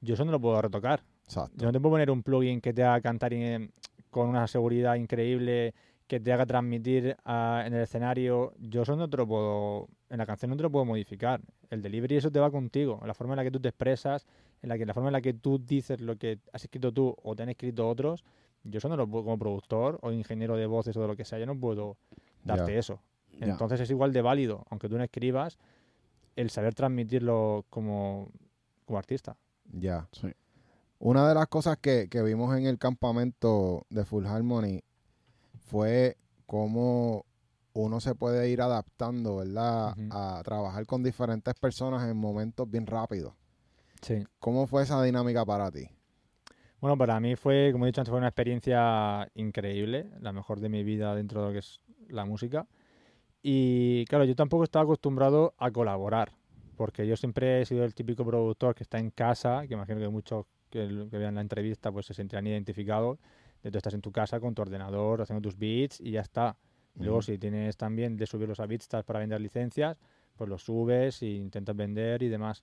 yo 0.00 0.14
eso 0.14 0.24
no 0.24 0.32
lo 0.32 0.40
puedo 0.40 0.62
retocar. 0.62 1.02
Exacto. 1.24 1.56
Yo 1.58 1.66
no 1.66 1.72
te 1.72 1.80
puedo 1.80 1.92
poner 1.94 2.10
un 2.10 2.22
plugin 2.22 2.60
que 2.60 2.72
te 2.72 2.82
haga 2.84 3.00
cantar 3.00 3.34
en- 3.34 3.70
con 4.14 4.28
una 4.28 4.46
seguridad 4.46 4.94
increíble, 4.94 5.74
que 6.06 6.20
te 6.20 6.32
haga 6.32 6.46
transmitir 6.46 7.16
ah, 7.24 7.64
en 7.66 7.74
el 7.74 7.82
escenario. 7.82 8.52
Yo 8.60 8.82
eso 8.82 8.94
no 8.94 9.10
te 9.10 9.16
lo 9.16 9.26
puedo, 9.26 9.88
en 10.08 10.18
la 10.18 10.24
canción 10.24 10.50
no 10.50 10.56
te 10.56 10.62
lo 10.62 10.70
puedo 10.70 10.84
modificar. 10.84 11.40
El 11.68 11.82
delivery 11.82 12.18
eso 12.18 12.30
te 12.30 12.38
va 12.38 12.52
contigo, 12.52 13.00
la 13.04 13.12
forma 13.12 13.34
en 13.34 13.38
la 13.38 13.42
que 13.42 13.50
tú 13.50 13.58
te 13.58 13.70
expresas, 13.70 14.24
en 14.62 14.68
la 14.68 14.78
que 14.78 14.86
la 14.86 14.94
forma 14.94 15.08
en 15.08 15.14
la 15.14 15.20
que 15.20 15.34
tú 15.34 15.58
dices 15.58 16.00
lo 16.00 16.14
que 16.16 16.38
has 16.52 16.62
escrito 16.62 16.92
tú 16.92 17.16
o 17.24 17.34
te 17.34 17.42
han 17.42 17.48
escrito 17.48 17.88
otros. 17.88 18.22
Yo 18.62 18.78
eso 18.78 18.88
no 18.88 18.96
lo 18.96 19.08
puedo 19.08 19.24
como 19.24 19.36
productor 19.36 19.98
o 20.00 20.12
ingeniero 20.12 20.56
de 20.56 20.66
voces 20.66 20.96
o 20.96 21.00
de 21.00 21.08
lo 21.08 21.16
que 21.16 21.24
sea, 21.24 21.40
yo 21.40 21.46
no 21.46 21.58
puedo 21.58 21.96
darte 22.44 22.78
eso. 22.78 23.00
Entonces 23.40 23.80
es 23.80 23.90
igual 23.90 24.12
de 24.12 24.22
válido, 24.22 24.64
aunque 24.70 24.88
tú 24.88 24.96
no 24.96 25.02
escribas, 25.02 25.58
el 26.36 26.50
saber 26.50 26.72
transmitirlo 26.72 27.64
como, 27.68 28.30
como 28.84 28.96
artista. 28.96 29.36
Ya. 29.72 30.06
Sí. 30.12 30.28
Una 31.04 31.28
de 31.28 31.34
las 31.34 31.48
cosas 31.48 31.76
que, 31.76 32.08
que 32.08 32.22
vimos 32.22 32.56
en 32.56 32.64
el 32.64 32.78
campamento 32.78 33.84
de 33.90 34.06
Full 34.06 34.24
Harmony 34.24 34.80
fue 35.66 36.16
cómo 36.46 37.26
uno 37.74 38.00
se 38.00 38.14
puede 38.14 38.48
ir 38.48 38.62
adaptando, 38.62 39.36
¿verdad? 39.36 39.94
A 40.10 40.40
trabajar 40.42 40.86
con 40.86 41.02
diferentes 41.02 41.52
personas 41.56 42.08
en 42.08 42.16
momentos 42.16 42.70
bien 42.70 42.86
rápidos. 42.86 43.34
Sí. 44.00 44.24
¿Cómo 44.38 44.66
fue 44.66 44.84
esa 44.84 45.02
dinámica 45.02 45.44
para 45.44 45.70
ti? 45.70 45.90
Bueno, 46.80 46.96
para 46.96 47.20
mí 47.20 47.36
fue, 47.36 47.68
como 47.72 47.84
he 47.84 47.88
dicho 47.88 48.00
antes, 48.00 48.08
fue 48.08 48.18
una 48.18 48.28
experiencia 48.28 49.30
increíble, 49.34 50.08
la 50.22 50.32
mejor 50.32 50.60
de 50.60 50.70
mi 50.70 50.84
vida 50.84 51.14
dentro 51.14 51.42
de 51.42 51.46
lo 51.48 51.52
que 51.52 51.58
es 51.58 51.82
la 52.08 52.24
música. 52.24 52.66
Y 53.42 54.06
claro, 54.06 54.24
yo 54.24 54.34
tampoco 54.34 54.64
estaba 54.64 54.84
acostumbrado 54.84 55.52
a 55.58 55.70
colaborar, 55.70 56.32
porque 56.78 57.06
yo 57.06 57.14
siempre 57.14 57.60
he 57.60 57.66
sido 57.66 57.84
el 57.84 57.94
típico 57.94 58.24
productor 58.24 58.74
que 58.74 58.84
está 58.84 58.98
en 58.98 59.10
casa, 59.10 59.66
que 59.66 59.74
imagino 59.74 60.00
que 60.00 60.08
muchos 60.08 60.46
que, 60.74 61.06
que 61.10 61.18
vean 61.18 61.36
la 61.36 61.40
entrevista 61.40 61.90
pues 61.92 62.06
se 62.06 62.14
sentirán 62.14 62.46
identificados, 62.46 63.18
de 63.62 63.70
tú 63.70 63.78
estás 63.78 63.94
en 63.94 64.00
tu 64.02 64.10
casa 64.12 64.40
con 64.40 64.54
tu 64.54 64.62
ordenador 64.62 65.22
haciendo 65.22 65.40
tus 65.40 65.56
beats 65.56 66.00
y 66.00 66.10
ya 66.10 66.20
está. 66.20 66.56
Y 66.96 67.04
Luego, 67.04 67.18
Ujú. 67.18 67.22
si 67.26 67.38
tienes 67.38 67.76
también 67.76 68.16
de 68.16 68.26
subirlos 68.26 68.60
a 68.60 68.66
Beatstar 68.66 69.04
para 69.04 69.20
vender 69.20 69.40
licencias, 69.40 69.96
pues 70.36 70.50
los 70.50 70.62
subes 70.64 71.22
e 71.22 71.26
intentas 71.26 71.74
vender 71.76 72.22
y 72.22 72.28
demás. 72.28 72.62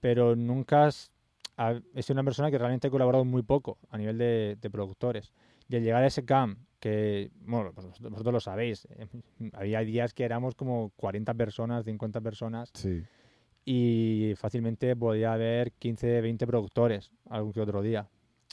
Pero 0.00 0.34
nunca 0.36 0.86
has, 0.86 1.10
ha- 1.56 1.80
he 1.94 2.02
sido 2.02 2.14
una 2.14 2.24
persona 2.24 2.50
que 2.50 2.58
realmente 2.58 2.88
he 2.88 2.90
colaborado 2.90 3.24
muy 3.24 3.42
poco 3.42 3.78
a 3.90 3.98
nivel 3.98 4.16
de, 4.18 4.56
de 4.60 4.70
productores. 4.70 5.32
Y 5.68 5.76
al 5.76 5.82
llegar 5.82 6.02
a 6.02 6.06
ese 6.06 6.24
camp, 6.24 6.58
que, 6.80 7.30
bueno, 7.40 7.72
pues 7.74 7.86
vosotros, 7.88 8.12
vosotros 8.12 8.32
lo 8.32 8.40
sabéis, 8.40 8.86
eh, 8.90 9.06
había 9.52 9.80
días 9.80 10.14
que 10.14 10.24
éramos 10.24 10.54
como 10.54 10.90
40 10.96 11.34
personas, 11.34 11.84
50 11.84 12.20
personas, 12.20 12.70
Sí. 12.74 13.02
Y 13.70 14.34
fácilmente 14.36 14.96
podía 14.96 15.34
haber 15.34 15.72
15, 15.72 16.22
20 16.22 16.46
productores 16.46 17.10
algún 17.28 17.52
que 17.52 17.60
otro 17.60 17.82
día. 17.82 18.08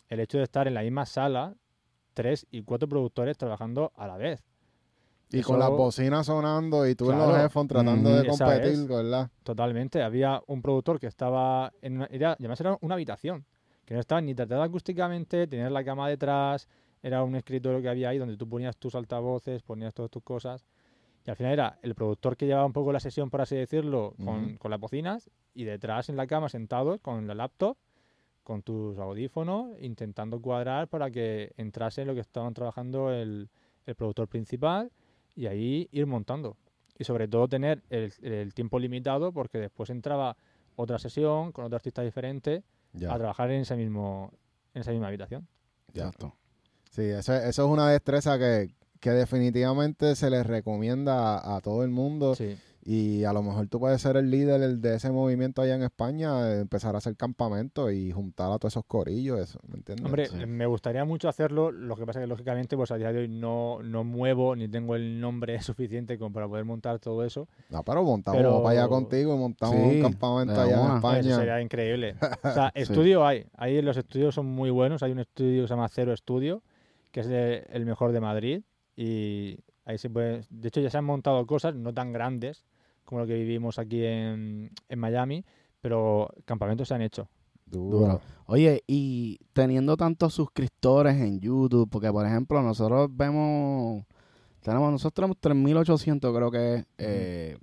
El 0.09 0.19
hecho 0.19 0.39
de 0.39 0.43
estar 0.43 0.67
en 0.67 0.73
la 0.73 0.81
misma 0.81 1.05
sala, 1.05 1.55
tres 2.13 2.45
y 2.51 2.63
cuatro 2.63 2.89
productores 2.89 3.37
trabajando 3.37 3.93
a 3.95 4.07
la 4.07 4.17
vez. 4.17 4.43
Y 5.31 5.39
Eso- 5.39 5.47
con 5.51 5.59
las 5.59 5.69
bocinas 5.69 6.25
sonando 6.25 6.85
y 6.85 6.95
tú 6.95 7.11
en 7.11 7.17
los 7.19 7.29
headphones 7.37 7.69
tratando 7.69 8.09
de 8.09 8.27
competir. 8.27 8.87
¿verdad? 8.89 9.29
Totalmente. 9.43 10.03
Había 10.03 10.41
un 10.47 10.61
productor 10.61 10.99
que 10.99 11.07
estaba 11.07 11.71
en 11.81 11.95
una, 11.95 12.05
era, 12.11 12.33
además 12.33 12.59
era 12.59 12.77
una 12.81 12.95
habitación, 12.95 13.45
que 13.85 13.93
no 13.93 14.01
estaba 14.01 14.19
ni 14.19 14.35
tratada 14.35 14.65
acústicamente, 14.65 15.47
tenías 15.47 15.71
la 15.71 15.85
cama 15.85 16.09
detrás, 16.09 16.67
era 17.01 17.23
un 17.23 17.37
escritorio 17.37 17.81
que 17.81 17.87
había 17.87 18.09
ahí 18.09 18.17
donde 18.17 18.35
tú 18.35 18.49
ponías 18.49 18.75
tus 18.75 18.95
altavoces, 18.95 19.61
ponías 19.63 19.93
todas 19.93 20.11
tus 20.11 20.23
cosas. 20.23 20.65
Y 21.25 21.29
al 21.31 21.35
final 21.35 21.53
era 21.53 21.79
el 21.81 21.95
productor 21.95 22.37
que 22.37 22.45
llevaba 22.45 22.65
un 22.65 22.73
poco 22.73 22.91
la 22.93 22.99
sesión, 22.99 23.29
por 23.29 23.41
así 23.41 23.55
decirlo, 23.55 24.13
con, 24.23 24.57
con 24.57 24.69
las 24.71 24.79
bocinas, 24.79 25.29
y 25.55 25.63
detrás 25.63 26.09
en 26.09 26.17
la 26.17 26.27
cama 26.27 26.49
sentados 26.49 26.99
con 27.01 27.25
la 27.27 27.33
laptop, 27.33 27.77
con 28.43 28.61
tus 28.61 28.97
audífonos, 28.99 29.71
intentando 29.81 30.39
cuadrar 30.39 30.87
para 30.87 31.09
que 31.09 31.51
entrase 31.57 32.05
lo 32.05 32.13
que 32.13 32.19
estaban 32.21 32.53
trabajando 32.53 33.11
el, 33.11 33.49
el 33.87 33.95
productor 33.95 34.27
principal 34.27 34.91
y 35.35 35.47
ahí 35.47 35.89
ir 35.91 36.05
montando. 36.05 36.55
Y 36.99 37.05
sobre 37.05 37.27
todo 37.27 37.47
tener 37.47 37.81
el, 37.89 38.13
el 38.21 38.53
tiempo 38.53 38.77
limitado 38.77 39.31
porque 39.31 39.57
después 39.57 39.89
entraba 39.89 40.37
otra 40.75 40.99
sesión 40.99 41.51
con 41.51 41.65
otro 41.65 41.75
artista 41.77 42.01
diferente 42.03 42.63
Ya. 42.93 43.11
a 43.13 43.17
trabajar 43.17 43.49
en 43.51 43.61
ese 43.61 43.75
mismo 43.75 44.31
en 44.75 44.81
esa 44.81 44.91
misma 44.91 45.07
habitación. 45.07 45.47
Exacto. 45.89 46.35
Sí, 46.91 47.01
eso, 47.01 47.33
eso 47.33 47.65
es 47.65 47.69
una 47.69 47.89
destreza 47.89 48.37
que, 48.37 48.69
que 49.05 49.11
definitivamente 49.11 50.15
se 50.15 50.31
les 50.31 50.47
recomienda 50.47 51.37
a, 51.37 51.57
a 51.57 51.61
todo 51.61 51.83
el 51.83 51.91
mundo. 51.91 52.33
Sí. 52.33 52.57
Y 52.87 53.23
a 53.23 53.33
lo 53.33 53.41
mejor 53.43 53.67
tú 53.67 53.79
puedes 53.79 53.99
ser 54.01 54.15
el 54.17 54.29
líder 54.31 54.61
el 54.63 54.79
de 54.81 54.95
ese 54.95 55.11
movimiento 55.11 55.61
allá 55.61 55.75
en 55.75 55.83
España, 55.83 56.49
eh, 56.51 56.61
empezar 56.61 56.93
a 56.95 56.99
hacer 56.99 57.15
campamento 57.15 57.91
y 57.91 58.11
juntar 58.11 58.51
a 58.51 58.57
todos 58.59 58.73
esos 58.73 58.85
corillos, 58.85 59.39
eso, 59.39 59.59
¿me 59.67 59.75
entiendes? 59.77 60.05
Hombre, 60.05 60.25
Sí. 60.27 60.37
eh, 60.41 60.45
me 60.47 60.65
gustaría 60.67 61.03
mucho 61.05 61.27
hacerlo, 61.29 61.71
lo 61.71 61.95
que 61.95 62.05
pasa 62.05 62.19
que 62.19 62.27
lógicamente 62.27 62.75
pues 62.77 62.89
a 62.91 62.97
día 62.97 63.11
de 63.11 63.19
hoy 63.21 63.27
no, 63.27 63.81
no 63.83 64.03
muevo 64.03 64.55
ni 64.55 64.67
tengo 64.67 64.95
el 64.95 65.19
nombre 65.19 65.59
suficiente 65.63 66.17
como 66.19 66.33
para 66.33 66.47
poder 66.47 66.65
montar 66.65 66.97
todo 66.99 67.23
eso. 67.23 67.47
No, 67.69 67.83
pero 67.83 68.03
montamos 68.03 68.37
Pero- 68.39 68.61
para 68.63 68.79
allá 68.81 68.87
contigo 68.87 69.35
y 69.35 69.37
montamos 69.39 69.75
Sí, 69.75 69.95
un 69.97 70.01
campamento 70.03 70.61
allá 70.61 70.85
en. 70.89 70.95
España. 70.95 71.19
Eso 71.21 71.35
sería 71.37 71.61
increíble. 71.61 72.15
O 72.43 72.51
sea, 72.51 72.71
Sí. 72.75 72.81
estudio 72.83 73.25
hay. 73.25 73.45
Ahí 73.57 73.81
los 73.83 73.97
estudios 73.97 74.33
son 74.35 74.45
muy 74.47 74.69
buenos. 74.69 75.01
Hay 75.03 75.11
un 75.11 75.19
estudio 75.19 75.63
que 75.63 75.67
se 75.67 75.73
llama 75.73 75.89
Cero 75.89 76.13
Estudio, 76.13 76.61
que 77.11 77.21
es 77.21 77.27
de- 77.27 77.65
el 77.71 77.85
mejor 77.87 78.11
de 78.11 78.19
Madrid. 78.19 78.61
Y 78.95 79.57
ahí 79.85 79.97
se 79.97 80.09
puede. 80.09 80.41
De 80.49 80.67
hecho, 80.69 80.81
ya 80.81 80.89
se 80.89 80.97
han 80.97 81.05
montado 81.05 81.45
cosas 81.45 81.75
no 81.75 81.93
tan 81.93 82.11
grandes 82.13 82.65
como 83.03 83.21
lo 83.21 83.27
que 83.27 83.35
vivimos 83.35 83.77
aquí 83.77 84.03
en, 84.03 84.71
en 84.89 84.99
Miami, 84.99 85.45
pero 85.81 86.29
campamentos 86.45 86.87
se 86.87 86.95
han 86.95 87.01
hecho. 87.01 87.27
Duro. 87.65 87.97
Duro. 87.99 88.21
Oye, 88.47 88.83
y 88.87 89.39
teniendo 89.53 89.97
tantos 89.97 90.33
suscriptores 90.33 91.15
en 91.15 91.39
YouTube, 91.39 91.89
porque 91.89 92.11
por 92.11 92.25
ejemplo 92.25 92.61
nosotros 92.61 93.09
vemos, 93.11 94.05
tenemos, 94.61 94.91
nosotros 94.91 95.13
tenemos 95.13 95.37
3.800 95.41 96.35
creo 96.35 96.51
que 96.51 96.75
es, 96.75 96.85
eh, 96.99 97.57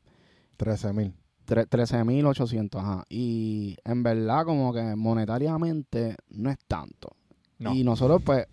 13 0.57 0.93
mil. 0.93 1.15
tre- 1.47 1.67
13.800, 1.69 2.79
ajá. 2.81 3.05
Y 3.09 3.77
en 3.85 4.03
verdad 4.03 4.45
como 4.45 4.73
que 4.73 4.95
monetariamente 4.97 6.17
no 6.31 6.51
es 6.51 6.59
tanto. 6.69 7.11
No. 7.59 7.75
Y 7.75 7.85
nosotros 7.85 8.23
pues, 8.25 8.47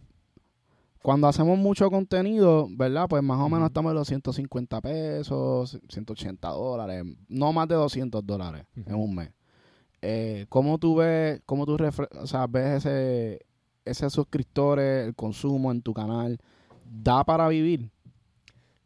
cuando 1.02 1.28
hacemos 1.28 1.58
mucho 1.58 1.90
contenido, 1.90 2.68
¿verdad? 2.72 3.08
Pues 3.08 3.24
más 3.24 3.40
o 3.40 3.50
menos 3.50 3.68
estamos 3.68 3.92
en 3.92 3.96
los 3.96 4.08
150 4.08 4.82
pesos, 4.82 5.80
180 5.88 6.48
dólares, 6.50 7.06
no 7.30 7.54
más 7.54 7.68
de 7.68 7.76
200 7.76 8.26
dólares 8.26 8.66
en 8.76 8.96
un 8.96 9.16
mes. 9.16 9.32
Eh, 10.02 10.46
¿Cómo 10.50 10.78
tú 10.78 10.96
ves, 10.96 11.42
cómo 11.46 11.66
tú 11.66 11.78
o 12.22 12.28
sea, 12.28 12.48
ves 12.48 12.86
ese, 12.86 13.46
ese 13.86 14.10
suscriptores, 14.10 15.08
el 15.08 15.16
consumo 15.16 15.72
en 15.72 15.82
tu 15.82 15.94
canal? 15.94 16.40
¿Da 16.86 17.24
para 17.24 17.48
vivir? 17.48 17.90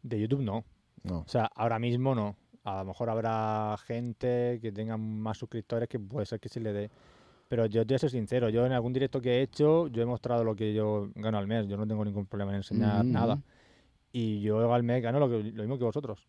De 0.02 0.20
YouTube 0.20 0.42
no. 0.42 0.64
No. 1.02 1.20
O 1.20 1.28
sea, 1.28 1.50
ahora 1.54 1.78
mismo 1.78 2.14
no. 2.14 2.36
A 2.64 2.78
lo 2.78 2.84
mejor 2.86 3.10
habrá 3.10 3.76
gente 3.86 4.58
que 4.62 4.72
tenga 4.72 4.96
más 4.96 5.38
suscriptores 5.38 5.88
que 5.88 5.98
puede 5.98 6.26
ser 6.26 6.40
que 6.40 6.48
sí 6.48 6.60
le 6.60 6.72
dé. 6.72 6.90
Pero 7.48 7.66
yo 7.66 7.82
te 7.86 7.92
voy 7.92 7.96
a 7.96 7.98
ser 7.98 8.10
sincero, 8.10 8.48
yo 8.48 8.64
en 8.66 8.72
algún 8.72 8.92
directo 8.92 9.20
que 9.20 9.38
he 9.38 9.42
hecho, 9.42 9.86
yo 9.88 10.02
he 10.02 10.06
mostrado 10.06 10.44
lo 10.44 10.56
que 10.56 10.72
yo 10.74 11.10
gano 11.14 11.38
al 11.38 11.46
mes. 11.46 11.68
Yo 11.68 11.76
no 11.76 11.86
tengo 11.86 12.04
ningún 12.04 12.26
problema 12.26 12.52
en 12.52 12.56
enseñar 12.56 13.04
Mm. 13.04 13.12
nada. 13.12 13.38
Y 14.12 14.40
yo 14.40 14.72
al 14.72 14.82
mes 14.82 15.02
gano 15.02 15.18
lo, 15.18 15.28
que, 15.28 15.42
lo 15.42 15.62
mismo 15.62 15.76
que 15.78 15.84
vosotros. 15.84 16.26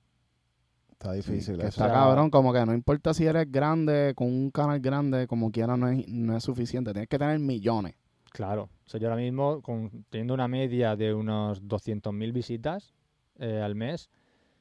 Está 0.92 1.12
difícil 1.14 1.56
Que 1.58 1.68
eso. 1.68 1.84
está 1.84 1.92
cabrón, 1.92 2.30
como 2.30 2.52
que 2.54 2.66
no 2.66 2.74
importa 2.74 3.14
si 3.14 3.26
eres 3.26 3.52
grande, 3.52 4.14
con 4.16 4.28
un 4.28 4.50
canal 4.50 4.80
grande, 4.80 5.28
como 5.28 5.52
quiera 5.52 5.76
no 5.78 5.90
es, 5.90 6.08
no 6.08 6.36
es 6.36 6.44
suficiente. 6.44 6.92
Tienes 6.94 7.10
que 7.10 7.20
tener 7.20 7.38
millones. 7.40 7.96
Claro. 8.32 8.64
O 8.64 8.90
sea, 8.90 9.00
yo 9.00 9.08
ahora 9.08 9.22
mismo, 9.22 9.62
con, 9.62 10.06
teniendo 10.10 10.34
una 10.34 10.48
media 10.48 10.96
de 10.96 11.14
unos 11.14 11.62
200.000 11.64 12.32
visitas 12.34 12.94
eh, 13.40 13.62
al 13.62 13.76
mes, 13.76 14.10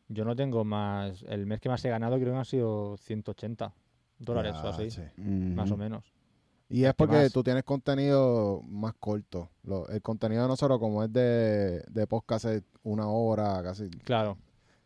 yo 0.08 0.24
no 0.24 0.36
tengo 0.36 0.64
más. 0.64 1.24
El 1.28 1.46
mes 1.46 1.60
que 1.60 1.68
más 1.68 1.84
he 1.84 1.88
ganado 1.88 2.16
creo 2.18 2.32
que 2.32 2.38
han 2.38 2.44
sido 2.44 2.96
180 2.98 3.72
dólares 4.18 4.54
o 4.62 4.68
así, 4.68 4.90
sí. 4.90 5.02
más 5.16 5.70
o 5.70 5.76
menos. 5.76 6.13
Y 6.68 6.84
es 6.84 6.90
¿Qué 6.90 6.94
porque 6.94 7.30
tú 7.30 7.42
tienes 7.42 7.62
contenido 7.64 8.62
más 8.68 8.94
corto. 8.98 9.50
Lo- 9.64 9.86
el 9.88 10.00
contenido 10.02 10.42
de 10.42 10.48
nosotros, 10.48 10.78
como 10.78 11.04
es 11.04 11.12
de, 11.12 11.82
de 11.88 12.06
podcast, 12.06 12.46
es 12.46 12.62
una 12.82 13.08
hora, 13.08 13.62
casi. 13.62 13.88
Claro. 13.90 14.36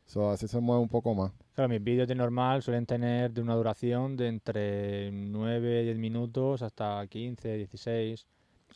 So, 0.05 0.31
así 0.31 0.49
se 0.49 0.59
mueve 0.61 0.83
un 0.83 0.89
poco 0.89 1.15
más. 1.15 1.33
Claro, 1.55 1.69
mis 1.69 1.83
vídeos 1.83 2.09
de 2.09 2.15
normal 2.15 2.63
suelen 2.63 2.87
tener 2.87 3.33
de 3.33 3.41
una 3.43 3.55
duración 3.55 4.17
de 4.17 4.29
entre 4.29 5.11
9, 5.13 5.83
10 5.85 5.99
minutos 5.99 6.63
hasta 6.63 7.07
15, 7.07 7.57
16. 7.59 8.27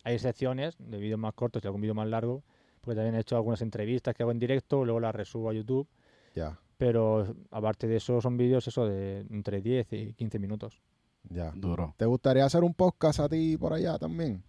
Hay 0.05 0.15
excepciones 0.15 0.75
de 0.79 0.99
vídeos 0.99 1.19
más 1.19 1.33
cortos 1.35 1.63
y 1.63 1.67
algún 1.67 1.81
vídeo 1.81 1.95
más 1.95 2.09
largo, 2.09 2.43
porque 2.81 2.97
también 2.97 3.15
he 3.15 3.21
hecho 3.21 3.37
algunas 3.37 3.63
entrevistas 3.63 4.15
que 4.15 4.23
hago 4.23 4.33
en 4.33 4.39
directo, 4.39 4.85
luego 4.85 5.01
las 5.01 5.15
resubo 5.15 5.49
a 5.49 5.53
YouTube. 5.55 5.87
Ya, 6.35 6.59
Pero 6.77 7.35
aparte 7.51 7.87
de 7.87 7.97
eso, 7.97 8.21
son 8.21 8.37
vídeos 8.37 8.67
eso 8.67 8.87
de 8.87 9.21
entre 9.31 9.61
10 9.63 9.93
y 9.93 10.13
15 10.15 10.39
minutos. 10.39 10.81
Ya. 11.31 11.53
Duro. 11.55 11.95
¿Te 11.97 12.05
gustaría 12.07 12.45
hacer 12.45 12.63
un 12.65 12.75
podcast 12.75 13.21
a 13.21 13.29
ti 13.29 13.57
por 13.57 13.73
allá 13.73 13.99
también? 13.99 14.43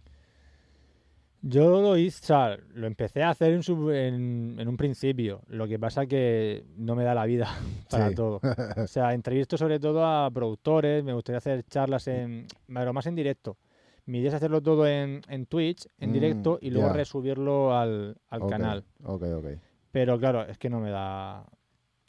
Yo 1.46 1.82
lo 1.82 1.96
hice, 1.98 2.20
o 2.22 2.26
sea, 2.26 2.58
lo 2.72 2.86
empecé 2.86 3.22
a 3.22 3.28
hacer 3.30 3.52
en, 3.52 3.62
su- 3.62 3.90
en, 3.90 4.56
en 4.58 4.66
un 4.66 4.76
principio. 4.78 5.42
Lo 5.48 5.68
que 5.68 5.78
pasa 5.78 6.06
que 6.06 6.64
no 6.78 6.96
me 6.96 7.04
da 7.04 7.14
la 7.14 7.26
vida 7.26 7.48
para 7.90 8.08
Sí. 8.08 8.14
todo. 8.14 8.40
O 8.84 8.86
sea, 8.86 9.12
entrevisto 9.12 9.58
sobre 9.58 9.78
todo 9.78 10.04
a 10.06 10.30
productores, 10.30 11.04
me 11.04 11.12
gustaría 11.12 11.38
hacer 11.38 11.64
charlas 11.64 12.08
en, 12.08 12.46
pero 12.66 12.92
más 12.94 13.06
en 13.06 13.14
directo. 13.14 13.58
Mi 14.06 14.18
idea 14.18 14.28
es 14.28 14.34
hacerlo 14.34 14.62
todo 14.62 14.86
en, 14.86 15.20
en 15.28 15.46
Twitch, 15.46 15.86
en 15.98 16.10
Mm, 16.10 16.12
directo, 16.12 16.58
y 16.60 16.70
luego 16.70 16.88
resubirlo 16.94 17.76
al, 17.76 18.16
al 18.30 18.42
Ok, 18.42 18.50
canal. 18.50 18.84
Ok, 19.02 19.22
ok. 19.36 19.46
Pero 19.92 20.18
claro, 20.18 20.42
es 20.46 20.58
que 20.58 20.68
no 20.70 20.80
me 20.80 20.90
da, 20.90 21.44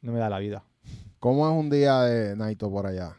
no 0.01 0.11
me 0.13 0.19
da 0.19 0.29
la 0.29 0.39
vida. 0.39 0.63
¿Cómo 1.19 1.47
es 1.49 1.53
un 1.57 1.69
día 1.69 2.01
de 2.01 2.35
Naito 2.35 2.69
por 2.71 2.85
allá? 2.85 3.15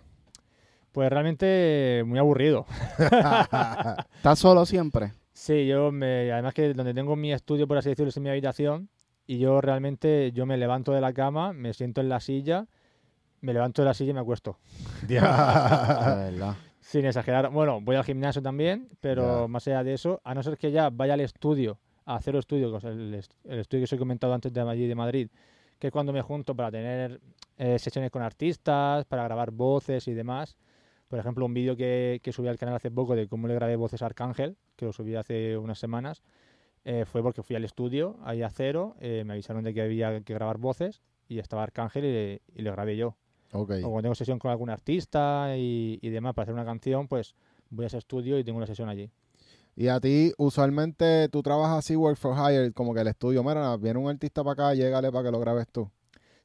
Pues 0.97 1.11
realmente 1.11 2.05
muy 2.07 2.19
aburrido. 2.19 2.65
¿Estás 4.17 4.39
solo 4.39 4.65
siempre? 4.65 5.13
Sí, 5.35 5.67
yo 5.67 5.93
me, 5.93 6.33
además 6.33 6.55
que 6.55 6.73
donde 6.73 6.95
tengo 6.95 7.17
mi 7.17 7.35
estudio, 7.35 7.69
por 7.69 7.77
así 7.77 7.91
decirlo, 7.91 8.09
es 8.09 8.17
en 8.17 8.23
mi 8.23 8.31
habitación 8.31 8.89
y 9.27 9.37
yo 9.37 9.61
realmente 9.61 10.33
yo 10.33 10.47
me 10.47 10.57
levanto 10.57 10.93
de 10.93 11.03
la 11.03 11.13
cama, 11.13 11.53
me 11.53 11.75
siento 11.75 12.01
en 12.01 12.09
la 12.09 12.19
silla, 12.19 12.67
me 13.43 13.53
levanto 13.53 13.83
de 13.83 13.89
la 13.89 13.93
silla 13.93 14.13
y 14.13 14.15
me 14.15 14.21
acuesto. 14.21 14.57
Sin 16.81 17.05
exagerar. 17.05 17.51
Bueno, 17.51 17.79
voy 17.83 17.97
al 17.97 18.05
gimnasio 18.05 18.41
también, 18.41 18.89
pero 19.03 19.49
más 19.49 19.69
allá 19.69 19.85
de 19.85 19.93
eso, 19.93 20.23
a 20.25 20.33
no 20.33 20.43
ser 20.43 20.57
que 20.57 20.73
ya 20.73 20.89
vaya 20.89 21.13
al 21.13 21.21
estudio 21.21 21.79
a 22.07 22.15
hacer 22.15 22.37
estudio, 22.37 22.75
el, 22.75 23.23
el 23.45 23.59
estudio 23.59 23.81
que 23.83 23.85
os 23.85 23.93
he 23.93 23.99
comentado 23.99 24.33
antes 24.33 24.51
de 24.51 24.63
allí 24.63 24.87
de 24.87 24.95
Madrid, 24.95 25.29
que 25.79 25.89
es 25.89 25.93
cuando 25.93 26.15
me 26.15 26.23
junto 26.23 26.57
para 26.57 26.71
tener 26.71 27.21
eh, 27.59 27.79
sesiones 27.79 28.11
con 28.11 28.23
artistas, 28.23 29.05
para 29.05 29.25
grabar 29.25 29.51
voces 29.51 30.09
y 30.09 30.15
demás. 30.15 30.57
Por 31.09 31.19
ejemplo, 31.19 31.47
un 31.47 31.55
vídeo 31.55 31.77
que, 31.77 32.21
que 32.23 32.33
subí 32.33 32.49
al 32.49 32.59
canal 32.59 32.75
hace 32.75 32.91
poco 32.91 33.15
de 33.15 33.29
cómo 33.29 33.47
le 33.47 33.55
grabé 33.55 33.77
voces 33.77 34.03
a 34.03 34.07
Arcángel, 34.07 34.57
que 34.77 34.87
lo 34.87 34.93
subí 34.93 35.15
hace 35.15 35.57
unas 35.57 35.79
semanas, 35.79 36.23
eh, 36.85 37.05
fue 37.05 37.23
porque 37.23 37.43
fui 37.43 37.57
al 37.57 37.65
estudio, 37.65 38.17
ahí 38.25 38.43
a 38.43 38.51
cero, 38.51 38.97
eh, 39.01 39.23
me 39.25 39.35
avisaron 39.35 39.63
de 39.65 39.73
que 39.75 39.83
había 39.83 40.21
que 40.21 40.35
grabar 40.35 40.59
voces 40.59 41.03
y 41.29 41.39
estaba 41.39 41.63
Arcángel 41.63 42.05
y, 42.05 42.59
y 42.59 42.63
le 42.63 42.71
grabé 42.71 42.97
yo. 42.97 43.17
ok. 43.53 43.71
O 43.79 43.91
cuando 43.91 44.03
tengo 44.03 44.15
sesión 44.15 44.39
con 44.39 44.51
algún 44.51 44.71
artista 44.71 45.57
y, 45.57 45.99
y 46.03 46.09
demás 46.11 46.35
para 46.35 46.45
hacer 46.45 46.55
una 46.55 46.65
canción, 46.65 47.09
pues 47.09 47.35
voy 47.71 47.85
a 47.85 47.87
ese 47.87 47.99
estudio 47.99 48.39
y 48.39 48.45
tengo 48.45 48.59
una 48.59 48.67
sesión 48.67 48.89
allí. 48.89 49.11
Y 49.79 49.89
a 49.89 50.01
ti, 50.01 50.33
usualmente, 50.39 51.29
tú 51.29 51.43
trabajas 51.43 51.79
así, 51.79 51.97
work 51.97 52.17
for 52.17 52.35
hire, 52.35 52.73
como 52.73 52.95
que 52.95 53.01
el 53.03 53.09
estudio, 53.09 53.45
mira, 53.45 53.77
viene 53.77 53.99
un 53.99 54.09
artista 54.09 54.43
para 54.43 54.53
acá, 54.53 54.75
llégale 54.75 55.13
para 55.13 55.25
que 55.25 55.31
lo 55.33 55.39
grabes 55.39 55.69
tú. 55.69 55.91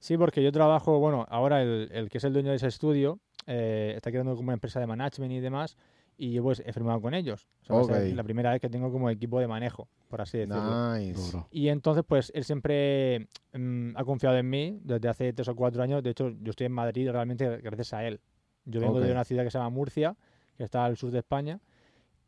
Sí, 0.01 0.17
porque 0.17 0.41
yo 0.43 0.51
trabajo, 0.51 0.99
bueno, 0.99 1.25
ahora 1.29 1.61
el, 1.61 1.87
el 1.91 2.09
que 2.09 2.17
es 2.17 2.23
el 2.23 2.33
dueño 2.33 2.49
de 2.49 2.55
ese 2.55 2.67
estudio 2.67 3.19
eh, 3.45 3.93
está 3.95 4.09
creando 4.09 4.35
como 4.35 4.47
una 4.47 4.55
empresa 4.55 4.79
de 4.79 4.87
management 4.87 5.31
y 5.31 5.39
demás, 5.39 5.77
y 6.17 6.31
yo 6.33 6.41
pues 6.43 6.61
he 6.65 6.73
firmado 6.73 6.99
con 7.01 7.13
ellos. 7.13 7.47
O 7.61 7.65
sea, 7.65 7.75
va 7.75 7.81
a 7.81 7.85
ser 7.85 8.09
Ok. 8.11 8.15
la 8.15 8.23
primera 8.23 8.51
vez 8.51 8.59
que 8.61 8.69
tengo 8.69 8.91
como 8.91 9.09
equipo 9.11 9.39
de 9.39 9.47
manejo, 9.47 9.87
por 10.07 10.19
así 10.21 10.39
decirlo. 10.39 10.97
Nice. 10.97 11.37
Y 11.51 11.69
entonces, 11.69 12.03
pues 12.05 12.31
él 12.35 12.43
siempre 12.43 13.27
mm, 13.53 13.91
ha 13.95 14.03
confiado 14.03 14.37
en 14.37 14.49
mí 14.49 14.79
desde 14.83 15.07
hace 15.07 15.33
tres 15.33 15.47
o 15.47 15.55
cuatro 15.55 15.81
años. 15.83 16.01
De 16.03 16.09
hecho, 16.09 16.29
yo 16.41 16.49
estoy 16.49 16.65
en 16.65 16.73
Madrid 16.73 17.09
realmente 17.11 17.57
gracias 17.57 17.93
a 17.93 18.03
él. 18.05 18.19
Yo 18.65 18.79
vengo 18.81 18.97
Ok. 18.97 19.03
de 19.03 19.11
una 19.11 19.23
ciudad 19.23 19.43
que 19.43 19.51
se 19.51 19.59
llama 19.59 19.69
Murcia, 19.69 20.15
que 20.57 20.63
está 20.63 20.83
al 20.85 20.97
sur 20.97 21.11
de 21.11 21.19
España. 21.19 21.59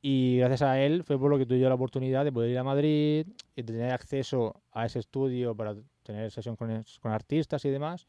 Y 0.01 0.37
gracias 0.37 0.61
a 0.63 0.79
él 0.81 1.03
fue 1.03 1.17
por 1.17 1.29
lo 1.31 1.37
que 1.37 1.45
tuve 1.45 1.59
yo 1.59 1.69
la 1.69 1.75
oportunidad 1.75 2.23
de 2.23 2.31
poder 2.31 2.51
ir 2.51 2.57
a 2.57 2.63
Madrid 2.63 3.25
y 3.55 3.63
tener 3.63 3.91
acceso 3.91 4.61
a 4.71 4.85
ese 4.85 4.99
estudio 4.99 5.55
para 5.55 5.75
tener 6.03 6.31
sesión 6.31 6.55
con, 6.55 6.83
con 7.01 7.11
artistas 7.11 7.65
y 7.65 7.69
demás. 7.69 8.07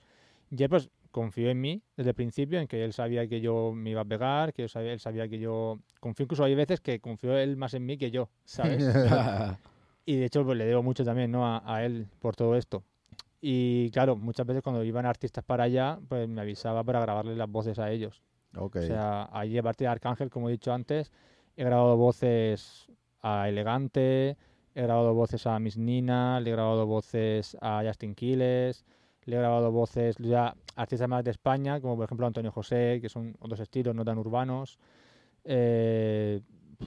Y 0.51 0.63
él 0.63 0.69
pues 0.69 0.91
confió 1.11 1.49
en 1.51 1.61
mí 1.61 1.83
desde 1.97 2.11
el 2.11 2.15
principio, 2.15 2.61
en 2.61 2.67
que 2.67 2.85
él 2.85 2.93
sabía 2.93 3.27
que 3.29 3.41
yo 3.41 3.73
me 3.73 3.91
iba 3.91 4.01
a 4.03 4.05
pegar, 4.05 4.53
que 4.53 4.69
sabía, 4.69 4.93
él 4.93 5.01
sabía 5.01 5.29
que 5.29 5.39
yo... 5.39 5.79
Confió 6.01 6.25
incluso 6.25 6.45
hay 6.45 6.55
veces 6.55 6.81
que 6.81 7.01
confió 7.01 7.37
él 7.39 7.57
más 7.57 7.75
en 7.75 7.87
mí 7.87 7.97
que 7.97 8.11
yo, 8.11 8.29
¿sabes? 8.45 8.85
Y 10.07 10.17
de 10.17 10.27
hecho, 10.27 10.45
pues 10.45 10.59
le 10.59 10.67
debo 10.67 10.83
mucho 10.83 11.03
también, 11.03 11.31
¿no? 11.31 11.47
A, 11.47 11.63
a 11.65 11.83
él 11.83 12.07
por 12.21 12.37
todo 12.37 12.57
esto. 12.57 12.83
Y 13.41 13.91
claro, 13.91 14.17
muchas 14.17 14.47
veces 14.47 14.63
cuando 14.63 14.83
iban 14.85 15.07
artistas 15.07 15.45
para 15.45 15.65
allá, 15.65 15.99
pues 16.09 16.29
me 16.29 16.41
avisaba 16.41 16.83
para 16.85 17.01
grabarle 17.01 17.37
las 17.37 17.51
voces 17.51 17.79
a 17.79 17.91
ellos. 17.91 18.23
ok. 18.57 18.77
O 18.77 18.83
sea, 18.83 19.29
allí 19.33 19.57
aparte 19.59 19.85
de 19.85 19.89
Arcángel, 19.89 20.31
como 20.31 20.49
he 20.49 20.53
dicho 20.53 20.73
antes, 20.73 21.13
he 21.57 21.65
grabado 21.65 21.97
voces 21.97 22.87
a 23.23 23.49
Elegante, 23.49 24.37
he 24.75 24.83
grabado 24.83 25.15
voces 25.15 25.47
a 25.47 25.59
Miss 25.59 25.77
Nina, 25.77 26.41
le 26.41 26.51
he 26.51 26.53
grabado 26.53 26.87
voces 26.87 27.57
a 27.61 27.83
Justin 27.85 28.15
Quiles, 28.15 28.85
le 29.25 29.37
he 29.37 29.39
grabado 29.39 29.71
voces 29.71 30.17
ya 30.19 30.49
a 30.49 30.57
artistas 30.77 31.09
más 31.09 31.25
de 31.25 31.31
España, 31.31 31.81
como 31.81 31.97
por 31.97 32.05
ejemplo 32.05 32.27
Antonio 32.27 32.51
José, 32.51 32.99
que 33.01 33.09
son 33.09 33.37
otros 33.41 33.61
estilos 33.61 33.95
no 33.95 34.05
tan 34.05 34.19
urbanos. 34.19 34.79
Eh, 35.45 36.41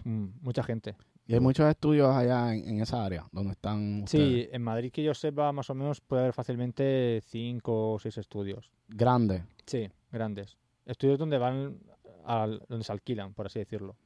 mm, 0.03 0.25
mucha 0.41 0.63
gente. 0.63 0.95
Y 1.25 1.33
hay 1.33 1.39
muchos 1.41 1.69
estudios 1.69 2.15
allá 2.15 2.53
en, 2.53 2.67
en 2.69 2.81
esa 2.81 3.03
área 3.03 3.27
donde 3.31 3.51
están 3.51 4.03
ustedes. 4.03 4.45
Sí, 4.45 4.49
en 4.51 4.61
Madrid 4.61 4.91
que 4.91 5.03
yo 5.03 5.13
sepa, 5.13 5.51
más 5.51 5.69
o 5.69 5.75
menos 5.75 5.99
puede 5.99 6.21
haber 6.21 6.33
fácilmente 6.33 7.21
cinco 7.25 7.93
o 7.93 7.99
seis 7.99 8.17
estudios. 8.17 8.71
grandes. 8.87 9.43
Sí, 9.65 9.89
grandes. 10.11 10.57
Estudios 10.85 11.19
donde 11.19 11.37
van, 11.37 11.79
al, 12.23 12.63
donde 12.69 12.85
se 12.85 12.91
alquilan, 12.93 13.33
por 13.33 13.47
así 13.47 13.59
decirlo. 13.59 13.97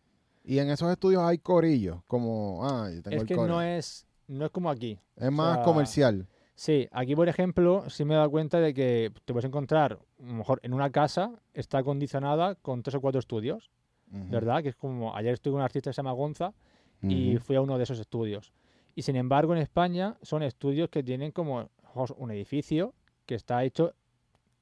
Y 0.44 0.60
en 0.60 0.70
esos 0.70 0.92
estudios 0.92 1.22
hay 1.24 1.38
corillos, 1.38 2.02
como, 2.08 2.62
ah, 2.64 2.90
yo 2.94 3.02
tengo 3.02 3.16
Es 3.16 3.22
el 3.22 3.28
que 3.28 3.36
corillo. 3.36 3.56
no 3.56 3.62
es, 3.62 4.08
no 4.28 4.46
es 4.46 4.52
como 4.52 4.70
aquí. 4.70 5.00
Es 5.16 5.32
más 5.32 5.56
sea, 5.58 5.64
comercial. 5.64 6.28
Sí, 6.56 6.88
aquí 6.92 7.16
por 7.16 7.30
ejemplo, 7.30 7.90
sí 7.90 8.06
me 8.06 8.14
he 8.14 8.18
dado 8.18 8.30
cuenta 8.30 8.60
de 8.60 8.74
que 8.74 9.12
te 9.26 9.34
puedes 9.34 9.46
encontrar, 9.46 10.00
a 10.20 10.24
lo 10.26 10.34
mejor 10.34 10.60
en 10.64 10.74
una 10.74 10.90
casa 10.92 11.32
está 11.54 11.80
acondicionada 11.80 12.56
con 12.56 12.84
tres 12.84 12.96
o 12.96 13.02
cuatro 13.02 13.20
estudios. 13.20 13.70
¿verdad? 14.14 14.62
Que 14.62 14.68
es 14.68 14.76
como, 14.76 15.16
ayer 15.16 15.34
estuve 15.34 15.54
con 15.54 15.60
un 15.62 15.64
artista 15.64 15.90
que 15.90 15.94
se 15.94 16.00
llama 16.00 16.12
Gonza 16.12 16.54
y 17.02 17.38
fui 17.38 17.56
a 17.56 17.62
uno 17.62 17.78
de 17.78 17.84
esos 17.86 17.98
estudios. 17.98 18.52
Y 18.94 19.04
sin 19.04 19.16
embargo, 19.16 19.54
en 19.54 19.62
España 19.62 20.18
son 20.22 20.44
estudios 20.44 20.90
que 20.90 21.02
tienen 21.02 21.32
como 21.32 21.70
un 22.18 22.32
edificio 22.32 22.94
que 23.26 23.36
está 23.36 23.64
hecho 23.64 23.94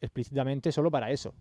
explícitamente 0.02 0.72
solo 0.72 0.92
para 0.92 1.10
eso, 1.10 1.34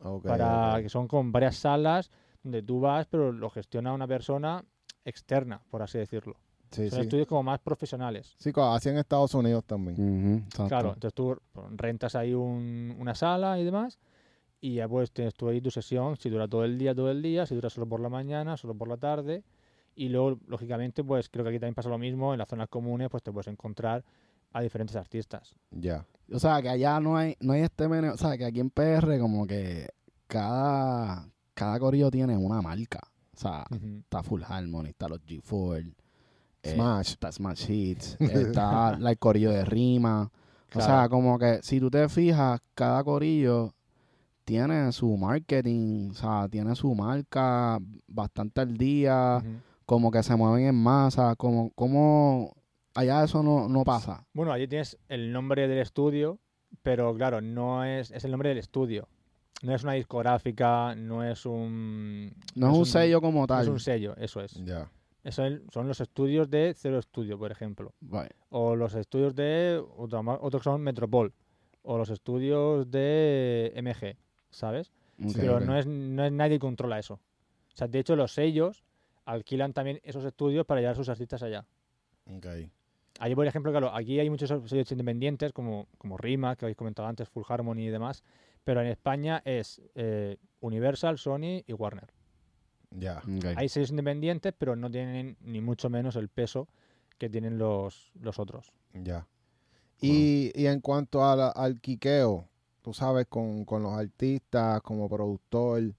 Ok, 0.00 0.26
para 0.26 0.78
que 0.80 0.88
son 0.88 1.08
con 1.08 1.32
varias 1.32 1.56
salas 1.56 2.12
donde 2.46 2.62
tú 2.62 2.80
vas, 2.80 3.06
pero 3.06 3.32
lo 3.32 3.50
gestiona 3.50 3.92
una 3.92 4.06
persona 4.06 4.64
externa, 5.04 5.60
por 5.68 5.82
así 5.82 5.98
decirlo. 5.98 6.36
Sí, 6.70 6.88
son 6.90 6.98
sí. 6.98 7.02
estudios 7.02 7.26
como 7.26 7.42
más 7.42 7.58
profesionales. 7.60 8.34
Sí, 8.38 8.52
así 8.54 8.88
en 8.88 8.98
Estados 8.98 9.34
Unidos 9.34 9.64
también. 9.64 10.46
Claro, 10.68 10.94
entonces 10.94 11.14
tú 11.14 11.36
rentas 11.76 12.14
ahí 12.14 12.34
un- 12.34 12.94
una 12.98 13.14
sala 13.14 13.58
y 13.58 13.64
demás, 13.64 13.98
y 14.60 14.74
ya 14.74 14.88
pues 14.88 15.12
tienes 15.12 15.34
tú 15.34 15.48
ahí 15.48 15.60
tu 15.60 15.70
sesión, 15.70 16.16
si 16.16 16.30
dura 16.30 16.48
todo 16.48 16.64
el 16.64 16.78
día, 16.78 16.94
todo 16.94 17.10
el 17.10 17.22
día, 17.22 17.46
si 17.46 17.54
dura 17.54 17.68
solo 17.70 17.86
por 17.88 18.00
la 18.00 18.08
mañana, 18.08 18.56
solo 18.56 18.74
por 18.74 18.88
la 18.88 18.96
tarde, 18.96 19.42
y 19.94 20.08
luego, 20.08 20.38
lógicamente, 20.46 21.02
pues 21.02 21.28
creo 21.28 21.44
que 21.44 21.50
aquí 21.50 21.58
también 21.58 21.74
pasa 21.74 21.88
lo 21.88 21.98
mismo, 21.98 22.32
en 22.32 22.38
las 22.38 22.48
zonas 22.48 22.68
comunes, 22.68 23.08
pues 23.10 23.22
te 23.22 23.32
puedes 23.32 23.48
encontrar 23.48 24.04
a 24.52 24.60
diferentes 24.60 24.94
artistas. 24.96 25.54
Ya. 25.70 26.04
O 26.32 26.38
sea, 26.38 26.60
que 26.62 26.68
allá 26.68 27.00
no 27.00 27.16
hay, 27.16 27.36
no 27.40 27.52
hay 27.54 27.62
este 27.62 27.88
meneo. 27.88 28.14
O 28.14 28.16
sea, 28.16 28.36
que 28.36 28.44
aquí 28.44 28.60
en 28.60 28.70
PR 28.70 29.18
como 29.18 29.46
que 29.46 29.88
cada, 30.26 31.28
cada 31.56 31.78
corillo 31.80 32.10
tiene 32.10 32.36
una 32.36 32.60
marca. 32.62 33.00
O 33.34 33.38
sea, 33.38 33.64
está 34.00 34.22
Full 34.22 34.42
Harmony, 34.46 34.86
está 34.90 35.08
los 35.08 35.20
G4, 35.26 35.92
eh, 36.62 36.72
Smash. 36.74 37.10
está 37.12 37.32
Smash 37.32 37.70
Hits, 37.70 38.16
está 38.20 38.96
la- 38.98 39.10
el 39.10 39.18
corillo 39.18 39.50
de 39.50 39.64
rima. 39.64 40.30
O 40.74 40.80
sea, 40.80 41.08
como 41.08 41.38
que 41.38 41.60
si 41.62 41.80
tú 41.80 41.90
te 41.90 42.08
fijas, 42.08 42.60
cada 42.74 43.02
corillo 43.02 43.72
tiene 44.44 44.92
su 44.92 45.16
marketing, 45.16 46.10
o 46.10 46.14
sea, 46.14 46.48
tiene 46.48 46.74
su 46.76 46.94
marca 46.94 47.78
bastante 48.06 48.60
al 48.60 48.76
día, 48.76 49.42
como 49.86 50.10
que 50.10 50.22
se 50.22 50.36
mueven 50.36 50.66
en 50.66 50.74
masa, 50.74 51.34
como, 51.36 51.70
como 51.74 52.54
allá 52.94 53.24
eso 53.24 53.42
no, 53.42 53.68
no 53.68 53.84
pasa. 53.84 54.26
Bueno, 54.34 54.52
allí 54.52 54.68
tienes 54.68 54.98
el 55.08 55.32
nombre 55.32 55.66
del 55.68 55.78
estudio, 55.78 56.38
pero 56.82 57.14
claro, 57.14 57.40
no 57.40 57.84
es, 57.84 58.10
es 58.10 58.24
el 58.24 58.30
nombre 58.30 58.48
del 58.50 58.58
estudio. 58.58 59.08
No 59.62 59.74
es 59.74 59.82
una 59.84 59.94
discográfica, 59.94 60.94
no 60.94 61.24
es 61.24 61.46
un... 61.46 62.32
No 62.54 62.70
es 62.72 62.76
un 62.78 62.86
sello 62.86 63.20
como 63.20 63.38
no 63.40 63.44
Es 63.44 63.48
tal. 63.48 63.68
un 63.70 63.80
sello, 63.80 64.14
eso 64.16 64.40
es. 64.42 64.52
Ya. 64.64 64.90
Eso 65.24 65.44
es- 65.44 65.60
son 65.72 65.88
los 65.88 66.00
estudios 66.00 66.48
de 66.50 66.74
Cero 66.76 66.98
Estudio, 66.98 67.38
por 67.38 67.50
ejemplo. 67.50 67.92
Vale. 68.00 68.30
O 68.50 68.76
los 68.76 68.94
estudios 68.94 69.34
de... 69.34 69.82
otro 69.96 70.20
Otros 70.40 70.62
son 70.62 70.82
Metropol. 70.82 71.32
O 71.82 71.96
los 71.98 72.10
estudios 72.10 72.90
de 72.90 73.72
MG, 73.76 74.16
¿sabes? 74.50 74.92
Ok. 75.24 75.32
Pero 75.36 75.60
no 75.60 75.76
es, 75.78 75.86
no 75.86 76.24
es 76.24 76.32
nadie 76.32 76.58
controla 76.58 76.98
eso. 76.98 77.14
O 77.14 77.76
sea, 77.76 77.88
de 77.88 77.98
hecho, 77.98 78.14
los 78.16 78.32
sellos 78.32 78.84
alquilan 79.24 79.72
también 79.72 80.00
esos 80.02 80.24
estudios 80.24 80.66
para 80.66 80.80
llevar 80.80 80.92
a 80.94 80.96
sus 80.96 81.08
artistas 81.08 81.42
allá. 81.42 81.64
Ok. 82.36 82.46
Allí, 83.18 83.34
por 83.34 83.46
ejemplo, 83.46 83.70
claro, 83.72 83.94
aquí 83.94 84.20
hay 84.20 84.28
muchos 84.28 84.48
sellos 84.68 84.92
independientes, 84.92 85.52
como, 85.52 85.88
como 85.96 86.18
Rima, 86.18 86.54
que 86.56 86.66
habéis 86.66 86.76
comentado 86.76 87.08
antes, 87.08 87.28
Full 87.28 87.44
Harmony 87.48 87.86
y 87.86 87.88
demás. 87.88 88.22
Pero 88.66 88.80
en 88.80 88.88
España 88.88 89.40
es 89.44 89.80
eh, 89.94 90.38
Universal, 90.60 91.18
Sony 91.18 91.62
y 91.68 91.72
Warner. 91.72 92.12
Ya. 92.90 93.22
Hay 93.56 93.68
sellos 93.68 93.90
independientes, 93.90 94.52
pero 94.58 94.74
no 94.74 94.90
tienen 94.90 95.36
ni 95.40 95.60
mucho 95.60 95.88
menos 95.88 96.16
el 96.16 96.28
peso 96.28 96.66
que 97.16 97.30
tienen 97.30 97.58
los, 97.58 98.10
los 98.20 98.40
otros. 98.40 98.72
Ya. 98.92 99.24
Y, 100.00 100.50
y 100.60 100.66
en 100.66 100.80
cuanto 100.80 101.20
la- 101.36 101.50
al 101.50 101.80
quiqueo, 101.80 102.48
tú 102.82 102.92
sabes, 102.92 103.26
con, 103.28 103.64
con 103.64 103.84
los 103.84 103.92
artistas, 103.92 104.82
como 104.82 105.08
productor, 105.08 105.94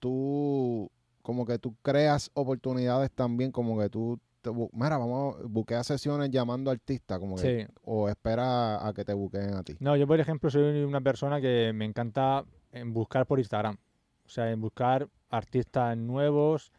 tú 0.00 0.90
como 1.22 1.46
que 1.46 1.58
tú 1.60 1.76
creas 1.82 2.32
oportunidades 2.34 3.12
también, 3.12 3.52
como 3.52 3.78
que 3.78 3.88
tú, 3.88 4.18
bu- 4.52 4.70
mira, 4.72 4.96
vamos, 4.98 5.36
buquea 5.48 5.82
sesiones 5.84 6.30
llamando 6.30 6.70
artistas, 6.70 7.18
como 7.18 7.36
que, 7.36 7.66
Sí. 7.66 7.72
o 7.84 8.08
espera 8.08 8.86
a 8.86 8.92
que 8.92 9.04
te 9.04 9.12
buqueen 9.14 9.54
a 9.54 9.62
ti. 9.62 9.76
No, 9.80 9.96
yo 9.96 10.06
por 10.06 10.18
ejemplo 10.20 10.50
soy 10.50 10.82
una 10.84 11.00
persona 11.00 11.40
que 11.40 11.72
me 11.74 11.84
encanta 11.84 12.44
en 12.72 12.92
buscar 12.92 13.26
por 13.26 13.38
Instagram. 13.38 13.76
O 14.24 14.28
sea, 14.28 14.50
en 14.50 14.60
buscar 14.60 15.08
artistas 15.30 15.96
nuevos. 15.96 16.72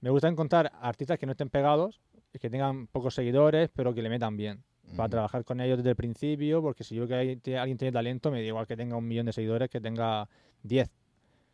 Me 0.00 0.10
gusta 0.10 0.28
encontrar 0.28 0.72
artistas 0.80 1.18
que 1.18 1.26
no 1.26 1.32
estén 1.32 1.48
pegados, 1.48 2.00
y 2.34 2.38
que 2.38 2.48
tengan 2.50 2.86
pocos 2.86 3.14
seguidores, 3.14 3.68
pero 3.74 3.92
que 3.94 4.02
le 4.02 4.08
metan 4.08 4.36
bien. 4.36 4.62
Para 4.96 5.08
trabajar 5.08 5.44
con 5.44 5.60
ellos 5.60 5.78
desde 5.78 5.90
el 5.90 5.96
principio, 5.96 6.60
porque 6.60 6.82
si 6.84 6.94
yo 6.94 7.06
veo 7.06 7.38
que 7.42 7.56
alguien 7.58 7.78
tiene 7.78 7.92
talento, 7.92 8.30
me 8.30 8.40
da 8.40 8.46
igual 8.46 8.66
que 8.66 8.76
tenga 8.76 8.96
un 8.96 9.06
millón 9.06 9.26
de 9.26 9.32
seguidores 9.32 9.70
que 9.70 9.80
tenga 9.80 10.28
10. 10.62 10.90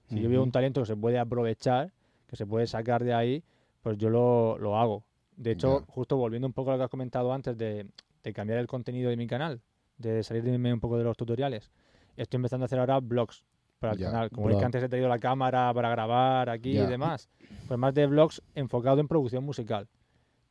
Si 0.08 0.20
yo 0.20 0.28
veo 0.30 0.42
un 0.42 0.50
talento 0.50 0.80
que 0.80 0.86
se 0.86 0.96
puede 0.96 1.18
aprovechar, 1.18 1.92
que 2.26 2.36
se 2.36 2.46
puede 2.46 2.66
sacar 2.66 3.04
de 3.04 3.12
ahí, 3.14 3.44
pues 3.82 3.98
yo 3.98 4.08
lo, 4.08 4.56
lo 4.58 4.76
hago. 4.78 5.04
De 5.38 5.52
hecho, 5.52 5.80
Ya. 5.80 5.86
justo 5.92 6.16
volviendo 6.16 6.46
un 6.48 6.52
poco 6.52 6.70
a 6.70 6.74
lo 6.74 6.78
que 6.78 6.84
has 6.84 6.90
comentado 6.90 7.32
antes 7.32 7.56
de, 7.56 7.86
de 8.24 8.32
cambiar 8.32 8.58
el 8.58 8.66
contenido 8.66 9.08
de 9.08 9.16
mi 9.16 9.26
canal, 9.28 9.60
de 9.96 10.22
salirme 10.24 10.72
un 10.72 10.80
poco 10.80 10.98
de 10.98 11.04
los 11.04 11.16
tutoriales, 11.16 11.70
estoy 12.16 12.38
empezando 12.38 12.64
a 12.64 12.66
hacer 12.66 12.80
ahora 12.80 12.98
vlogs 13.00 13.44
para 13.78 13.92
el 13.92 13.98
Ya, 14.00 14.06
canal. 14.10 14.30
Como 14.30 14.48
es 14.48 14.52
blog. 14.54 14.60
que 14.60 14.64
antes 14.66 14.82
he 14.82 14.88
traído 14.88 15.08
la 15.08 15.20
cámara 15.20 15.72
para 15.72 15.90
grabar 15.90 16.50
aquí 16.50 16.70
y 16.76 16.86
demás, 16.86 17.28
pues 17.68 17.78
más 17.78 17.94
de 17.94 18.06
vlogs 18.08 18.42
enfocado 18.56 19.00
en 19.00 19.06
producción 19.06 19.44
musical. 19.44 19.86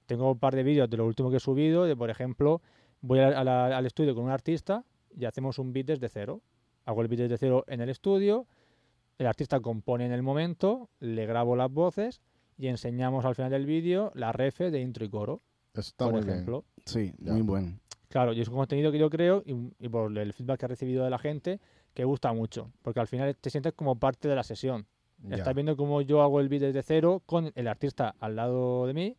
Tengo 0.06 0.32
un 0.32 0.40
par 0.40 0.56
de 0.56 0.64
vídeos 0.64 0.90
de 0.90 0.96
lo 0.96 1.06
último 1.06 1.30
que 1.30 1.36
he 1.38 1.42
subido, 1.42 1.84
de 1.84 1.96
por 1.98 2.10
ejemplo, 2.10 2.62
voy 3.02 3.20
a 3.20 3.30
la- 3.32 3.40
a 3.42 3.44
la- 3.44 3.78
al 3.78 3.86
estudio 3.86 4.16
con 4.16 4.24
un 4.24 4.32
artista 4.32 4.86
y 5.14 5.26
hacemos 5.26 5.60
un 5.60 5.74
beat 5.74 5.88
desde 5.88 6.08
cero. 6.08 6.42
Hago 6.86 7.02
el 7.02 7.10
beat 7.10 7.20
desde 7.24 7.38
cero 7.38 7.66
en 7.68 7.82
el 7.82 7.90
estudio, 7.90 8.48
el 9.18 9.28
artista 9.28 9.60
compone 9.60 10.06
en 10.06 10.14
el 10.14 10.24
momento, 10.24 10.90
le 11.02 11.26
grabo 11.26 11.58
las 11.58 11.70
voces 11.70 12.22
y 12.58 12.68
enseñamos 12.68 13.24
al 13.26 13.36
final 13.36 13.52
del 13.52 13.66
vídeo 13.66 14.12
la 14.16 14.32
refe 14.32 14.72
de 14.72 14.82
intro 14.82 15.06
y 15.06 15.10
coro, 15.10 15.42
Eso 15.74 15.82
está 15.82 16.06
por 16.06 16.14
muy 16.14 16.22
bien. 16.24 16.34
ejemplo. 16.34 16.66
Sí, 16.86 17.14
Ya. 17.20 17.34
muy 17.34 17.42
bueno. 17.42 17.80
Claro, 18.10 18.32
y 18.34 18.40
es 18.42 18.48
un 18.48 18.56
contenido 18.56 18.92
que 18.92 18.98
yo 19.00 19.10
creo 19.10 19.44
y, 19.46 19.54
y 19.80 19.90
por 19.90 20.18
el 20.18 20.34
feedback 20.34 20.60
que 20.60 20.66
he 20.66 20.70
recibido 20.70 21.04
de 21.04 21.10
la 21.10 21.20
gente 21.20 21.60
que 21.94 22.04
gusta 22.06 22.32
mucho, 22.34 22.72
porque 22.82 23.00
al 23.00 23.08
final 23.08 23.36
te 23.36 23.50
sientes 23.50 23.74
como 23.74 23.98
parte 24.00 24.28
de 24.28 24.36
la 24.36 24.44
sesión. 24.44 24.86
Ya. 25.24 25.36
Estás 25.36 25.54
viendo 25.56 25.76
cómo 25.76 26.02
yo 26.02 26.22
hago 26.22 26.40
el 26.40 26.48
beat 26.48 26.62
desde 26.62 26.84
cero 26.84 27.22
con 27.26 27.52
el 27.56 27.68
artista 27.68 28.16
al 28.20 28.36
lado 28.36 28.86
de 28.88 28.94
mí, 28.94 29.18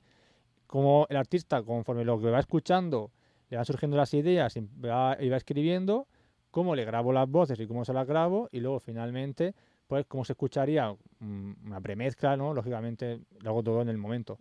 como 0.67 1.07
el 1.11 1.17
artista, 1.17 1.63
conforme 1.63 2.05
lo 2.05 2.21
que 2.21 2.31
va 2.31 2.39
escuchando, 2.41 3.11
le 3.51 3.57
van 3.57 3.65
surgiendo 3.67 3.97
las 3.97 4.13
ideas 4.15 4.57
y 4.57 4.61
va, 4.61 5.17
y 5.21 5.29
va 5.29 5.37
escribiendo, 5.37 6.07
cómo 6.51 6.75
le 6.77 6.85
grabo 6.85 7.13
las 7.13 7.29
voces 7.29 7.59
y 7.61 7.67
cómo 7.67 7.85
se 7.85 7.93
las 7.93 8.07
grabo, 8.07 8.49
y 8.53 8.61
luego 8.61 8.79
finalmente, 8.81 9.55
pues 9.89 10.07
cómo 10.07 10.25
se 10.25 10.35
escucharía 10.35 10.95
mm, 11.19 11.53
una 11.67 11.81
premezcla, 11.81 12.37
¿no? 12.37 12.55
Lógicamente, 12.55 13.21
lo 13.41 13.51
hago 13.51 13.63
todo 13.65 13.83
en 13.83 13.89
el 13.89 13.99
momento. 13.99 14.39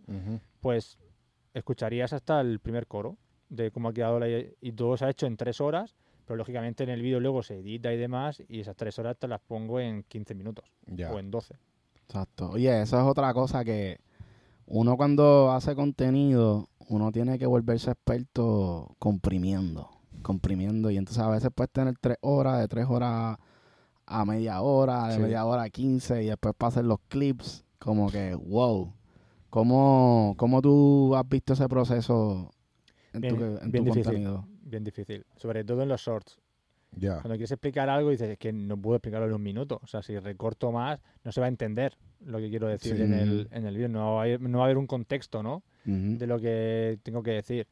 Pues 0.60 0.98
escucharías 1.54 2.12
hasta 2.12 2.40
el 2.40 2.60
primer 2.60 2.86
coro 2.86 3.16
de 3.48 3.70
cómo 3.70 3.88
ha 3.88 3.92
quedado 3.92 4.20
la 4.20 4.28
y 4.28 4.72
todo 4.72 4.96
se 4.96 5.06
ha 5.06 5.10
hecho 5.10 5.26
en 5.26 5.36
tres 5.36 5.60
horas, 5.60 5.96
pero 6.26 6.36
lógicamente 6.36 6.84
en 6.84 6.90
el 6.90 7.00
vídeo 7.00 7.18
luego 7.18 7.42
se 7.42 7.58
edita 7.58 7.92
y 7.92 7.96
demás, 7.96 8.42
y 8.46 8.60
esas 8.60 8.76
tres 8.76 8.98
horas 8.98 9.16
te 9.18 9.26
las 9.26 9.40
pongo 9.40 9.80
en 9.80 10.02
15 10.04 10.34
minutos 10.34 10.66
o 11.10 11.18
en 11.18 11.30
12. 11.30 11.56
Exacto. 12.04 12.50
Oye, 12.50 12.82
eso 12.82 12.98
es 13.00 13.06
otra 13.06 13.32
cosa 13.32 13.64
que 13.64 14.00
uno 14.66 14.98
cuando 14.98 15.50
hace 15.50 15.74
contenido, 15.74 16.68
uno 16.88 17.10
tiene 17.10 17.38
que 17.38 17.46
volverse 17.46 17.90
experto 17.90 18.94
comprimiendo, 18.98 19.88
comprimiendo. 20.20 20.90
Y 20.90 20.98
entonces 20.98 21.22
a 21.22 21.30
veces 21.30 21.50
puedes 21.54 21.70
tener 21.72 21.94
tres 21.98 22.18
horas, 22.20 22.60
de 22.60 22.68
tres 22.68 22.86
horas 22.86 23.38
a 24.08 24.24
media 24.24 24.60
hora, 24.62 25.08
de 25.08 25.14
Sí. 25.14 25.20
media 25.20 25.44
hora 25.44 25.62
a 25.64 25.70
quince, 25.70 26.22
y 26.22 26.26
después 26.26 26.54
hacer 26.60 26.84
los 26.84 26.98
clips, 27.08 27.64
como 27.78 28.10
que, 28.10 28.34
wow. 28.34 28.92
¿Cómo, 29.50 30.34
cómo 30.36 30.60
tú 30.60 31.14
has 31.16 31.26
visto 31.28 31.54
ese 31.54 31.68
proceso 31.68 32.50
en 33.14 33.20
Bien- 33.22 33.36
tu, 33.36 33.44
en 33.44 33.70
bien 33.70 33.84
tu 33.84 33.90
difícil. 33.90 34.04
contenido? 34.04 34.44
Bien 34.62 34.84
difícil, 34.84 35.24
sobre 35.36 35.64
todo 35.64 35.82
en 35.82 35.88
los 35.88 36.00
shorts. 36.02 36.38
Cuando 36.98 37.30
quieres 37.30 37.50
explicar 37.52 37.88
algo 37.90 38.10
dices 38.10 38.28
"Es 38.30 38.38
que 38.38 38.50
no 38.52 38.76
puedo 38.80 38.96
explicarlo 38.96 39.26
en 39.26 39.34
un 39.34 39.42
minuto. 39.42 39.78
O 39.82 39.86
sea, 39.86 40.02
si 40.02 40.18
recorto 40.18 40.72
más, 40.72 40.98
no 41.22 41.32
se 41.32 41.40
va 41.40 41.46
a 41.46 41.48
entender 41.50 41.96
lo 42.24 42.38
que 42.38 42.48
quiero 42.48 42.66
decir 42.66 42.96
Sí. 42.96 43.02
en 43.02 43.12
el, 43.14 43.48
en 43.52 43.66
el 43.66 43.74
vídeo. 43.74 43.88
No 43.90 44.14
va, 44.14 44.20
a 44.20 44.24
haber, 44.24 44.40
no 44.40 44.58
va 44.58 44.64
a 44.64 44.66
haber 44.66 44.78
un 44.78 44.86
contexto, 44.86 45.42
¿no? 45.42 45.62
De 45.84 46.26
lo 46.26 46.38
que 46.40 46.98
tengo 47.02 47.22
que 47.22 47.30
decir. 47.32 47.66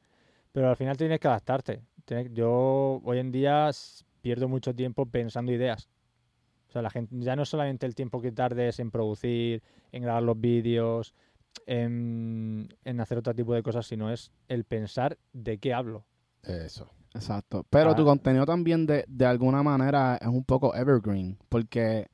Pero 0.52 0.68
al 0.70 0.76
final 0.76 0.96
tienes 0.96 1.18
que 1.20 1.28
adaptarte. 1.28 1.82
Tienes- 2.04 2.32
Yo 2.32 3.00
hoy 3.04 3.18
en 3.18 3.32
día 3.32 3.70
pierdo 4.22 4.48
mucho 4.48 4.74
tiempo 4.74 5.06
pensando 5.06 5.50
ideas. 5.52 5.88
O 6.76 6.78
sea, 6.78 6.82
la 6.82 6.90
gente 6.90 7.14
ya 7.20 7.34
no 7.36 7.42
es 7.42 7.48
solamente 7.48 7.86
el 7.86 7.94
tiempo 7.94 8.20
que 8.20 8.32
tardes 8.32 8.78
en 8.80 8.90
producir, 8.90 9.62
en 9.92 10.02
grabar 10.02 10.22
los 10.22 10.38
vídeos, 10.38 11.14
en, 11.64 12.68
en 12.84 13.00
hacer 13.00 13.18
otro 13.18 13.34
tipo 13.34 13.54
de 13.54 13.62
cosas, 13.62 13.86
sino 13.86 14.10
es 14.12 14.30
el 14.48 14.64
pensar 14.64 15.16
de 15.32 15.58
qué 15.58 15.72
hablo. 15.72 16.04
Eso. 16.42 16.90
Exacto. 17.14 17.64
Pero 17.70 17.94
tu 17.94 18.02
Ah. 18.02 18.06
contenido 18.06 18.44
también 18.44 18.86
de, 18.86 19.04
de 19.08 19.24
alguna 19.26 19.62
manera 19.62 20.16
es 20.20 20.28
un 20.28 20.44
poco 20.44 20.74
evergreen, 20.74 21.38
porque, 21.48 22.08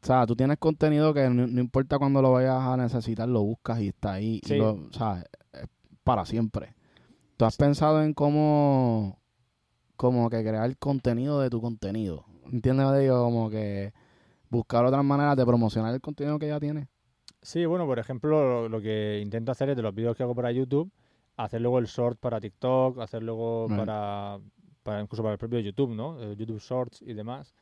o 0.00 0.06
sea, 0.06 0.24
tú 0.26 0.36
tienes 0.36 0.58
contenido 0.58 1.12
que 1.12 1.28
no, 1.28 1.46
no 1.48 1.60
importa 1.60 1.98
cuando 1.98 2.22
lo 2.22 2.30
vayas 2.32 2.60
a 2.62 2.76
necesitar, 2.76 3.28
lo 3.28 3.42
buscas 3.42 3.80
y 3.80 3.88
está 3.88 4.12
ahí, 4.14 4.40
y 4.44 4.46
Sí. 4.46 4.56
lo, 4.58 4.74
o 4.74 4.92
sea, 4.92 5.24
es 5.52 5.66
para 6.04 6.24
siempre. 6.24 6.74
¿Tú 7.36 7.44
has 7.44 7.56
pensado 7.56 8.00
en 8.04 8.14
cómo, 8.14 9.18
como 9.96 10.30
que 10.30 10.40
crear 10.42 10.76
contenido 10.78 11.40
de 11.40 11.50
tu 11.50 11.60
contenido? 11.60 12.24
¿Entiendes? 12.50 12.86
lo 12.86 12.92
que 12.92 12.98
Digo, 13.00 13.22
como 13.24 13.50
que 13.50 13.92
buscar 14.50 14.84
otras 14.84 15.04
maneras 15.04 15.36
de 15.36 15.46
promocionar 15.46 15.94
el 15.94 16.00
contenido 16.00 16.38
que 16.38 16.48
ya 16.48 16.60
tienes. 16.60 16.88
Sí, 17.40 17.64
bueno, 17.66 17.86
por 17.86 17.98
ejemplo, 17.98 18.30
lo, 18.62 18.68
lo 18.68 18.80
que 18.80 19.20
intento 19.22 19.52
hacer 19.52 19.70
es 19.70 19.76
de 19.76 19.82
los 19.82 19.94
vídeos 19.94 20.16
que 20.16 20.22
hago 20.22 20.34
para 20.34 20.52
YouTube, 20.52 20.90
hacer 21.36 21.60
luego 21.60 21.78
el 21.78 21.86
short 21.86 22.18
para 22.18 22.40
TikTok, 22.40 23.00
hacer 23.00 23.22
luego 23.22 23.68
para, 23.76 24.38
para 24.82 25.00
incluso 25.00 25.22
para 25.22 25.32
el 25.32 25.38
propio 25.38 25.58
YouTube, 25.60 25.94
¿no? 25.94 26.20
Eh, 26.22 26.36
YouTube 26.36 26.60
Shorts 26.60 27.02
y 27.02 27.14
demás. 27.14 27.54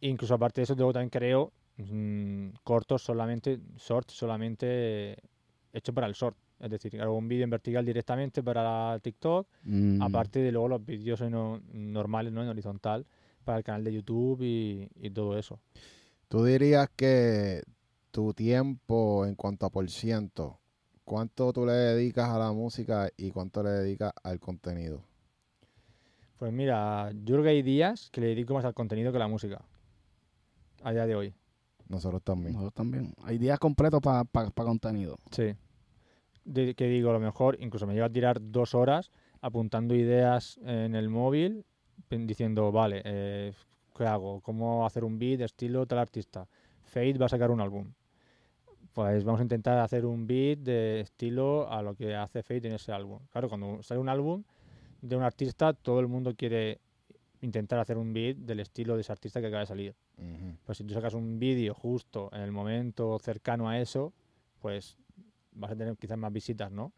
Incluso 0.00 0.34
aparte 0.34 0.60
de 0.60 0.64
eso, 0.64 0.74
luego 0.76 0.92
también 0.92 1.10
creo 1.10 1.52
mm, 1.78 2.50
cortos 2.62 3.02
solamente, 3.02 3.58
shorts 3.78 4.14
solamente 4.14 5.16
hecho 5.72 5.92
para 5.92 6.06
el 6.06 6.12
short. 6.14 6.36
Es 6.60 6.70
decir, 6.70 7.00
hago 7.00 7.16
un 7.16 7.26
vídeo 7.26 7.44
en 7.44 7.50
vertical 7.50 7.84
directamente 7.84 8.42
para 8.42 8.98
TikTok, 9.00 9.46
Mm, 9.64 10.02
aparte 10.02 10.38
de 10.40 10.52
luego 10.52 10.68
los 10.68 10.84
vídeos 10.84 11.20
en 11.22 11.34
o- 11.34 11.60
normales, 11.72 12.32
¿no? 12.32 12.42
En 12.42 12.48
horizontal, 12.48 13.06
para 13.44 13.58
el 13.58 13.64
canal 13.64 13.84
de 13.84 13.92
YouTube 13.92 14.42
y, 14.42 14.88
y 14.94 15.10
todo 15.10 15.38
eso. 15.38 15.58
Tú 16.28 16.44
dirías 16.44 16.88
que 16.94 17.62
tu 18.10 18.32
tiempo 18.34 19.26
en 19.26 19.34
cuanto 19.34 19.66
a 19.66 19.70
por 19.70 19.88
ciento, 19.90 20.58
¿cuánto 21.04 21.52
tú 21.52 21.66
le 21.66 21.72
dedicas 21.72 22.28
a 22.28 22.38
la 22.38 22.52
música 22.52 23.08
y 23.16 23.30
cuánto 23.30 23.62
le 23.62 23.70
dedicas 23.70 24.12
al 24.22 24.38
contenido? 24.40 25.02
Pues 26.38 26.52
mira, 26.52 27.10
yo 27.24 27.34
creo 27.34 27.42
que 27.42 27.50
hay 27.50 27.62
días 27.62 28.08
que 28.10 28.20
le 28.20 28.28
dedico 28.28 28.54
más 28.54 28.64
al 28.64 28.74
contenido 28.74 29.12
que 29.12 29.16
a 29.16 29.20
la 29.20 29.28
música. 29.28 29.62
A 30.82 30.92
día 30.92 31.06
de 31.06 31.14
hoy. 31.14 31.34
Nosotros 31.88 32.22
también. 32.22 32.52
nosotros 32.52 32.74
también. 32.74 33.12
Hay 33.24 33.36
días 33.36 33.58
completos 33.58 34.00
para 34.00 34.24
contenido. 34.54 35.18
Sí. 35.32 35.54
De- 36.44 36.74
que 36.74 36.86
digo, 36.86 37.10
a 37.10 37.12
lo 37.12 37.20
mejor 37.20 37.58
incluso 37.60 37.86
me 37.86 37.92
lleva 37.94 38.06
a 38.06 38.12
tirar 38.12 38.38
dos 38.40 38.74
horas 38.74 39.10
apuntando 39.42 39.94
ideas 39.94 40.58
en 40.64 40.94
el 40.94 41.10
móvil, 41.10 41.64
diciendo, 42.08 42.72
vale, 42.72 43.02
eh, 43.04 43.52
¿qué 43.96 44.04
hago? 44.04 44.40
¿Cómo 44.40 44.86
hacer 44.86 45.04
un 45.04 45.18
beat 45.18 45.40
estilo 45.40 45.86
tal 45.86 45.98
artista? 45.98 46.46
Fate 46.84 47.18
va 47.18 47.26
a 47.26 47.28
sacar 47.28 47.50
un 47.50 47.60
álbum. 47.60 47.92
Pues 48.92 49.24
vamos 49.24 49.40
a 49.40 49.44
intentar 49.44 49.78
hacer 49.78 50.04
un 50.04 50.26
beat 50.26 50.58
de 50.58 51.00
estilo 51.00 51.70
a 51.70 51.82
lo 51.82 51.94
que 51.94 52.14
hace 52.14 52.42
Fate 52.42 52.66
en 52.66 52.74
ese 52.74 52.92
álbum. 52.92 53.20
Claro, 53.30 53.48
cuando 53.48 53.82
sale 53.82 54.00
un 54.00 54.08
álbum 54.08 54.42
de 55.00 55.16
un 55.16 55.22
artista, 55.22 55.72
todo 55.72 56.00
el 56.00 56.08
mundo 56.08 56.34
quiere 56.34 56.80
intentar 57.40 57.78
hacer 57.78 57.96
un 57.96 58.12
beat 58.12 58.36
del 58.36 58.60
estilo 58.60 58.94
de 58.94 59.02
ese 59.02 59.12
artista 59.12 59.40
que 59.40 59.46
acaba 59.46 59.60
de 59.60 59.66
salir. 59.66 59.94
Ujú. 60.18 60.56
Pues 60.64 60.78
si 60.78 60.84
tú 60.84 60.92
sacas 60.92 61.14
un 61.14 61.38
vídeo 61.38 61.74
justo 61.74 62.28
en 62.32 62.42
el 62.42 62.52
momento 62.52 63.18
cercano 63.18 63.68
a 63.68 63.78
eso, 63.78 64.12
pues 64.60 64.96
vas 65.52 65.70
a 65.70 65.76
tener 65.76 65.96
quizás 65.96 66.18
más 66.18 66.32
visitas, 66.32 66.70
¿no? 66.70 66.92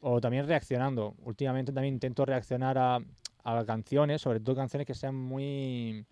O 0.00 0.20
también 0.20 0.46
reaccionando. 0.46 1.14
Últimamente 1.24 1.72
también 1.72 1.94
intento 1.94 2.24
reaccionar 2.24 2.76
a, 2.78 2.98
a 3.44 3.64
canciones, 3.64 4.20
sobre 4.22 4.40
todo 4.40 4.56
canciones 4.56 4.86
que 4.86 4.94
sean 4.94 5.14
muy... 5.14 6.04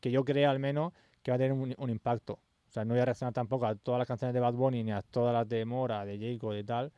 que 0.00 0.10
yo 0.10 0.24
crea 0.24 0.50
al 0.50 0.58
menos 0.58 0.92
que 1.22 1.30
va 1.30 1.36
a 1.36 1.38
tener 1.38 1.52
un, 1.52 1.74
un 1.76 1.90
impacto. 1.90 2.34
O 2.34 2.72
sea, 2.72 2.84
no 2.84 2.94
voy 2.94 3.00
a 3.00 3.04
reaccionar 3.04 3.32
tampoco 3.32 3.66
a 3.66 3.74
todas 3.74 3.98
las 3.98 4.06
canciones 4.08 4.34
de 4.34 4.40
Bad 4.40 4.54
Bunny 4.54 4.84
ni 4.84 4.92
a 4.92 5.02
todas 5.02 5.32
las 5.32 5.48
de 5.48 5.64
Mora, 5.64 6.04
de 6.04 6.18
Jacob, 6.18 6.52
de 6.52 6.64
tal, 6.64 6.92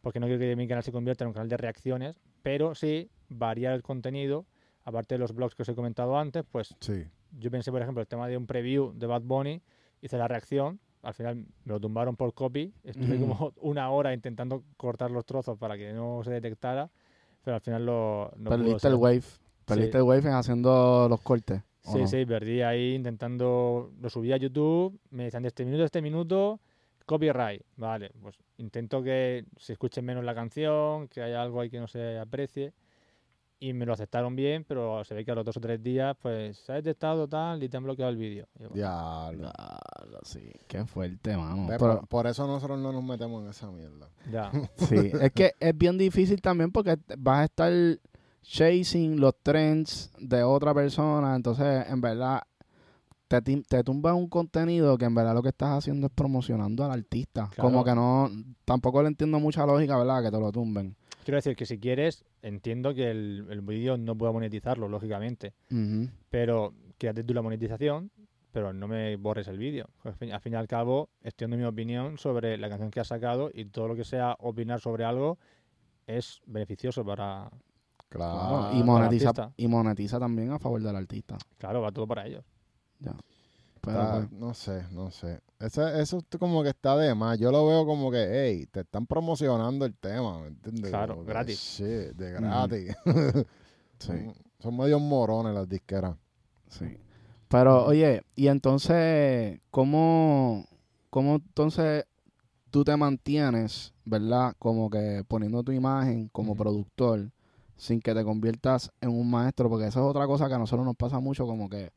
porque 0.00 0.18
no 0.18 0.26
quiero 0.26 0.40
que 0.40 0.56
mi 0.56 0.66
canal 0.66 0.82
se 0.82 0.92
convierta 0.92 1.24
en 1.24 1.28
un 1.28 1.34
canal 1.34 1.48
de 1.48 1.56
reacciones, 1.56 2.20
pero 2.42 2.74
sí 2.74 3.10
variar 3.28 3.74
el 3.74 3.82
contenido, 3.82 4.46
aparte 4.84 5.14
de 5.14 5.18
los 5.18 5.34
blogs 5.34 5.54
que 5.54 5.62
os 5.62 5.68
he 5.68 5.74
comentado 5.74 6.18
antes, 6.18 6.44
pues 6.50 6.74
Sí. 6.80 7.04
yo 7.38 7.50
pensé, 7.50 7.70
por 7.70 7.82
ejemplo, 7.82 8.00
el 8.00 8.08
tema 8.08 8.26
de 8.28 8.36
un 8.36 8.46
preview 8.46 8.92
de 8.94 9.06
Bad 9.06 9.22
Bunny, 9.22 9.62
hice 10.00 10.16
la 10.16 10.26
reacción, 10.26 10.80
al 11.02 11.14
final 11.14 11.36
me 11.36 11.46
lo 11.74 11.80
tumbaron 11.80 12.16
por 12.16 12.32
copy, 12.34 12.72
estuve 12.82 13.16
Ujú. 13.18 13.28
como 13.28 13.52
una 13.60 13.90
hora 13.90 14.12
intentando 14.14 14.64
cortar 14.76 15.10
los 15.10 15.24
trozos 15.26 15.58
para 15.58 15.76
que 15.76 15.92
no 15.92 16.22
se 16.24 16.30
detectara, 16.30 16.90
pero 17.42 17.56
al 17.56 17.60
final 17.60 17.86
lo, 17.86 18.32
no 18.36 18.50
Perdiste 18.50 18.88
el 18.88 18.94
wave. 18.94 19.22
Perdiste 19.64 19.92
Sí. 19.92 19.98
el 19.98 20.02
wave 20.04 20.28
en 20.28 20.34
haciendo 20.34 21.06
los 21.08 21.20
cortes. 21.20 21.62
¿o 21.84 21.92
Sí, 21.92 21.98
no? 22.00 22.06
sí, 22.06 22.26
perdí 22.26 22.60
ahí 22.62 22.94
intentando, 22.94 23.92
lo 24.00 24.10
subí 24.10 24.32
a 24.32 24.36
YouTube, 24.36 24.98
me 25.10 25.24
decían 25.24 25.42
de 25.42 25.48
este 25.48 25.64
minuto 25.64 25.82
a 25.82 25.86
este 25.86 26.02
minuto, 26.02 26.60
copyright, 27.06 27.62
vale, 27.76 28.10
pues 28.20 28.36
intento 28.58 29.02
que 29.02 29.44
se 29.56 29.72
escuche 29.72 30.02
menos 30.02 30.22
la 30.24 30.34
canción, 30.34 31.08
que 31.08 31.22
haya 31.22 31.40
algo 31.42 31.60
ahí 31.60 31.70
que 31.70 31.80
no 31.80 31.88
se 31.88 32.18
aprecie, 32.18 32.72
y 33.62 33.74
me 33.74 33.84
lo 33.84 33.92
aceptaron 33.92 34.34
bien, 34.34 34.64
pero 34.66 35.04
se 35.04 35.14
ve 35.14 35.22
que 35.22 35.30
a 35.30 35.34
los 35.34 35.44
dos 35.44 35.58
o 35.58 35.60
tres 35.60 35.82
días, 35.82 36.16
pues, 36.20 36.56
se 36.56 36.72
ha 36.72 36.76
detectado 36.76 37.28
tal 37.28 37.62
y 37.62 37.68
te 37.68 37.76
han 37.76 37.84
bloqueado 37.84 38.10
el 38.10 38.16
vídeo. 38.16 38.48
Y 38.58 38.62
yo, 38.62 38.68
bueno, 38.70 38.74
Diablo. 38.74 39.52
Diablo, 39.52 40.18
sí. 40.22 40.50
Qué 40.66 40.86
fuerte, 40.86 41.36
mano. 41.36 41.66
Pero- 41.68 42.00
por, 42.08 42.26
eso 42.26 42.46
nosotros 42.46 42.78
no 42.78 42.90
nos 42.90 43.04
metemos 43.04 43.44
en 43.44 43.50
esa 43.50 43.70
mierda. 43.70 44.08
ya. 44.32 44.50
Sí, 44.76 45.12
es 45.20 45.32
que 45.32 45.52
es 45.60 45.76
bien 45.76 45.98
difícil 45.98 46.40
también 46.40 46.72
porque 46.72 46.96
vas 47.18 47.40
a 47.40 47.44
estar 47.44 47.72
chasing 48.42 49.20
los 49.20 49.34
trends 49.42 50.10
de 50.18 50.42
otra 50.42 50.72
persona, 50.72 51.36
entonces 51.36 51.86
en 51.88 52.00
verdad 52.00 52.42
te, 53.28 53.40
te 53.42 53.84
tumba 53.84 54.14
un 54.14 54.28
contenido 54.28 54.96
que 54.96 55.04
en 55.04 55.14
verdad 55.14 55.34
lo 55.34 55.42
que 55.42 55.50
estás 55.50 55.78
haciendo 55.78 56.06
es 56.06 56.12
promocionando 56.12 56.82
al 56.84 56.92
artista. 56.92 57.48
Claro. 57.54 57.70
Como 57.70 57.84
que 57.84 57.94
no, 57.94 58.30
tampoco 58.64 59.02
le 59.02 59.08
entiendo 59.08 59.38
mucha 59.38 59.66
lógica, 59.66 59.98
¿verdad? 59.98 60.22
Que 60.22 60.30
te 60.30 60.40
lo 60.40 60.50
tumben. 60.50 60.96
Quiero 61.30 61.38
decir 61.38 61.54
que 61.54 61.64
si 61.64 61.78
quieres, 61.78 62.24
entiendo 62.42 62.92
que 62.92 63.08
el, 63.08 63.46
el 63.50 63.60
vídeo 63.60 63.96
no 63.96 64.18
pueda 64.18 64.32
monetizarlo, 64.32 64.88
lógicamente, 64.88 65.54
pero 66.28 66.74
quédate 66.98 67.22
tú 67.22 67.34
la 67.34 67.40
monetización, 67.40 68.10
pero 68.50 68.72
no 68.72 68.88
me 68.88 69.14
borres 69.14 69.46
el 69.46 69.56
vídeo. 69.56 69.88
Al 70.02 70.14
fin, 70.14 70.32
al 70.32 70.40
fin 70.40 70.54
y 70.54 70.56
al 70.56 70.66
cabo, 70.66 71.08
estoy 71.22 71.44
dando 71.44 71.56
mi 71.58 71.62
opinión 71.62 72.18
sobre 72.18 72.58
la 72.58 72.68
canción 72.68 72.90
que 72.90 72.98
has 72.98 73.06
sacado 73.06 73.48
y 73.54 73.66
todo 73.66 73.86
lo 73.86 73.94
que 73.94 74.02
sea 74.02 74.34
opinar 74.40 74.80
sobre 74.80 75.04
algo 75.04 75.38
es 76.08 76.42
beneficioso 76.46 77.04
para... 77.04 77.48
Claro. 78.08 78.76
Y, 78.76 78.82
monetiza, 78.82 79.52
y 79.56 79.68
monetiza 79.68 80.18
también 80.18 80.50
a 80.50 80.58
favor 80.58 80.82
del 80.82 80.96
artista. 80.96 81.38
Claro, 81.58 81.80
va 81.80 81.92
todo 81.92 82.08
para 82.08 82.26
ellos. 82.26 82.44
Pero, 83.82 84.00
Está- 84.02 84.16
pues, 84.28 84.32
no 84.32 84.54
sé, 84.54 84.84
no 84.92 85.10
sé. 85.10 85.40
Ese- 85.58 86.00
eso 86.00 86.18
es 86.18 86.38
como 86.38 86.62
que 86.62 86.68
está 86.70 86.96
de 86.96 87.14
más. 87.14 87.38
Yo 87.38 87.50
lo 87.50 87.66
veo 87.66 87.86
como 87.86 88.10
que, 88.10 88.28
hey, 88.30 88.66
te 88.70 88.80
están 88.80 89.06
promocionando 89.06 89.84
el 89.86 89.94
tema, 89.94 90.38
¿me 90.40 90.48
entiendes? 90.48 90.90
Claro, 90.90 91.14
Como 91.14 91.26
gratis. 91.26 91.58
shit, 91.58 92.12
de 92.16 92.30
gratis. 92.32 92.94
sí, 93.98 94.06
son, 94.06 94.34
son 94.58 94.76
medios 94.76 95.00
morones 95.00 95.54
las 95.54 95.68
disqueras. 95.68 96.16
sí. 96.68 96.96
Pero, 97.48 97.84
oye, 97.86 98.22
y 98.36 98.46
entonces, 98.46 99.58
¿cómo, 99.72 100.64
cómo 101.10 101.34
entonces 101.36 102.04
tú 102.70 102.84
te 102.84 102.96
mantienes, 102.96 103.92
verdad? 104.04 104.54
Como 104.60 104.88
que 104.88 105.24
poniendo 105.26 105.64
tu 105.64 105.72
imagen 105.72 106.28
como 106.28 106.54
productor 106.54 107.28
sin 107.76 108.00
que 108.00 108.14
te 108.14 108.22
conviertas 108.22 108.92
en 109.00 109.08
un 109.10 109.28
maestro, 109.28 109.68
porque 109.68 109.88
eso 109.88 109.98
es 109.98 110.06
otra 110.06 110.28
cosa 110.28 110.46
que 110.46 110.54
a 110.54 110.58
nosotros 110.58 110.86
nos 110.86 110.94
pasa 110.94 111.18
mucho, 111.18 111.44
como 111.44 111.68
que 111.68 111.90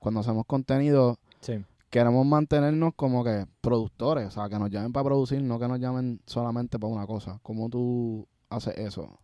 cuando 0.00 0.18
hacemos 0.20 0.44
contenido 0.44 1.18
Sí. 1.40 1.64
queremos 1.90 2.26
mantenernos 2.26 2.92
como 2.94 3.22
que 3.24 3.46
productores, 3.60 4.26
o 4.26 4.30
sea, 4.30 4.48
que 4.48 4.58
nos 4.58 4.70
llamen 4.70 4.92
para 4.92 5.04
producir, 5.04 5.40
no 5.42 5.58
que 5.58 5.68
nos 5.68 5.78
llamen 5.80 6.20
solamente 6.26 6.78
para 6.78 6.92
una 6.92 7.06
cosa. 7.06 7.38
¿Cómo 7.42 7.68
tú 7.68 8.26
haces 8.50 8.76
eso? 8.78 9.02
O 9.04 9.18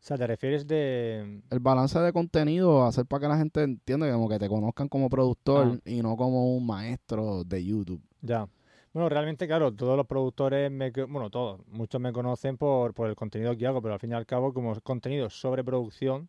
sea, 0.00 0.16
te 0.16 0.26
refieres 0.26 0.66
de... 0.66 1.42
El 1.50 1.58
balance 1.58 1.98
de 1.98 2.12
contenido, 2.12 2.84
hacer 2.84 3.04
para 3.04 3.22
que 3.22 3.28
la 3.28 3.36
gente 3.36 3.62
entienda, 3.62 4.10
como 4.12 4.28
que 4.28 4.38
te 4.38 4.48
conozcan 4.48 4.88
como 4.88 5.10
productor 5.10 5.80
Ah. 5.84 5.90
y 5.90 6.00
no 6.02 6.16
como 6.16 6.56
un 6.56 6.64
maestro 6.64 7.42
de 7.44 7.64
YouTube. 7.64 8.00
Ya. 8.22 8.48
Bueno, 8.94 9.08
realmente, 9.08 9.46
claro, 9.46 9.74
todos 9.74 9.96
los 9.96 10.06
productores, 10.06 10.70
me, 10.70 10.90
bueno, 10.90 11.30
todos, 11.30 11.60
muchos 11.66 12.00
me 12.00 12.12
conocen 12.12 12.56
por, 12.56 12.94
por 12.94 13.08
el 13.08 13.16
contenido 13.16 13.54
que 13.56 13.66
hago, 13.66 13.82
pero 13.82 13.94
al 13.94 14.00
fin 14.00 14.12
y 14.12 14.14
al 14.14 14.24
cabo, 14.24 14.54
como 14.54 14.80
contenido 14.80 15.28
sobre 15.30 15.62
producción, 15.62 16.28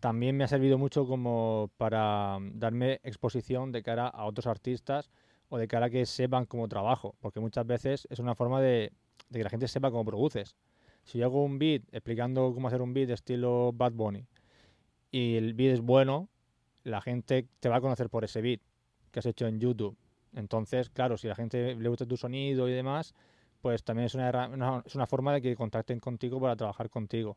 también 0.00 0.36
me 0.36 0.44
ha 0.44 0.48
servido 0.48 0.78
mucho 0.78 1.06
como 1.06 1.70
para 1.76 2.38
mm, 2.38 2.58
darme 2.58 3.00
exposición 3.02 3.72
de 3.72 3.82
cara 3.82 4.08
a 4.08 4.24
otros 4.26 4.46
artistas 4.46 5.10
o 5.48 5.58
de 5.58 5.68
cara 5.68 5.86
a 5.86 5.90
que 5.90 6.06
sepan 6.06 6.46
cómo 6.46 6.68
trabajo, 6.68 7.14
porque 7.20 7.40
muchas 7.40 7.66
veces 7.66 8.06
es 8.10 8.18
una 8.18 8.34
forma 8.34 8.60
de, 8.60 8.92
que 9.32 9.42
la 9.42 9.50
gente 9.50 9.68
sepa 9.68 9.90
cómo 9.90 10.04
produces. 10.04 10.56
Si 11.04 11.18
yo 11.18 11.26
hago 11.26 11.42
un 11.44 11.58
beat 11.58 11.82
explicando 11.92 12.52
cómo 12.54 12.68
hacer 12.68 12.82
un 12.82 12.92
beat 12.94 13.08
de 13.08 13.14
estilo 13.14 13.72
Bad 13.74 13.92
Bunny 13.92 14.26
y 15.10 15.36
el 15.36 15.54
beat 15.54 15.74
es 15.74 15.80
bueno, 15.80 16.28
la 16.84 17.00
gente 17.00 17.46
te 17.60 17.68
va 17.68 17.76
a 17.76 17.80
conocer 17.80 18.10
por 18.10 18.24
ese 18.24 18.40
beat 18.42 18.60
que 19.10 19.20
has 19.20 19.26
hecho 19.26 19.46
en 19.46 19.60
YouTube. 19.60 19.96
Entonces, 20.34 20.90
claro, 20.90 21.16
si 21.16 21.26
a 21.26 21.30
la 21.30 21.36
gente 21.36 21.74
le 21.74 21.88
gusta 21.88 22.06
tu 22.06 22.16
sonido 22.16 22.68
y 22.68 22.72
demás, 22.72 23.14
pues 23.62 23.82
también 23.84 24.06
es 24.06 24.14
una, 24.14 24.48
una- 24.48 24.82
es 24.86 24.94
una 24.94 25.06
forma 25.06 25.32
de 25.32 25.42
que 25.42 25.56
contacten 25.56 26.00
contigo 26.00 26.40
para 26.40 26.56
trabajar 26.56 26.90
contigo. 26.90 27.36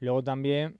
Luego 0.00 0.22
también, 0.22 0.78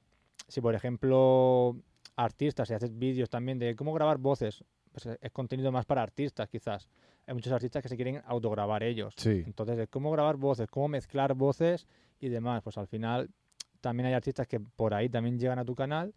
si 0.50 0.60
por 0.60 0.74
ejemplo 0.74 1.76
artistas, 2.16 2.68
si 2.68 2.74
haces 2.74 2.96
vídeos 2.98 3.30
también 3.30 3.58
de 3.58 3.74
cómo 3.76 3.92
grabar 3.94 4.18
voces, 4.18 4.64
pues 4.92 5.06
es- 5.06 5.32
contenido 5.32 5.72
más 5.72 5.86
para 5.86 6.02
artistas 6.02 6.48
quizás. 6.48 6.88
Hay 7.26 7.34
muchos 7.34 7.52
artistas 7.52 7.82
que 7.82 7.88
se 7.88 7.96
quieren 7.96 8.20
autograbar 8.26 8.82
ellos. 8.82 9.14
Sí. 9.16 9.42
Entonces, 9.46 9.76
de 9.76 9.86
cómo 9.86 10.10
grabar 10.10 10.36
voces, 10.36 10.66
cómo 10.68 10.88
mezclar 10.88 11.34
voces 11.34 11.86
y 12.18 12.28
demás, 12.28 12.62
pues 12.62 12.76
al 12.76 12.88
final 12.88 13.30
también 13.80 14.06
hay 14.08 14.14
artistas 14.14 14.46
que 14.48 14.58
por 14.60 14.92
ahí 14.92 15.08
también 15.08 15.38
llegan 15.38 15.58
a 15.58 15.64
tu 15.64 15.74
canal. 15.74 16.12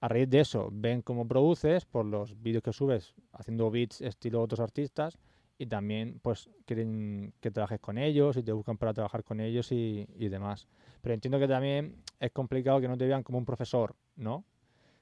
A 0.00 0.08
raíz 0.08 0.30
de 0.30 0.40
eso, 0.40 0.70
ven 0.72 1.02
cómo 1.02 1.28
produces 1.28 1.84
por 1.84 2.06
los 2.06 2.40
vídeos 2.40 2.62
que 2.62 2.72
subes 2.72 3.14
haciendo 3.32 3.70
beats 3.70 4.00
estilo 4.00 4.40
otros 4.40 4.60
artistas 4.60 5.18
y 5.60 5.66
también 5.66 6.18
pues 6.22 6.48
quieren 6.64 7.34
que 7.38 7.50
trabajes 7.50 7.78
con 7.80 7.98
ellos 7.98 8.34
y 8.38 8.42
te 8.42 8.50
buscan 8.50 8.78
para 8.78 8.94
trabajar 8.94 9.22
con 9.22 9.40
ellos 9.40 9.70
y, 9.72 10.08
y 10.16 10.30
demás. 10.30 10.66
Pero 11.02 11.12
entiendo 11.12 11.38
que 11.38 11.46
también 11.46 12.02
es 12.18 12.32
complicado 12.32 12.80
que 12.80 12.88
no 12.88 12.96
te 12.96 13.06
vean 13.06 13.22
como 13.22 13.36
un 13.36 13.44
profesor, 13.44 13.94
¿no? 14.16 14.46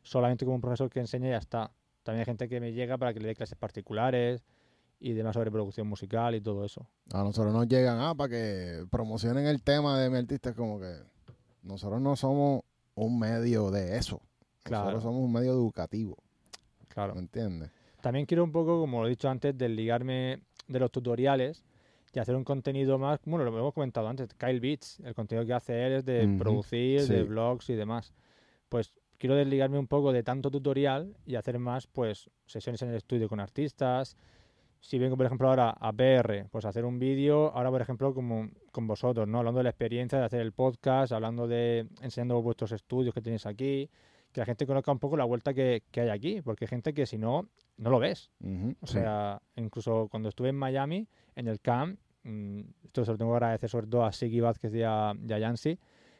Solamente 0.02 0.44
como 0.44 0.56
un 0.56 0.60
profesor 0.60 0.90
que 0.90 0.98
enseña 0.98 1.28
y 1.28 1.30
ya 1.30 1.36
está. 1.36 1.70
También 2.02 2.22
hay 2.22 2.24
gente 2.24 2.48
que 2.48 2.58
me 2.58 2.72
llega 2.72 2.98
para 2.98 3.14
que 3.14 3.20
le 3.20 3.28
dé 3.28 3.34
clases 3.36 3.56
particulares 3.56 4.42
y 4.98 5.12
demás 5.12 5.34
sobre 5.34 5.52
producción 5.52 5.86
musical 5.86 6.34
y 6.34 6.40
todo 6.40 6.64
eso. 6.64 6.88
A 7.12 7.22
nosotros 7.22 7.54
nos 7.54 7.68
llegan, 7.68 8.00
ah, 8.00 8.16
para 8.16 8.30
que 8.30 8.84
promocionen 8.90 9.46
el 9.46 9.62
tema 9.62 9.96
de 10.00 10.10
mi 10.10 10.18
artista. 10.18 10.50
Es 10.50 10.56
como 10.56 10.80
que 10.80 10.92
nosotros 11.62 12.00
no 12.00 12.16
somos 12.16 12.62
un 12.96 13.16
medio 13.16 13.70
de 13.70 13.96
eso. 13.96 14.20
Claro. 14.64 14.86
Nosotros 14.86 15.04
somos 15.04 15.24
un 15.24 15.32
medio 15.32 15.52
educativo. 15.52 16.16
Claro. 16.88 17.14
¿Me 17.14 17.20
entiendes? 17.20 17.70
También 18.00 18.26
quiero 18.26 18.42
un 18.42 18.50
poco, 18.50 18.80
como 18.80 19.02
lo 19.02 19.06
he 19.06 19.10
dicho 19.10 19.28
antes, 19.28 19.56
desligarme 19.56 20.47
de 20.68 20.78
los 20.78 20.90
tutoriales 20.92 21.64
y 22.12 22.18
hacer 22.18 22.34
un 22.34 22.44
contenido 22.44 22.98
más, 22.98 23.20
bueno, 23.24 23.44
lo 23.44 23.56
hemos 23.58 23.74
comentado 23.74 24.08
antes, 24.08 24.32
Kyle 24.34 24.60
Beats, 24.60 25.00
el 25.00 25.14
contenido 25.14 25.46
que 25.46 25.52
hace 25.52 25.86
él 25.86 25.92
es 25.92 26.04
de 26.04 26.36
producir, 26.38 27.02
sí. 27.02 27.12
de 27.12 27.22
blogs 27.22 27.68
y 27.70 27.74
demás. 27.74 28.12
Pues 28.68 28.92
quiero 29.18 29.36
desligarme 29.36 29.78
un 29.78 29.86
poco 29.86 30.12
de 30.12 30.22
tanto 30.22 30.50
tutorial 30.50 31.16
y 31.26 31.34
hacer 31.34 31.58
más, 31.58 31.86
pues, 31.86 32.30
sesiones 32.46 32.82
en 32.82 32.90
el 32.90 32.96
estudio 32.96 33.28
con 33.28 33.40
artistas. 33.40 34.16
Si 34.80 34.98
vengo, 34.98 35.16
por 35.16 35.26
ejemplo, 35.26 35.48
ahora 35.48 35.70
a 35.70 35.92
PR, 35.92 36.46
pues 36.50 36.64
hacer 36.64 36.84
un 36.84 36.98
vídeo, 36.98 37.52
ahora, 37.52 37.70
por 37.70 37.82
ejemplo, 37.82 38.14
como 38.14 38.48
con 38.70 38.86
vosotros, 38.86 39.26
¿no? 39.26 39.38
Hablando 39.38 39.58
de 39.58 39.64
la 39.64 39.70
experiencia 39.70 40.18
de 40.18 40.24
hacer 40.24 40.40
el 40.40 40.52
podcast, 40.52 41.12
hablando 41.12 41.48
de, 41.48 41.88
enseñando 42.00 42.40
vuestros 42.40 42.72
estudios 42.72 43.12
que 43.12 43.20
tenéis 43.20 43.44
aquí, 43.44 43.90
que 44.38 44.42
la 44.42 44.46
gente 44.46 44.66
conozca 44.66 44.92
un 44.92 44.98
poco 45.00 45.16
la 45.16 45.24
vuelta 45.24 45.52
que, 45.52 45.82
que 45.90 46.00
hay 46.02 46.08
aquí, 46.10 46.42
porque 46.42 46.64
hay 46.64 46.68
gente 46.68 46.94
que 46.94 47.06
si 47.06 47.18
no, 47.18 47.48
no 47.76 47.90
lo 47.90 47.98
ves. 47.98 48.30
O 48.80 48.86
Sí. 48.86 48.94
sea, 48.94 49.42
incluso 49.56 50.06
cuando 50.10 50.28
estuve 50.28 50.50
en 50.50 50.56
Miami, 50.56 51.08
en 51.34 51.48
el 51.48 51.60
camp, 51.60 51.98
mm, 52.22 52.60
esto 52.84 53.04
se 53.04 53.10
lo 53.12 53.18
tengo 53.18 53.32
que 53.32 53.36
agradecer 53.36 53.68
sobre 53.68 53.86
todo 53.88 54.04
a 54.04 54.12
Siggy 54.12 54.40
Vázquez 54.40 54.72
y 54.74 54.82
a, 54.82 55.12
y 55.28 55.32
a 55.32 55.38
Yancy, 55.38 55.78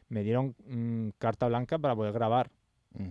me 0.09 0.23
dieron 0.23 0.55
mm, 0.67 1.09
carta 1.17 1.47
blanca 1.47 1.77
para 1.79 1.95
poder 1.95 2.11
grabar 2.13 2.49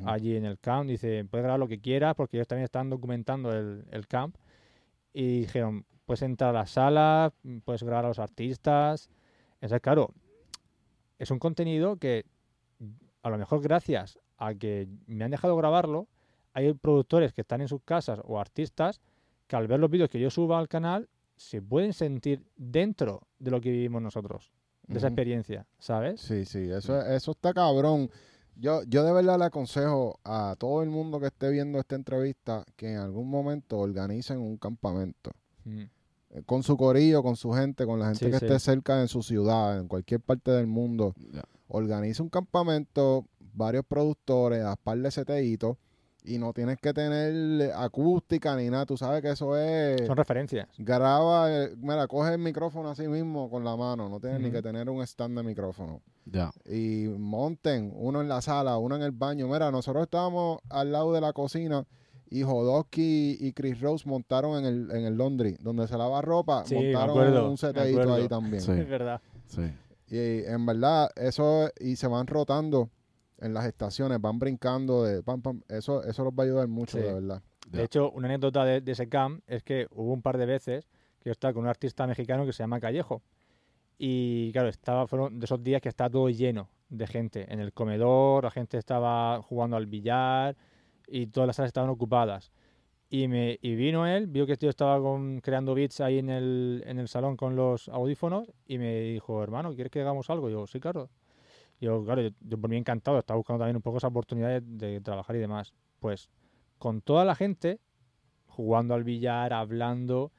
allí 0.05 0.37
en 0.37 0.45
el 0.45 0.59
camp. 0.59 0.89
Dice, 0.91 1.25
puedes 1.25 1.45
grabar 1.45 1.61
lo 1.61 1.69
que 1.69 1.81
quieras 1.81 2.15
porque 2.17 2.37
ellos 2.37 2.49
también 2.49 2.65
están 2.65 2.91
documentando 2.91 3.53
el, 3.53 3.87
el 3.91 4.07
camp. 4.09 4.37
Y 5.15 5.41
dijeron, 5.41 5.87
puedes 6.05 6.23
entrar 6.23 6.51
a 6.51 6.59
la 6.61 6.67
sala, 6.67 7.33
puedes 7.65 7.83
grabar 7.83 8.05
a 8.05 8.09
los 8.09 8.19
artistas. 8.19 9.09
Entonces, 9.55 9.81
claro, 9.81 10.11
es 11.19 11.31
un 11.31 11.39
contenido 11.39 11.97
que 11.97 12.25
a 13.23 13.31
lo 13.31 13.39
mejor 13.39 13.63
gracias 13.63 14.19
a 14.39 14.55
que 14.55 14.89
me 15.07 15.25
han 15.25 15.31
dejado 15.31 15.57
grabarlo, 15.57 16.07
hay 16.55 16.73
productores 16.75 17.33
que 17.33 17.43
están 17.43 17.61
en 17.61 17.69
sus 17.69 17.83
casas 17.83 18.21
o 18.25 18.41
artistas 18.41 19.01
que 19.47 19.57
al 19.57 19.67
ver 19.69 19.81
los 19.81 19.91
vídeos 19.91 20.09
que 20.11 20.21
yo 20.21 20.31
suba 20.31 20.59
al 20.59 20.69
canal 20.69 21.09
se 21.37 21.63
pueden 21.63 21.93
sentir 21.93 22.43
dentro 22.57 23.23
de 23.39 23.51
lo 23.51 23.61
que 23.61 23.71
vivimos 23.71 24.03
nosotros, 24.03 24.51
de 24.87 24.99
esa 24.99 25.07
experiencia, 25.09 25.67
¿sabes? 25.79 26.21
Sí, 26.21 26.45
sí, 26.45 26.71
eso, 26.71 27.01
eso 27.07 27.31
está 27.33 27.53
cabrón. 27.53 28.11
Yo, 28.57 28.83
yo 28.89 29.05
de 29.05 29.13
verdad 29.13 29.39
le 29.39 29.45
aconsejo 29.45 30.19
a 30.25 30.57
todo 30.59 30.83
el 30.83 30.91
mundo 30.91 31.21
que 31.21 31.27
esté 31.27 31.49
viendo 31.51 31.79
esta 31.79 31.95
entrevista 31.95 32.65
que 32.75 32.93
en 32.93 32.99
algún 32.99 33.29
momento 33.31 33.79
organicen 33.79 34.39
un 34.41 34.57
campamento. 34.57 35.31
Mm. 35.65 35.83
eh, 36.31 36.43
Con 36.45 36.65
su 36.65 36.77
corillo, 36.77 37.23
con 37.23 37.37
su 37.37 37.53
gente, 37.53 37.87
con 37.87 38.01
la 38.01 38.07
gente 38.07 38.25
Sí, 38.25 38.31
que 38.33 38.39
sí. 38.39 38.45
esté 38.47 38.59
cerca 38.59 39.01
en 39.01 39.07
su 39.07 39.23
ciudad, 39.23 39.79
en 39.79 39.87
cualquier 39.87 40.21
parte 40.21 40.51
del 40.51 40.67
mundo. 40.67 41.15
Ya. 41.33 41.45
Organiza 41.69 42.23
un 42.23 42.31
campamento, 42.31 43.27
varios 43.59 43.85
productores, 43.85 44.65
haz 44.65 44.77
par 44.79 44.99
de 44.99 45.11
seteitos 45.11 45.77
y 46.25 46.39
no 46.39 46.53
tienes 46.53 46.79
que 46.79 46.93
tener 46.93 47.73
acústica 47.73 48.55
ni 48.57 48.69
nada. 48.69 48.87
Tú 48.87 48.97
sabes 48.97 49.23
que 49.23 49.31
eso 49.31 49.57
es... 49.57 50.07
Son 50.07 50.17
referencias. 50.17 50.69
Graba, 50.79 51.51
eh, 51.51 51.75
mira, 51.79 52.07
coge 52.07 52.33
el 52.35 52.39
micrófono 52.39 52.91
así 52.91 53.09
mismo 53.09 53.51
con 53.51 53.65
la 53.65 53.77
mano, 53.77 54.09
no 54.09 54.21
tienes 54.21 54.41
ni 54.41 54.51
que 54.51 54.63
tener 54.63 54.89
un 54.91 55.03
stand 55.03 55.37
de 55.37 55.43
micrófono. 55.43 56.03
Ya. 56.27 56.51
Y 56.67 57.09
monten 57.19 57.93
uno 57.95 58.21
en 58.21 58.29
la 58.29 58.41
sala, 58.43 58.79
uno 58.79 58.97
en 58.97 59.03
el 59.03 59.13
baño. 59.13 59.49
Mira, 59.49 59.71
nosotros 59.71 60.03
estábamos 60.05 60.61
al 60.69 60.93
lado 60.93 61.13
de 61.13 61.21
la 61.21 61.33
cocina 61.33 61.87
y 62.31 62.43
Jodosky 62.43 63.39
y 63.41 63.53
Chris 63.55 63.81
Rose 63.81 64.07
montaron 64.07 64.59
en 64.59 64.65
el, 64.67 64.91
en 64.91 65.05
el 65.07 65.17
laundry, 65.17 65.57
donde 65.61 65.89
se 65.89 65.97
lava 65.97 66.21
ropa, 66.21 66.65
Sí, 66.67 66.75
montaron 66.75 67.11
acuerdo, 67.11 67.51
un 67.51 67.55
acuerdo. 67.55 68.15
ahí 68.15 68.29
también. 68.29 68.61
Sí. 68.63 68.73
Es 68.79 68.89
verdad. 68.89 69.21
Sí. 69.47 69.63
Y 70.11 70.45
en 70.45 70.67
verdad, 70.67 71.11
eso, 71.17 71.71
y 71.81 71.97
se 71.97 72.07
van 72.07 72.27
rotando 72.27 72.91
en 73.41 73.55
las 73.55 73.67
estaciones, 73.67 74.21
van 74.21 74.39
brincando 74.39 75.05
de 75.05 75.23
pam, 75.23 75.41
pam. 75.43 75.63
Eso, 75.69 76.03
eso 76.05 76.25
los 76.25 76.33
va 76.33 76.43
a 76.43 76.47
ayudar 76.47 76.69
mucho, 76.69 76.97
Sí. 76.99 77.03
de 77.05 77.13
verdad. 77.15 77.43
De 77.71 77.85
hecho, 77.85 78.11
una 78.13 78.29
anécdota 78.29 78.65
de, 78.65 78.81
de 78.81 78.93
ese 78.93 79.09
camp 79.09 79.43
es 79.47 79.63
que 79.63 79.87
hubo 79.91 80.13
un 80.13 80.23
par 80.23 80.39
de 80.39 80.47
veces 80.47 80.89
que 81.21 81.29
yo 81.29 81.33
estaba 81.33 81.53
con 81.53 81.65
un 81.65 81.69
artista 81.69 82.07
mexicano 82.07 82.47
que 82.47 82.53
se 82.53 82.63
llama 82.63 82.81
Callejo. 82.81 83.23
Y 83.99 84.53
claro, 84.53 84.69
estaba, 84.69 85.07
fueron 85.07 85.39
de 85.39 85.45
esos 85.45 85.63
días 85.63 85.81
que 85.83 85.89
estaba 85.89 86.09
todo 86.11 86.29
lleno 86.31 86.69
de 86.89 87.07
gente. 87.07 87.53
En 87.53 87.61
el 87.61 87.73
comedor, 87.73 88.45
la 88.45 88.51
gente 88.51 88.79
estaba 88.79 89.43
jugando 89.43 89.77
al 89.77 89.87
billar 89.87 90.57
y 91.07 91.27
todas 91.27 91.47
las 91.49 91.57
salas 91.57 91.69
estaban 91.71 91.91
ocupadas. 91.91 92.53
Y, 93.11 93.27
me, 93.27 93.59
y 93.63 93.75
vino 93.75 94.07
él, 94.07 94.27
vio 94.27 94.47
que 94.47 94.57
yo 94.57 94.69
estaba 94.69 95.01
con- 95.01 95.41
creando 95.41 95.75
beats 95.75 96.01
ahí 96.01 96.19
en 96.19 96.29
el, 96.31 96.83
en 96.87 96.99
el 96.99 97.09
salón 97.09 97.37
con 97.37 97.57
los 97.57 97.89
audífonos 97.89 98.53
y 98.67 98.79
me 98.79 99.01
dijo, 99.01 99.43
hermano, 99.43 99.75
¿quieres 99.75 99.91
que 99.91 100.01
hagamos 100.03 100.29
algo? 100.31 100.49
Y 100.49 100.53
yo, 100.53 100.67
sí, 100.67 100.79
claro. 100.79 101.09
Yo, 101.81 102.05
claro, 102.05 102.23
yo, 102.23 102.31
yo 102.41 102.59
por 102.59 102.71
mí 102.71 102.77
encantado, 102.77 103.19
estaba 103.19 103.37
buscando 103.37 103.61
también 103.61 103.77
un 103.77 103.83
poco 103.83 103.99
esa 103.99 104.09
oportunidad 104.09 104.61
de, 104.61 104.61
de 104.61 105.01
trabajar 105.01 105.37
y 105.37 105.39
demás. 105.39 105.73
Pues 106.01 106.29
con 106.79 107.01
toda 107.01 107.25
la 107.25 107.35
gente 107.35 107.81
jugando 108.47 108.95
al 108.95 109.05
billar, 109.05 109.53
hablando, 109.53 110.33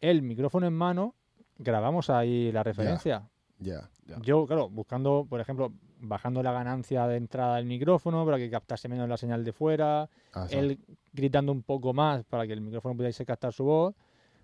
el 0.00 0.22
micrófono 0.22 0.66
en 0.66 0.72
mano, 0.72 1.14
grabamos 1.58 2.08
ahí 2.10 2.50
la 2.52 2.62
referencia. 2.62 3.28
Ya. 3.58 3.90
Ya. 4.06 4.18
Yo, 4.22 4.46
claro, 4.46 4.68
buscando, 4.68 5.26
por 5.28 5.40
ejemplo, 5.40 5.72
bajando 5.98 6.42
la 6.42 6.52
ganancia 6.52 7.06
de 7.06 7.16
entrada 7.16 7.56
del 7.56 7.66
micrófono 7.66 8.24
para 8.24 8.38
que 8.38 8.48
captase 8.48 8.88
menos 8.88 9.08
la 9.08 9.16
señal 9.16 9.44
de 9.44 9.52
fuera, 9.52 10.08
Ah, 10.32 10.46
él 10.50 10.78
gritando 11.12 11.52
un 11.52 11.62
poco 11.62 11.92
más 11.92 12.24
para 12.24 12.46
que 12.46 12.52
el 12.52 12.60
micrófono 12.60 12.96
pudiese 12.96 13.24
captar 13.24 13.52
su 13.52 13.64
voz. 13.64 13.94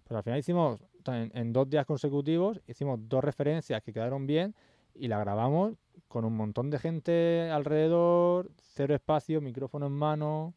Pero 0.09 0.18
al 0.18 0.24
final 0.24 0.38
hicimos, 0.38 0.80
en, 1.07 1.30
en 1.34 1.53
dos 1.53 1.68
días 1.70 1.86
consecutivos, 1.86 2.61
hicimos 2.66 2.98
dos 3.09 3.22
referencias 3.22 3.82
que 3.82 3.92
quedaron 3.92 4.26
bien 4.26 4.55
y 4.94 5.09
la 5.09 5.18
grabamos 5.20 5.74
con 6.12 6.24
un 6.26 6.36
montón 6.36 6.68
de 6.70 6.78
gente 6.78 7.50
alrededor, 7.50 8.50
cero 8.74 8.94
espacio, 8.94 9.40
micrófono 9.40 9.86
en 9.86 9.92
mano 9.92 10.54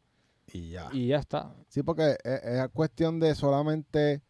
y 0.51 0.71
ya. 0.71 0.89
y 0.91 1.07
ya 1.07 1.17
está. 1.17 1.55
Sí, 1.69 1.81
porque 1.81 2.17
es, 2.23 2.43
es 2.43 2.69
cuestión 2.73 3.19
de 3.21 3.33
solamente 3.35 4.21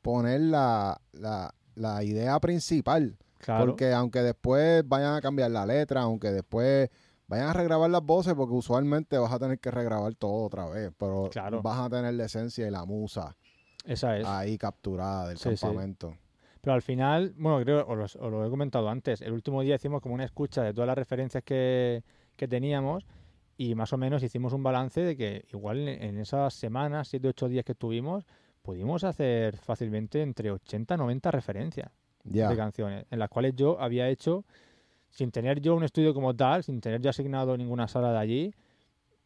poner 0.00 0.40
la, 0.40 0.98
la, 1.12 1.54
la 1.74 2.02
idea 2.02 2.40
principal. 2.40 3.18
Claro. 3.38 3.66
Porque 3.66 3.92
aunque 3.92 4.20
después 4.22 4.82
vayan 4.88 5.14
a 5.14 5.20
cambiar 5.20 5.50
la 5.50 5.66
letra, 5.66 6.02
aunque 6.02 6.30
después 6.30 6.88
vayan 7.26 7.48
a 7.48 7.52
regrabar 7.52 7.90
las 7.90 8.02
voces, 8.02 8.34
porque 8.34 8.54
usualmente 8.54 9.18
vas 9.18 9.32
a 9.32 9.38
tener 9.38 9.58
que 9.58 9.70
regrabar 9.70 10.14
todo 10.14 10.44
otra 10.44 10.66
vez, 10.68 10.90
pero 10.98 11.28
Claro. 11.30 11.60
vas 11.60 11.78
a 11.80 11.90
tener 11.90 12.14
la 12.14 12.24
esencia 12.24 12.66
y 12.66 12.70
la 12.70 12.84
musa 12.84 13.36
Esa 13.84 14.16
es. 14.16 14.26
ahí 14.26 14.56
capturada 14.58 15.28
del 15.28 15.38
Sí, 15.38 15.50
sí. 15.56 15.66
Pero 16.62 16.74
al 16.74 16.82
final, 16.82 17.34
bueno, 17.36 17.60
creo, 17.60 17.84
os, 17.86 18.14
os 18.16 18.30
lo 18.30 18.46
he 18.46 18.48
comentado 18.48 18.88
antes, 18.88 19.20
el 19.20 19.32
último 19.32 19.62
día 19.62 19.74
hicimos 19.74 20.00
como 20.00 20.14
una 20.14 20.24
escucha 20.24 20.62
de 20.62 20.72
todas 20.72 20.86
las 20.86 20.96
referencias 20.96 21.42
que, 21.42 22.04
que 22.36 22.46
teníamos 22.46 23.04
y 23.58 23.74
más 23.74 23.92
o 23.92 23.96
menos 23.98 24.22
hicimos 24.22 24.52
un 24.52 24.62
balance 24.62 25.00
de 25.02 25.16
que 25.16 25.44
igual 25.52 25.88
en, 25.88 26.18
esas 26.18 26.54
semanas, 26.54 27.08
7 27.08 27.26
8 27.28 27.48
días 27.48 27.64
que 27.64 27.72
estuvimos, 27.72 28.24
pudimos 28.62 29.02
hacer 29.02 29.56
fácilmente 29.56 30.22
entre 30.22 30.52
80 30.52 30.94
y 30.94 30.98
90 30.98 31.30
referencias 31.32 31.90
Ya. 32.24 32.48
de 32.48 32.56
canciones, 32.56 33.06
en 33.10 33.18
las 33.18 33.28
cuales 33.28 33.54
yo 33.56 33.80
había 33.80 34.08
hecho, 34.08 34.44
sin 35.10 35.32
tener 35.32 35.60
yo 35.60 35.74
un 35.74 35.82
estudio 35.82 36.14
como 36.14 36.32
tal, 36.34 36.62
sin 36.62 36.80
tener 36.80 37.00
yo 37.02 37.10
asignado 37.10 37.56
ninguna 37.56 37.88
sala 37.88 38.12
de 38.12 38.18
allí, 38.18 38.54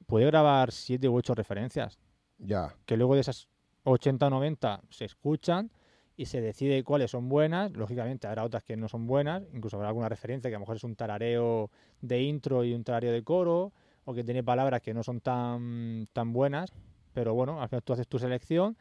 pude 0.07 0.25
grabar 0.25 0.73
7 0.73 1.07
u 1.07 1.15
8 1.17 1.35
referencias 1.35 1.99
Ya. 2.39 2.75
que 2.87 2.97
luego 2.97 3.15
de 3.15 3.21
esas 3.21 3.47
80 3.85 4.27
o 4.27 4.31
90 4.31 4.81
se 4.89 5.05
escuchan 5.05 5.71
y 6.17 6.27
se 6.27 6.41
decide 6.41 6.83
cuáles 6.83 7.11
son 7.11 7.29
buenas. 7.29 7.73
Lógicamente 7.73 8.27
habrá 8.27 8.45
otras 8.45 8.63
que 8.65 8.77
no 8.77 8.89
son 8.89 9.07
buenas, 9.07 9.45
incluso 9.53 9.77
habrá 9.77 9.89
alguna 9.89 10.09
referencia 10.09 10.51
que 10.51 10.57
a 10.57 10.59
lo 10.59 10.61
mejor 10.61 10.77
es 10.77 10.85
un 10.85 10.97
tarareo 10.97 11.71
de 12.01 12.23
intro 12.23 12.65
y 12.65 12.75
un 12.75 12.85
tarareo 12.85 13.13
de 13.13 13.23
coro, 13.23 13.73
o 14.05 14.15
que 14.15 14.25
tiene 14.25 14.43
palabras 14.43 14.81
que 14.81 14.95
no 14.95 15.03
son 15.03 15.21
tan, 15.21 16.09
tan 16.13 16.33
buenas, 16.33 16.73
pero 17.13 17.35
bueno, 17.35 17.61
al 17.61 17.69
final 17.69 17.83
tú 17.83 17.93
haces 17.93 18.09
tu 18.09 18.19
selección 18.19 18.77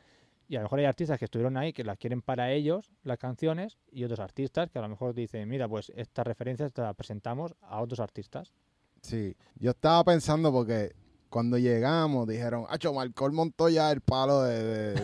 y 0.47 0.55
a 0.55 0.59
lo 0.59 0.65
mejor 0.65 0.79
hay 0.79 0.85
artistas 0.85 1.17
que 1.17 1.25
estuvieron 1.25 1.57
ahí 1.57 1.73
que 1.73 1.83
las 1.83 1.97
quieren 1.97 2.21
para 2.21 2.51
ellos, 2.51 2.91
las 3.03 3.17
canciones, 3.17 3.77
y 3.91 4.03
otros 4.03 4.19
artistas 4.19 4.69
que 4.69 4.77
a 4.79 4.81
lo 4.83 4.89
mejor 4.89 5.13
dicen, 5.13 5.49
mira, 5.49 5.67
pues 5.67 5.91
estas 5.95 6.25
referencias 6.27 6.71
te 6.71 6.81
las 6.81 6.95
presentamos 6.95 7.55
a 7.61 7.81
otros 7.81 7.99
artistas. 7.99 8.53
Sí. 9.01 9.35
Yo 9.55 9.71
estaba 9.71 10.03
pensando 10.03 10.51
porque 10.51 10.93
cuando 11.29 11.57
llegamos 11.57 12.27
dijeron, 12.27 12.65
Acho, 12.69 12.93
Marcol 12.93 13.31
montó 13.33 13.69
ya 13.69 13.91
el 13.91 14.01
palo 14.01 14.41
de, 14.43 14.63
de- 14.63 14.95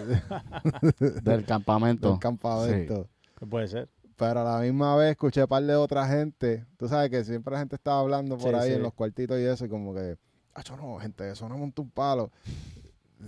de- 0.99 1.11
Del 1.22 1.45
campamento. 1.45 2.09
del 2.11 2.19
campamento. 2.19 3.07
Que 3.38 3.45
puede 3.45 3.67
ser. 3.67 3.89
Pero 4.15 4.41
a 4.41 4.43
la 4.43 4.59
misma 4.59 4.95
vez 4.95 5.11
escuché 5.11 5.47
par 5.47 5.63
de 5.63 5.76
otra 5.76 6.07
gente. 6.07 6.65
Tú 6.78 6.88
sabes 6.88 7.09
que 7.09 7.24
siempre 7.24 7.53
la 7.53 7.59
gente 7.59 7.76
estaba 7.76 7.99
hablando 7.99 8.38
por 8.38 8.49
Sí, 8.51 8.55
ahí 8.55 8.69
sí. 8.69 8.76
en 8.76 8.84
los 8.84 8.93
cuartitos 8.93 9.39
y 9.39 9.43
eso, 9.43 9.65
y 9.65 9.69
como 9.69 9.93
que, 9.95 10.17
Acho, 10.53 10.76
no, 10.78 10.97
gente, 10.99 11.30
eso 11.32 11.47
no 11.49 11.57
montó 11.57 11.82
un 11.82 11.89
palo. 11.89 12.30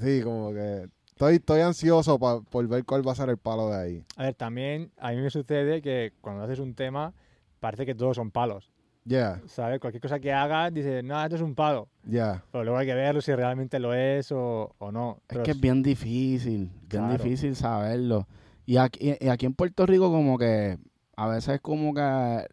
Sí, 0.01 0.21
como 0.23 0.51
que 0.51 0.89
estoy, 1.07 1.35
estoy 1.35 1.61
ansioso 1.61 2.19
pa- 2.19 2.41
por 2.41 2.67
ver 2.67 2.83
cuál 2.85 3.07
va 3.07 3.13
a 3.13 3.15
ser 3.15 3.29
el 3.29 3.37
palo 3.37 3.69
de 3.69 3.75
ahí. 3.77 4.05
A 4.17 4.23
ver, 4.23 4.35
también 4.35 4.91
a 4.97 5.11
mí 5.11 5.17
me 5.17 5.29
sucede 5.29 5.81
que 5.81 6.13
cuando 6.21 6.43
haces 6.43 6.59
un 6.59 6.73
tema 6.75 7.13
parece 7.59 7.85
que 7.85 7.95
todos 7.95 8.15
son 8.17 8.29
palos. 8.31 8.69
Ya, 9.05 9.41
¿Sabes? 9.47 9.79
Cualquier 9.81 10.01
cosa 10.01 10.19
que 10.19 10.31
hagas, 10.31 10.73
dices, 10.73 11.03
no, 11.03 11.21
esto 11.21 11.35
es 11.35 11.41
un 11.41 11.55
palo. 11.55 11.89
ya. 12.05 12.43
Pero 12.51 12.63
luego 12.63 12.79
hay 12.79 12.85
que 12.87 12.93
verlo 12.93 13.19
si 13.21 13.33
realmente 13.35 13.77
lo 13.79 13.93
es 13.93 14.31
o, 14.31 14.73
o 14.77 14.91
no. 14.91 15.17
Es 15.21 15.23
Pero 15.27 15.43
que 15.43 15.51
es 15.51 15.59
bien 15.59 15.83
difícil, 15.83 16.69
bien 16.69 16.87
Claro. 16.87 17.11
difícil 17.13 17.55
saberlo. 17.55 18.27
Y 18.65 18.77
aquí, 18.77 19.13
y 19.19 19.27
aquí 19.27 19.45
en 19.45 19.53
Puerto 19.53 19.85
Rico 19.85 20.09
como 20.09 20.37
que 20.37 20.77
a 21.17 21.27
veces 21.27 21.59
como 21.59 21.93
que 21.93 22.47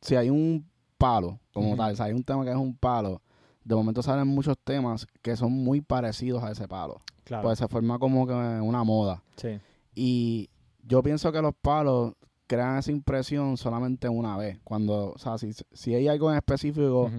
si 0.00 0.16
hay 0.16 0.28
un 0.28 0.68
palo 0.98 1.38
como 1.52 1.76
tal, 1.76 1.96
si 1.96 2.02
hay 2.02 2.12
un 2.12 2.24
tema 2.24 2.44
que 2.44 2.50
es 2.50 2.56
un 2.56 2.76
palo, 2.76 3.22
de 3.64 3.74
momento 3.76 4.02
salen 4.02 4.26
muchos 4.26 4.58
temas 4.58 5.06
que 5.22 5.36
son 5.36 5.52
muy 5.52 5.80
parecidos 5.80 6.42
a 6.42 6.50
ese 6.50 6.66
palo. 6.66 7.00
Claro, 7.22 7.44
Pues 7.44 7.60
se 7.60 7.68
forma 7.68 8.00
como 8.00 8.26
que 8.26 8.32
una 8.32 8.82
moda. 8.82 9.22
sí. 9.36 9.60
Y 9.94 10.48
yo 10.84 11.00
pienso 11.02 11.30
que 11.30 11.40
los 11.40 11.54
palos 11.54 12.14
crean 12.52 12.76
esa 12.76 12.92
impresión 12.92 13.56
solamente 13.56 14.08
una 14.08 14.36
vez. 14.36 14.58
Cuando, 14.62 15.12
o 15.12 15.18
sea, 15.18 15.38
si, 15.38 15.52
si 15.72 15.94
hay 15.94 16.06
algo 16.08 16.30
en 16.30 16.36
específico 16.36 17.10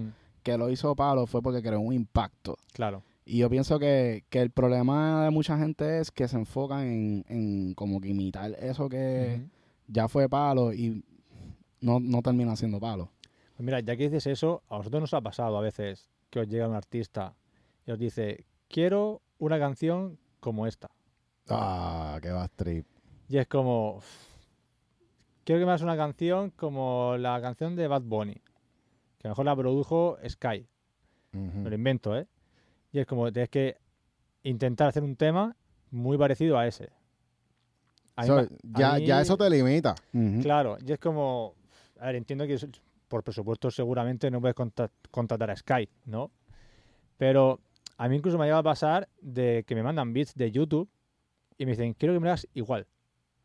que 0.44 0.56
lo 0.56 0.70
hizo 0.70 0.94
palo 0.94 1.26
fue 1.26 1.42
porque 1.42 1.60
creó 1.60 1.80
un 1.80 1.92
impacto. 1.92 2.56
Claro. 2.72 3.02
Y 3.24 3.38
yo 3.38 3.50
pienso 3.50 3.78
que, 3.78 4.24
que 4.28 4.40
el 4.40 4.50
problema 4.50 5.24
de 5.24 5.30
mucha 5.30 5.58
gente 5.58 5.98
es 5.98 6.12
que 6.12 6.28
se 6.28 6.36
enfocan 6.36 6.86
en, 6.86 7.24
en 7.28 7.74
como 7.74 8.00
que 8.00 8.08
imitar 8.08 8.52
eso 8.60 8.88
que 8.88 9.42
ya 9.88 10.06
fue 10.06 10.28
palo 10.28 10.72
y 10.72 11.02
no, 11.80 11.98
no 11.98 12.22
termina 12.22 12.54
siendo 12.54 12.78
palo. 12.78 13.10
Pues 13.56 13.64
mira, 13.64 13.80
ya 13.80 13.96
que 13.96 14.04
dices 14.04 14.26
eso, 14.26 14.62
a 14.68 14.76
vosotros 14.76 15.00
nos 15.00 15.14
ha 15.14 15.20
pasado 15.20 15.56
a 15.58 15.60
veces 15.60 16.10
que 16.30 16.40
os 16.40 16.48
llega 16.48 16.68
un 16.68 16.74
artista 16.74 17.34
y 17.86 17.90
os 17.90 17.98
dice, 17.98 18.44
quiero 18.68 19.20
una 19.38 19.58
canción 19.58 20.18
como 20.38 20.66
esta. 20.66 20.90
Ah, 21.48 22.18
qué 22.22 22.30
va 22.30 22.48
trip. 22.48 22.86
Y 23.28 23.38
es 23.38 23.46
como, 23.46 24.00
quiero 25.44 25.60
que 25.60 25.64
me 25.66 25.70
hagas 25.72 25.82
una 25.82 25.96
canción 25.96 26.50
como 26.50 27.16
la 27.18 27.40
canción 27.40 27.76
de 27.76 27.86
Bad 27.88 28.02
Bunny, 28.02 28.34
que 29.18 29.26
a 29.26 29.28
lo 29.28 29.30
mejor 29.30 29.44
la 29.46 29.56
produjo 29.56 30.18
Sky. 30.28 30.66
Me 31.64 31.70
lo 31.70 31.74
invento, 31.76 32.16
¿eh? 32.16 32.26
Y 32.92 33.00
es 33.00 33.06
como, 33.06 33.32
tienes 33.32 33.50
que 33.50 33.76
intentar 34.44 34.88
hacer 34.88 35.02
un 35.02 35.16
tema 35.16 35.56
muy 35.90 36.16
parecido 36.16 36.58
a 36.58 36.66
ese. 36.66 36.90
A 38.16 38.24
So, 38.24 38.48
ya, 38.62 38.94
mí- 38.94 39.06
ya 39.06 39.20
eso 39.20 39.36
te 39.36 39.50
limita. 39.50 39.94
Claro, 40.42 40.76
y 40.84 40.92
es 40.92 40.98
como, 41.00 41.54
a 41.98 42.06
ver, 42.06 42.16
entiendo 42.16 42.46
que 42.46 42.56
por 43.08 43.22
presupuesto 43.24 43.70
seguramente 43.70 44.30
no 44.30 44.40
puedes 44.40 44.54
contra- 44.54 44.90
contratar 45.10 45.50
a 45.50 45.56
Sky, 45.56 45.88
¿no? 46.06 46.30
Pero 47.16 47.60
A 47.96 48.08
mí 48.08 48.16
incluso 48.16 48.36
me 48.38 48.42
ha 48.42 48.46
llegado 48.46 48.58
a 48.60 48.64
pasar 48.64 49.08
de 49.20 49.62
que 49.68 49.76
me 49.76 49.82
mandan 49.84 50.12
beats 50.12 50.34
de 50.34 50.50
YouTube 50.50 50.90
y 51.56 51.64
me 51.64 51.70
dicen, 51.72 51.94
quiero 51.94 52.12
que 52.12 52.18
me 52.18 52.24
lo 52.24 52.30
hagas 52.30 52.48
igual. 52.52 52.88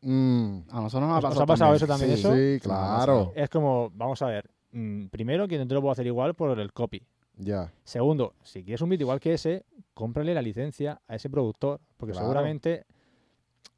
Mm, 0.01 0.59
A 0.69 0.81
nosotros 0.81 1.09
nos 1.09 1.15
ha 1.15 1.17
¿Os- 1.17 1.23
os 1.25 1.29
pasado, 1.29 1.43
ha 1.43 1.45
pasado 1.45 1.71
también. 1.71 1.75
eso 1.75 1.87
también, 1.87 2.17
sí, 2.17 2.19
eso? 2.19 2.33
sí, 2.35 2.59
claro. 2.61 3.31
Es 3.35 3.49
como, 3.49 3.91
vamos 3.93 4.21
a 4.21 4.27
ver, 4.27 4.49
mm, 4.71 5.07
primero 5.07 5.47
que 5.47 5.57
no 5.57 5.67
te 5.67 5.73
lo 5.73 5.81
puedo 5.81 5.91
hacer 5.91 6.07
igual 6.07 6.35
por 6.35 6.57
el 6.59 6.71
copy. 6.71 7.01
Ya. 7.37 7.71
Segundo, 7.83 8.33
si 8.43 8.63
quieres 8.63 8.81
un 8.81 8.89
beat 8.89 9.01
igual 9.01 9.19
que 9.19 9.33
ese, 9.33 9.65
cómprale 9.93 10.33
la 10.33 10.41
licencia 10.41 11.01
a 11.07 11.15
ese 11.15 11.29
productor, 11.29 11.79
porque 11.97 12.11
Claro. 12.13 12.27
seguramente 12.27 12.85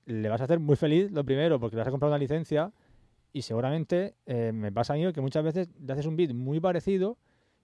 le 0.05 0.29
vas 0.29 0.41
a 0.41 0.45
hacer 0.45 0.59
muy 0.59 0.75
feliz 0.75 1.11
lo 1.11 1.23
primero, 1.23 1.59
porque 1.59 1.75
le 1.75 1.81
vas 1.81 1.87
a 1.87 1.91
comprar 1.91 2.09
una 2.09 2.17
licencia 2.17 2.71
y 3.33 3.43
seguramente 3.43 4.15
eh, 4.25 4.51
me 4.51 4.71
pasa 4.71 4.93
a 4.93 4.97
mí 4.97 5.13
que 5.13 5.21
muchas 5.21 5.43
veces 5.43 5.69
le 5.79 5.93
haces 5.93 6.05
un 6.05 6.15
beat 6.17 6.33
muy 6.33 6.59
parecido 6.59 7.17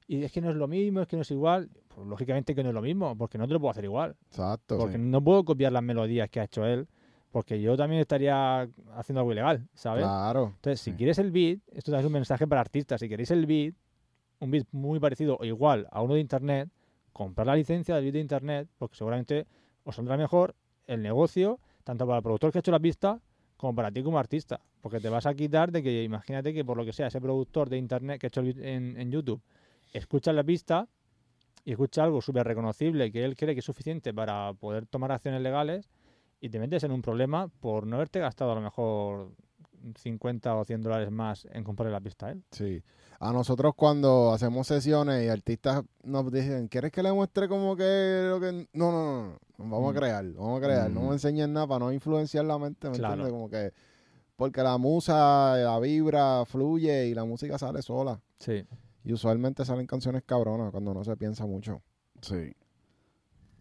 y 0.08 0.24
es 0.24 0.32
que 0.32 0.40
no 0.42 0.50
es 0.50 0.56
lo 0.56 0.68
mismo, 0.68 1.02
es 1.02 1.08
que 1.08 1.16
no 1.18 1.24
es 1.24 1.32
igual. 1.32 1.70
Pues 1.94 2.08
lógicamente 2.08 2.56
que 2.56 2.64
no 2.64 2.70
es 2.70 2.76
lo 2.76 2.82
mismo, 2.82 3.18
porque 3.18 3.38
no 3.38 3.48
te 3.48 3.54
lo 3.54 3.60
puedo 3.60 3.72
hacer 3.72 3.84
igual, 3.84 4.16
Exacto. 4.30 4.78
porque 4.78 4.98
no 4.98 5.22
puedo 5.24 5.44
copiar 5.44 5.72
las 5.74 5.84
melodías 5.84 6.30
que 6.30 6.40
ha 6.40 6.44
hecho 6.44 6.64
él, 6.66 6.88
porque 7.32 7.62
yo 7.62 7.76
también 7.78 8.02
estaría 8.02 8.62
haciendo 8.96 9.20
algo 9.20 9.32
ilegal, 9.32 9.68
¿sabes? 9.74 10.06
Claro. 10.06 10.54
Entonces, 10.56 10.82
si 10.82 10.92
Sí. 10.92 10.98
quieres 10.98 11.18
el 11.20 11.32
beat, 11.32 11.60
esto 11.72 11.92
también 11.92 12.02
es 12.02 12.08
un 12.08 12.14
mensaje 12.14 12.48
para 12.48 12.62
artistas. 12.62 13.00
Si 13.00 13.10
queréis 13.10 13.32
el 13.32 13.46
beat, 13.46 13.76
un 14.40 14.52
beat 14.52 14.68
muy 14.72 15.00
parecido 15.00 15.38
o 15.40 15.46
igual 15.46 15.88
a 15.92 16.02
uno 16.02 16.14
de 16.16 16.20
internet, 16.22 16.70
comprar 17.14 17.48
la 17.48 17.56
licencia 17.56 17.96
del 17.96 18.04
beat 18.06 18.14
de 18.14 18.20
internet, 18.20 18.70
porque 18.78 18.96
seguramente 18.96 19.46
os 19.84 19.96
saldrá 19.96 20.18
mejor 20.18 20.56
el 20.86 21.02
negocio, 21.02 21.60
tanto 21.84 22.06
para 22.06 22.18
el 22.18 22.24
productor 22.24 22.52
que 22.52 22.60
ha 22.60 22.62
hecho 22.62 22.72
la 22.72 22.80
pista, 22.80 23.20
como 23.58 23.76
para 23.76 23.92
ti 23.92 24.04
como 24.04 24.20
artista. 24.20 24.60
Porque 24.82 25.00
te 25.00 25.10
vas 25.10 25.26
a 25.26 25.34
quitar 25.34 25.72
de 25.72 25.82
que, 25.84 26.04
imagínate 26.04 26.54
que 26.54 26.64
por 26.64 26.78
lo 26.78 26.86
que 26.86 26.94
sea, 26.94 27.08
ese 27.08 27.20
productor 27.20 27.70
de 27.70 27.78
internet 27.78 28.20
que 28.22 28.28
ha 28.28 28.30
hecho 28.30 28.42
el 28.42 28.54
beat 28.54 28.66
en, 28.66 29.00
en 29.00 29.12
YouTube, 29.12 29.42
escucha 29.94 30.32
la 30.32 30.44
pista 30.44 30.88
y 31.66 31.72
escucha 31.72 32.04
algo 32.04 32.22
súper 32.22 32.46
reconocible 32.48 33.12
que 33.12 33.26
él 33.26 33.36
cree 33.36 33.54
que 33.54 33.60
es 33.60 33.66
suficiente 33.66 34.14
para 34.14 34.54
poder 34.54 34.86
tomar 34.86 35.12
acciones 35.12 35.42
legales 35.42 35.90
y 36.40 36.50
te 36.50 36.60
metes 36.60 36.84
en 36.84 36.92
un 36.92 37.02
problema 37.02 37.48
por 37.48 37.88
no 37.88 37.96
haberte 37.96 38.20
gastado 38.20 38.52
a 38.52 38.56
lo 38.56 38.62
mejor 38.62 39.32
50 39.96 40.56
o 40.56 40.66
100 40.66 40.82
dólares 40.82 41.12
más 41.12 41.48
en 41.52 41.64
comprarle 41.64 41.92
la 41.94 42.02
pista 42.02 42.30
él. 42.32 42.44
Sí. 42.52 42.84
A 43.20 43.32
nosotros 43.32 43.74
cuando 43.76 44.32
hacemos 44.34 44.68
sesiones 44.68 45.24
y 45.26 45.30
artistas 45.30 45.84
nos 46.04 46.32
dicen, 46.32 46.68
¿quieres 46.68 46.92
que 46.92 47.02
le 47.02 47.12
muestre 47.12 47.48
como 47.48 47.76
que 47.76 48.26
lo 48.30 48.40
que...? 48.40 48.68
No, 48.74 48.92
no, 48.92 49.04
no, 49.06 49.28
no. 49.30 49.40
Vamos 49.58 49.94
Mm. 49.94 49.98
a 49.98 50.00
crear, 50.00 50.26
vamos 50.34 50.58
a 50.62 50.66
crear. 50.66 50.92
No 50.92 51.02
Mm. 51.02 51.08
me 51.08 51.14
enseñes 51.14 51.48
nada 51.50 51.68
para 51.68 51.80
no 51.86 51.92
influenciar 51.94 52.46
la 52.46 52.58
mente, 52.60 52.90
¿me 52.90 52.98
Claro. 52.98 53.14
entiendes? 53.14 53.32
Como 53.34 53.50
que... 53.50 53.72
Porque 54.36 54.62
la 54.62 54.78
musa, 54.78 55.58
la 55.58 55.80
vibra, 55.80 56.46
fluye 56.46 57.08
y 57.08 57.16
la 57.16 57.26
música 57.26 57.58
sale 57.58 57.82
sola. 57.82 58.20
Sí. 58.40 58.64
Y 59.04 59.14
usualmente 59.14 59.66
salen 59.66 59.88
canciones 59.88 60.22
cabronas 60.26 60.70
cuando 60.72 60.94
no 60.94 61.04
se 61.04 61.16
piensa 61.18 61.46
mucho. 61.48 61.82
Sí, 62.22 62.52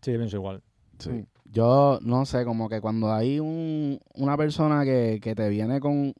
Sí, 0.02 0.12
pienso 0.16 0.36
igual. 0.36 0.62
sí. 0.98 1.10
Mm. 1.10 1.26
Yo 1.52 1.98
no 2.02 2.26
sé, 2.26 2.44
como 2.44 2.68
que 2.68 2.80
cuando 2.80 3.12
hay 3.12 3.40
un, 3.40 3.98
una 4.14 4.36
persona 4.36 4.84
que, 4.84 5.20
que 5.22 5.34
te 5.34 5.48
viene 5.48 5.80
con, 5.80 6.12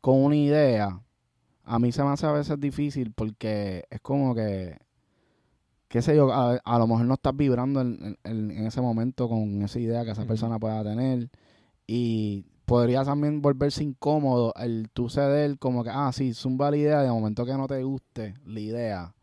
con 0.00 0.22
una 0.24 0.36
idea, 0.36 1.00
a 1.64 1.78
mí 1.80 1.92
se 1.92 2.02
me 2.04 2.10
hace 2.10 2.26
a 2.26 2.32
veces 2.32 2.60
difícil 2.60 3.12
porque 3.14 3.84
es 3.90 4.00
como 4.02 4.34
que, 4.34 4.78
qué 5.88 6.02
sé 6.02 6.16
yo, 6.16 6.32
a, 6.32 6.54
a 6.64 6.78
lo 6.78 6.86
mejor 6.86 7.06
no 7.06 7.14
estás 7.14 7.36
vibrando 7.36 7.80
en, 7.80 8.16
en- 8.24 8.50
en 8.50 8.66
ese 8.66 8.80
momento 8.80 9.28
con 9.28 9.62
esa 9.62 9.78
idea 9.80 10.04
que 10.04 10.10
esa 10.12 10.26
persona 10.26 10.58
pueda 10.58 10.82
tener. 10.84 11.30
Y 11.88 12.46
podría 12.66 13.04
también 13.04 13.42
volverse 13.42 13.84
incómodo 13.84 14.54
el 14.58 14.90
tú 14.94 15.10
ceder 15.10 15.58
como 15.60 15.84
que, 15.84 15.90
ah, 15.92 16.12
sí, 16.14 16.34
zumba 16.34 16.72
la 16.72 16.78
idea, 16.78 17.02
de 17.02 17.10
momento 17.10 17.46
que 17.46 17.54
no 17.54 17.68
te 17.68 17.84
guste 17.84 18.34
la 18.46 18.60
idea 18.60 19.15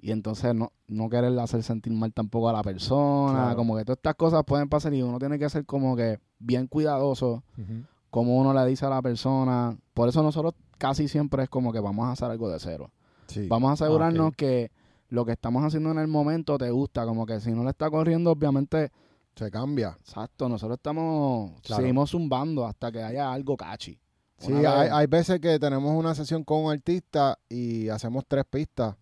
y 0.00 0.10
entonces 0.12 0.54
no, 0.54 0.72
no 0.86 1.08
quererle 1.08 1.40
hacer 1.42 1.62
sentir 1.62 1.92
mal 1.92 2.12
tampoco 2.12 2.48
a 2.48 2.52
la 2.52 2.62
persona, 2.62 3.40
Claro. 3.40 3.56
como 3.56 3.76
que 3.76 3.84
todas 3.84 3.98
estas 3.98 4.14
cosas 4.14 4.44
pueden 4.44 4.68
pasar 4.68 4.94
y 4.94 5.02
uno 5.02 5.18
tiene 5.18 5.38
que 5.38 5.48
ser 5.50 5.64
como 5.66 5.96
que 5.96 6.18
bien 6.38 6.66
cuidadoso 6.66 7.42
como 8.10 8.38
uno 8.38 8.54
le 8.54 8.64
dice 8.66 8.86
a 8.86 8.90
la 8.90 9.02
persona. 9.02 9.76
Por 9.94 10.08
eso 10.08 10.22
nosotros 10.22 10.54
casi 10.78 11.08
siempre 11.08 11.42
es 11.42 11.48
como 11.50 11.72
que 11.72 11.80
vamos 11.80 12.06
a 12.06 12.12
hacer 12.12 12.30
algo 12.30 12.48
de 12.48 12.58
cero. 12.58 12.90
Sí. 13.26 13.46
Vamos 13.48 13.70
a 13.70 13.72
asegurarnos 13.74 14.24
Ah, 14.26 14.28
ok. 14.28 14.34
que 14.36 14.70
lo 15.10 15.24
que 15.24 15.32
estamos 15.32 15.62
haciendo 15.64 15.90
en 15.90 15.98
el 15.98 16.06
momento 16.08 16.56
te 16.58 16.70
gusta, 16.70 17.04
como 17.04 17.26
que 17.26 17.40
si 17.40 17.50
no 17.52 17.64
le 17.64 17.70
está 17.70 17.90
corriendo, 17.90 18.30
obviamente, 18.30 18.90
Se 19.36 19.50
cambia. 19.50 19.96
exacto, 20.00 20.48
nosotros 20.48 20.78
estamos, 20.78 21.52
Claro. 21.62 21.82
seguimos 21.82 22.10
zumbando 22.10 22.64
hasta 22.66 22.90
que 22.90 23.02
haya 23.02 23.32
algo 23.32 23.56
catchy. 23.56 23.98
Sí, 24.38 24.52
hay, 24.52 24.88
hay 24.92 25.06
veces 25.06 25.40
que 25.40 25.58
tenemos 25.58 25.92
una 25.94 26.14
sesión 26.14 26.44
con 26.44 26.64
un 26.64 26.72
artista 26.72 27.38
y 27.48 27.88
hacemos 27.88 28.24
tres 28.26 28.44
pistas, 28.48 28.94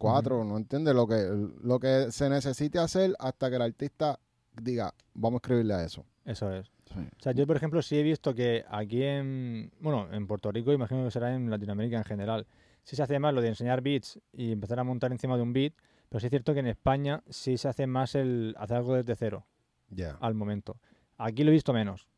cuatro, 0.00 0.44
¿no 0.44 0.56
entiendes? 0.56 0.94
Lo 0.94 1.06
que, 1.06 1.28
lo 1.62 1.78
que 1.78 2.10
se 2.10 2.28
necesite 2.28 2.78
hacer 2.78 3.14
hasta 3.18 3.50
que 3.50 3.56
el 3.56 3.62
artista 3.62 4.18
diga, 4.60 4.92
vamos 5.14 5.38
a 5.38 5.40
escribirle 5.42 5.74
a 5.74 5.84
eso. 5.84 6.04
Eso 6.24 6.52
es. 6.52 6.66
Sí. 6.92 6.98
O 7.18 7.22
sea, 7.22 7.32
yo, 7.32 7.46
por 7.46 7.56
ejemplo, 7.56 7.82
sí 7.82 7.96
he 7.98 8.02
visto 8.02 8.34
que 8.34 8.64
aquí 8.68 9.02
en, 9.04 9.70
bueno, 9.80 10.08
en 10.12 10.26
Puerto 10.26 10.50
Rico, 10.50 10.72
imagino 10.72 11.04
que 11.04 11.10
será 11.10 11.34
en 11.34 11.48
Latinoamérica 11.50 11.98
en 11.98 12.04
general, 12.04 12.46
sí 12.82 12.96
se 12.96 13.02
hace 13.02 13.18
más 13.18 13.32
lo 13.34 13.40
de 13.42 13.48
enseñar 13.48 13.80
beats 13.82 14.18
y 14.32 14.50
empezar 14.52 14.80
a 14.80 14.84
montar 14.84 15.12
encima 15.12 15.36
de 15.36 15.42
un 15.42 15.52
beat, 15.52 15.74
pero 16.08 16.18
sí 16.18 16.26
es 16.26 16.30
cierto 16.30 16.52
que 16.54 16.60
en 16.60 16.66
España 16.66 17.22
sí 17.28 17.56
se 17.58 17.68
hace 17.68 17.86
más 17.86 18.14
el 18.16 18.54
hacer 18.58 18.78
algo 18.78 18.94
desde 18.94 19.14
cero 19.14 19.46
Ya. 19.90 20.16
al 20.20 20.34
momento. 20.34 20.78
Aquí 21.18 21.44
lo 21.44 21.50
he 21.50 21.54
visto 21.54 21.72
menos. 21.72 22.08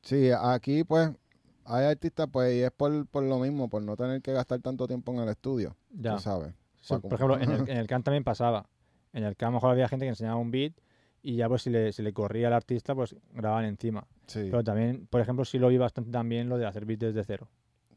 Sí, 0.00 0.30
aquí 0.32 0.84
pues 0.84 1.10
hay 1.64 1.84
artistas 1.84 2.28
pues 2.32 2.54
y 2.54 2.60
es 2.62 2.70
por, 2.72 3.06
por 3.08 3.22
lo 3.24 3.38
mismo, 3.38 3.68
por 3.68 3.82
no 3.82 3.96
tener 3.96 4.22
que 4.22 4.32
gastar 4.32 4.60
tanto 4.60 4.86
tiempo 4.86 5.12
en 5.12 5.18
el 5.20 5.28
estudio, 5.28 5.76
Ya. 5.90 6.14
tú 6.14 6.20
sabes. 6.20 6.54
Sí, 6.82 6.94
por 7.00 7.14
ejemplo, 7.14 7.40
en 7.40 7.50
el, 7.50 7.60
en 7.70 7.76
el 7.78 7.86
CAN 7.86 8.02
también 8.02 8.24
pasaba. 8.24 8.68
En 9.14 9.24
el 9.24 9.36
CAN 9.36 9.48
a 9.48 9.50
lo 9.52 9.54
mejor 9.56 9.70
había 9.70 9.88
gente 9.88 10.04
que 10.04 10.10
enseñaba 10.10 10.36
un 10.36 10.50
beat 10.50 10.74
y 11.22 11.36
ya 11.36 11.48
pues 11.48 11.62
si 11.62 11.70
le, 11.70 11.92
si 11.92 12.02
le 12.02 12.12
corría 12.12 12.48
al 12.48 12.52
artista, 12.52 12.94
pues 12.94 13.16
grababan 13.32 13.64
encima. 13.64 14.06
Sí, 14.26 14.48
Pero 14.50 14.62
también, 14.64 15.06
por 15.08 15.20
ejemplo, 15.20 15.44
sí 15.44 15.58
lo 15.58 15.68
vi 15.68 15.78
bastante 15.78 16.10
también 16.10 16.48
lo 16.48 16.58
de 16.58 16.66
hacer 16.66 16.84
beats 16.84 17.00
desde 17.00 17.24
cero. 17.24 17.48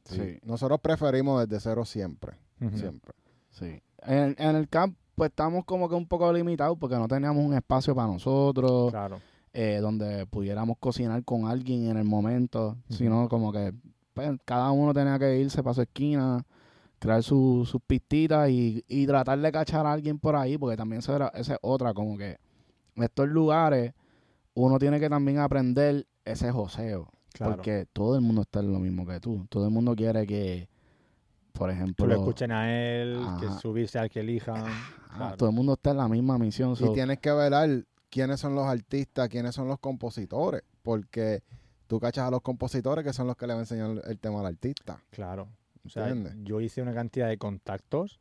sí. 0.05 0.15
Sí. 0.15 0.39
Nosotros 0.43 0.79
preferimos 0.81 1.47
desde 1.47 1.59
cero 1.61 1.83
siempre, 1.86 2.33
Ujú. 2.61 2.77
siempre. 2.77 3.13
Sí. 3.49 3.81
En, 4.03 4.36
en 4.38 4.55
el 4.55 4.69
camp, 4.69 4.95
pues 5.15 5.29
estamos 5.31 5.65
como 5.65 5.89
que 5.89 5.95
un 5.95 6.07
poco 6.07 6.31
limitados 6.31 6.77
porque 6.79 6.95
no 6.97 7.07
teníamos 7.07 7.43
un 7.43 7.53
espacio 7.55 7.95
para 7.95 8.07
nosotros. 8.09 8.91
Claro. 8.91 9.19
eh, 9.53 9.79
donde 9.81 10.25
pudiéramos 10.27 10.77
cocinar 10.79 11.23
con 11.23 11.45
alguien 11.47 11.88
en 11.89 11.95
el 11.97 12.03
momento, 12.03 12.75
sino 12.89 13.29
como 13.29 13.53
que 13.53 13.73
pues, 14.13 14.29
cada 14.43 14.69
uno 14.71 14.93
tenía 14.93 15.17
que 15.17 15.39
irse 15.39 15.63
para 15.63 15.73
su 15.73 15.81
esquina, 15.83 16.45
crear 16.99 17.21
su- 17.23 17.65
sus 17.69 17.81
pistitas 17.81 18.49
y, 18.49 18.83
y 18.87 19.05
tratar 19.05 19.39
de 19.39 19.51
cachar 19.51 19.85
a 19.85 19.91
alguien 19.93 20.17
por 20.19 20.35
ahí, 20.35 20.57
porque 20.57 20.77
también 20.77 20.99
esa, 20.99 21.27
esa 21.29 21.53
es 21.53 21.59
otra, 21.61 21.93
como 21.93 22.17
que 22.17 22.37
en 22.95 23.03
estos 23.03 23.27
lugares 23.27 23.93
uno 24.53 24.79
tiene 24.79 24.99
que 24.99 25.09
también 25.09 25.39
aprender 25.39 26.07
ese 26.23 26.51
joseo, 26.51 27.09
Claro. 27.33 27.55
porque 27.55 27.85
todo 27.91 28.15
el 28.15 28.21
mundo 28.21 28.43
está 28.43 28.61
en 28.61 28.71
lo 28.71 28.79
mismo 28.79 29.05
que 29.05 29.19
tú, 29.19 29.45
todo 29.49 29.65
el 29.65 29.71
mundo 29.71 29.93
quiere 29.95 30.25
que, 30.25 30.69
por 31.51 31.69
ejemplo, 31.69 32.05
que 32.07 32.13
lo 32.13 32.19
escuchen 32.19 32.51
a 32.51 32.73
él, 32.73 33.19
que 33.41 33.49
subirse 33.61 33.99
al 33.99 34.09
que 34.09 34.21
elijan. 34.21 34.63
ah, 34.65 35.13
claro. 35.17 35.37
todo 35.37 35.49
el 35.49 35.55
mundo 35.55 35.73
está 35.73 35.91
en 35.91 35.97
la 35.97 36.07
misma 36.07 36.37
misión. 36.37 36.73
Y 36.79 36.93
tienes 36.93 37.19
que 37.19 37.31
velar 37.31 37.83
quiénes 38.09 38.39
son 38.39 38.55
los 38.55 38.65
artistas, 38.65 39.27
quiénes 39.27 39.53
son 39.53 39.67
los 39.67 39.79
compositores, 39.79 40.63
porque 40.81 41.43
tú 41.87 41.99
cachas 41.99 42.27
a 42.27 42.31
los 42.31 42.41
compositores 42.41 43.03
que 43.03 43.11
son 43.11 43.27
los 43.27 43.35
que 43.35 43.45
le 43.47 43.53
van 43.53 43.59
a 43.59 43.63
enseñar 43.63 44.01
el 44.05 44.17
tema 44.19 44.39
al 44.39 44.45
artista. 44.47 45.03
Claro. 45.11 45.49
O 45.86 45.89
sea, 45.89 46.13
yo 46.43 46.61
hice 46.61 46.81
una 46.81 46.93
cantidad 46.93 47.27
de 47.27 47.38
contactos. 47.38 48.19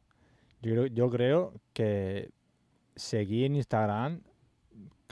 Yo 0.62 0.72
creo, 0.72 0.86
yo 0.86 1.10
creo 1.10 1.52
que 1.72 2.30
seguí 2.96 3.44
en 3.44 3.56
Instagram 3.56 4.20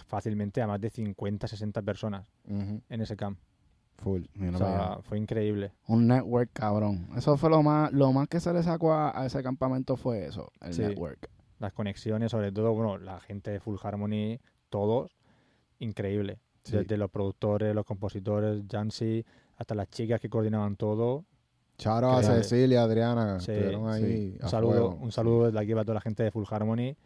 fácilmente 0.06 0.60
a 0.62 0.66
más 0.66 0.80
de 0.80 0.90
50, 0.90 1.46
60 1.48 1.82
personas 1.82 2.26
en 2.46 2.82
ese 3.00 3.16
camp. 3.16 3.38
Full. 3.98 4.24
O 4.54 4.58
sea, 4.58 4.98
fue 5.02 5.18
increíble. 5.18 5.72
Un 5.86 6.08
network, 6.08 6.50
cabrón. 6.52 7.08
Eso 7.16 7.36
fue 7.36 7.50
lo 7.50 7.62
más, 7.62 7.92
lo 7.92 8.12
más 8.12 8.26
que 8.26 8.40
se 8.40 8.52
le 8.52 8.62
sacó 8.64 8.92
a, 8.92 9.18
a 9.20 9.26
ese 9.26 9.42
campamento 9.44 9.96
fue 9.96 10.26
eso, 10.26 10.50
el 10.60 10.74
Sí. 10.74 10.82
network. 10.82 11.30
Las 11.60 11.72
conexiones, 11.72 12.32
sobre 12.32 12.50
todo, 12.50 12.72
bueno, 12.74 12.98
la 12.98 13.20
gente 13.20 13.52
de 13.52 13.60
Full 13.60 13.76
Harmony, 13.80 14.40
todos, 14.70 15.16
increíble. 15.78 16.40
Sí. 16.64 16.76
Desde 16.78 16.96
los 16.96 17.10
productores, 17.10 17.74
los 17.74 17.84
compositores, 17.84 18.64
Jancy, 18.68 19.24
hasta 19.56 19.74
las 19.76 19.88
chicas 19.88 20.20
que 20.20 20.28
coordinaban 20.28 20.74
todo. 20.76 21.24
Charo 21.82 22.12
a. 22.12 22.22
Cecilia, 22.22 22.82
Adriana, 22.82 23.40
Sí, 23.40 23.50
estuvieron 23.52 23.88
ahí 23.90 24.36
Un 24.42 24.48
saludo, 24.48 24.96
un 25.00 25.12
saludo 25.12 25.46
desde 25.46 25.58
aquí 25.60 25.72
para 25.72 25.84
toda 25.84 25.94
la 25.94 26.00
gente 26.00 26.22
de 26.22 26.30
Full 26.30 26.44
Harmony, 26.50 26.96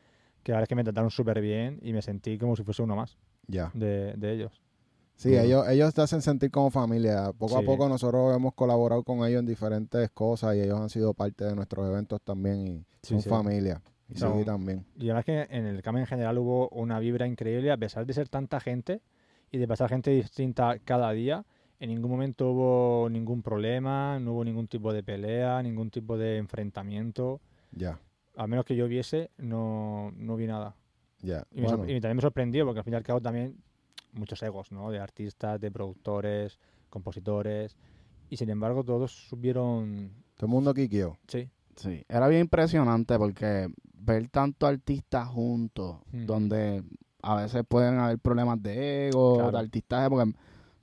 que 0.42 0.52
la 0.52 0.56
verdad 0.58 0.62
es 0.64 0.68
que 0.68 0.74
me 0.74 0.84
trataron 0.84 1.10
súper 1.10 1.40
bien 1.40 1.78
y 1.82 1.92
me 1.92 2.02
sentí 2.02 2.38
como 2.38 2.54
si 2.56 2.62
fuese 2.62 2.82
uno 2.82 2.94
más 2.96 3.16
Ya. 3.48 3.70
de, 3.74 4.14
de 4.16 4.32
ellos. 4.32 4.60
Sí, 5.16 5.34
ellos, 5.34 5.66
ellos 5.68 5.94
te 5.94 6.02
hacen 6.02 6.20
sentir 6.20 6.50
como 6.50 6.70
familia. 6.70 7.32
Poco 7.38 7.56
a 7.56 7.62
poco 7.62 7.88
nosotros 7.88 8.36
hemos 8.36 8.52
colaborado 8.52 9.02
con 9.02 9.26
ellos 9.26 9.40
en 9.40 9.46
diferentes 9.46 10.10
cosas 10.10 10.54
y 10.56 10.60
ellos 10.60 10.78
han 10.78 10.90
sido 10.90 11.14
parte 11.14 11.44
de 11.46 11.54
nuestros 11.56 11.88
eventos 11.88 12.20
también 12.20 12.66
y 12.66 12.84
son 13.02 13.22
sí. 13.22 13.28
familia. 13.30 13.80
Y 14.14 14.20
No. 14.20 14.44
también. 14.44 14.84
Y 14.98 15.06
además 15.06 15.24
que 15.24 15.46
en 15.50 15.64
el 15.64 15.80
CAM 15.82 15.96
en 15.96 16.06
general 16.06 16.36
hubo 16.38 16.68
una 16.68 16.98
vibra 17.00 17.26
increíble, 17.26 17.72
a 17.72 17.76
pesar 17.78 18.04
de 18.04 18.12
ser 18.12 18.28
tanta 18.28 18.60
gente 18.60 19.00
y 19.50 19.56
de 19.58 19.66
pasar 19.66 19.88
gente 19.88 20.10
distinta 20.10 20.78
cada 20.84 21.10
día, 21.12 21.44
en 21.80 21.90
ningún 21.90 22.10
momento 22.10 22.50
hubo 22.50 23.08
ningún 23.10 23.42
problema, 23.42 24.18
no 24.18 24.32
hubo 24.32 24.44
ningún 24.44 24.66
tipo 24.68 24.92
de 24.92 25.02
pelea, 25.02 25.62
ningún 25.62 25.90
tipo 25.90 26.16
de 26.16 26.38
enfrentamiento. 26.38 27.40
Ya. 27.72 27.98
A 28.36 28.46
menos 28.46 28.64
que 28.64 28.76
yo 28.76 28.86
viese, 28.88 29.30
no, 29.38 30.12
no 30.16 30.36
vi 30.36 30.46
nada. 30.46 30.74
Ya, 31.22 31.44
Y, 31.50 31.60
me 31.62 31.68
también 31.68 32.16
me 32.16 32.20
sorprendió 32.22 32.64
porque 32.64 32.80
al 32.80 32.84
fin 32.84 32.92
y 32.92 32.96
al 32.96 33.02
cabo 33.02 33.20
también 33.20 33.56
muchos 34.12 34.42
egos, 34.42 34.70
¿no? 34.72 34.90
De 34.90 34.98
artistas, 34.98 35.60
de 35.60 35.70
productores, 35.70 36.58
compositores. 36.90 37.76
Y 38.28 38.36
sin 38.36 38.50
embargo 38.50 38.82
todos 38.84 39.12
subieron... 39.28 40.10
todo 40.36 40.46
el 40.46 40.50
mundo 40.52 40.74
quiqueó. 40.74 41.16
Sí, 41.28 41.48
Sí, 41.76 42.02
era 42.08 42.26
bien 42.28 42.40
impresionante 42.42 43.18
porque 43.18 43.68
ver 43.92 44.28
tantos 44.28 44.66
artistas 44.70 45.28
juntos, 45.28 45.98
Mm. 46.10 46.24
donde 46.24 46.82
a 47.22 47.36
veces 47.36 47.64
pueden 47.68 47.98
haber 47.98 48.18
problemas 48.18 48.62
de 48.62 49.08
ego, 49.08 49.34
Claro. 49.34 49.52
de 49.52 49.58
artistaje, 49.58 50.08
porque 50.08 50.32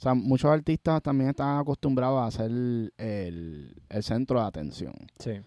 sea, 0.04 0.14
muchos 0.14 0.52
artistas 0.52 1.02
también 1.02 1.30
están 1.32 1.58
acostumbrados 1.60 2.22
a 2.22 2.32
ser 2.32 2.52
el, 2.52 3.74
el 3.90 4.04
centro 4.04 4.40
de 4.40 4.46
atención. 4.46 4.94
sí. 5.20 5.40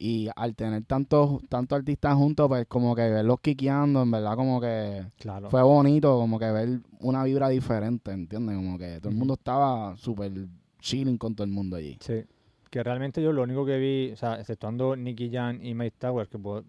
Y 0.00 0.28
al 0.36 0.54
tener 0.54 0.84
tantos 0.84 1.42
tantos 1.48 1.76
artistas 1.76 2.14
juntos, 2.14 2.46
pues 2.46 2.66
como 2.68 2.94
que 2.94 3.02
verlos 3.10 3.40
quiqueando, 3.40 4.02
en 4.02 4.10
verdad 4.12 4.36
como 4.36 4.60
que 4.60 5.04
Claro. 5.18 5.50
fue 5.50 5.60
bonito, 5.60 6.16
como 6.18 6.38
que 6.38 6.48
ver 6.52 6.80
una 7.00 7.24
vibra 7.24 7.48
diferente, 7.48 8.12
¿entiendes? 8.12 8.54
Como 8.54 8.78
que 8.78 9.00
todo 9.00 9.10
el 9.10 9.16
mundo 9.16 9.34
estaba 9.34 9.96
súper 9.96 10.30
chilling 10.78 11.18
con 11.18 11.34
todo 11.34 11.44
el 11.44 11.50
mundo 11.50 11.74
allí. 11.76 11.96
Sí, 12.00 12.22
que 12.70 12.82
realmente 12.84 13.20
yo 13.20 13.32
lo 13.32 13.42
único 13.42 13.66
que 13.66 13.76
vi, 13.78 14.12
o 14.12 14.16
sea, 14.16 14.38
exceptuando 14.38 14.94
Nicky 14.94 15.30
Jan 15.32 15.66
y 15.66 15.74
Mike 15.74 15.96
Towers, 15.98 16.28
que 16.30 16.38
pu- 16.38 16.64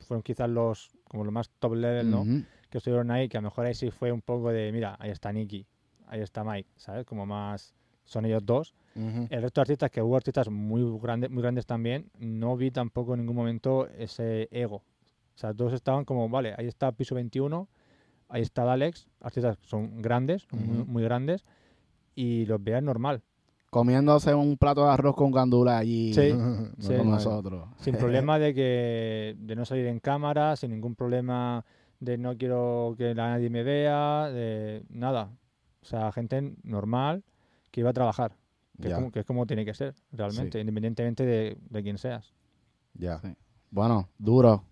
fueron 0.00 0.22
quizás 0.22 0.50
los 0.50 0.90
como 1.08 1.24
los 1.24 1.32
más 1.32 1.48
top 1.58 1.74
level, 1.74 2.10
¿no? 2.10 2.26
Que 2.68 2.76
estuvieron 2.76 3.10
ahí, 3.10 3.30
que 3.30 3.38
a 3.38 3.40
lo 3.40 3.46
mejor 3.46 3.64
ahí 3.64 3.72
sí 3.74 3.90
fue 3.90 4.12
un 4.12 4.20
poco 4.20 4.50
de, 4.50 4.70
mira, 4.72 4.94
ahí 5.00 5.08
está 5.10 5.32
Nicky, 5.32 5.64
ahí 6.08 6.20
está 6.20 6.44
Mike, 6.44 6.68
¿sabes? 6.76 7.04
Como 7.06 7.26
más 7.26 7.74
son 8.04 8.24
ellos 8.24 8.44
dos. 8.44 8.74
Ujú. 8.94 9.26
El 9.30 9.42
resto 9.42 9.60
de 9.60 9.62
artistas, 9.62 9.90
que 9.90 10.02
hubo 10.02 10.16
artistas 10.16 10.48
muy 10.48 10.82
grandes, 11.00 11.30
muy 11.30 11.42
grandes 11.42 11.66
también, 11.66 12.10
no 12.18 12.56
vi 12.56 12.70
tampoco 12.70 13.14
en 13.14 13.20
ningún 13.20 13.36
momento 13.36 13.86
ese 13.98 14.48
ego. 14.50 14.76
O 14.76 15.38
sea, 15.38 15.54
todos 15.54 15.72
estaban 15.72 16.04
como, 16.04 16.28
vale, 16.28 16.54
ahí 16.56 16.66
está 16.66 16.90
Piso 16.92 17.14
21, 17.14 17.68
ahí 18.28 18.42
está 18.42 18.64
Dalex, 18.64 19.06
artistas 19.20 19.58
son 19.62 20.02
grandes, 20.02 20.46
son 20.50 20.66
muy, 20.66 20.78
Ujú. 20.78 20.86
muy 20.90 21.02
grandes, 21.04 21.44
y 22.14 22.46
los 22.46 22.62
vean 22.62 22.84
normal. 22.86 23.22
Comiéndose 23.70 24.34
un 24.34 24.56
plato 24.56 24.84
de 24.86 24.90
arroz 24.92 25.14
con 25.14 25.30
gandula 25.30 25.78
allí. 25.78 26.12
Sí. 26.14 26.32
No 26.78 26.84
Sí. 26.88 26.96
con 26.96 27.10
nosotros. 27.10 27.68
Sin 27.78 27.94
problema 27.98 28.38
de 28.38 28.54
que 28.54 29.34
de 29.38 29.56
no 29.56 29.64
salir 29.64 29.86
en 29.86 29.98
cámara, 30.00 30.56
sin 30.56 30.70
ningún 30.70 30.94
problema 30.94 31.64
de 32.00 32.16
no 32.16 32.36
quiero 32.36 32.94
que 32.96 33.14
nadie 33.14 33.50
me 33.50 33.62
vea, 33.64 34.30
de 34.30 34.82
nada. 34.88 35.30
O 35.88 35.90
sea, 35.90 36.12
gente 36.12 36.54
normal 36.64 37.24
que 37.70 37.80
iba 37.80 37.88
a 37.88 37.94
trabajar, 37.94 38.36
que, 38.78 38.88
es 38.88 38.94
como, 38.94 39.10
que 39.10 39.20
es 39.20 39.24
como 39.26 39.46
tiene 39.46 39.64
que 39.64 39.72
ser, 39.72 39.94
realmente, 40.12 40.60
independientemente 40.60 41.24
de, 41.24 41.56
de 41.70 41.82
quién 41.82 41.96
seas. 41.96 42.34
ya. 42.92 43.18
Sí. 43.22 43.28
Bueno, 43.70 44.06
duro. 44.18 44.64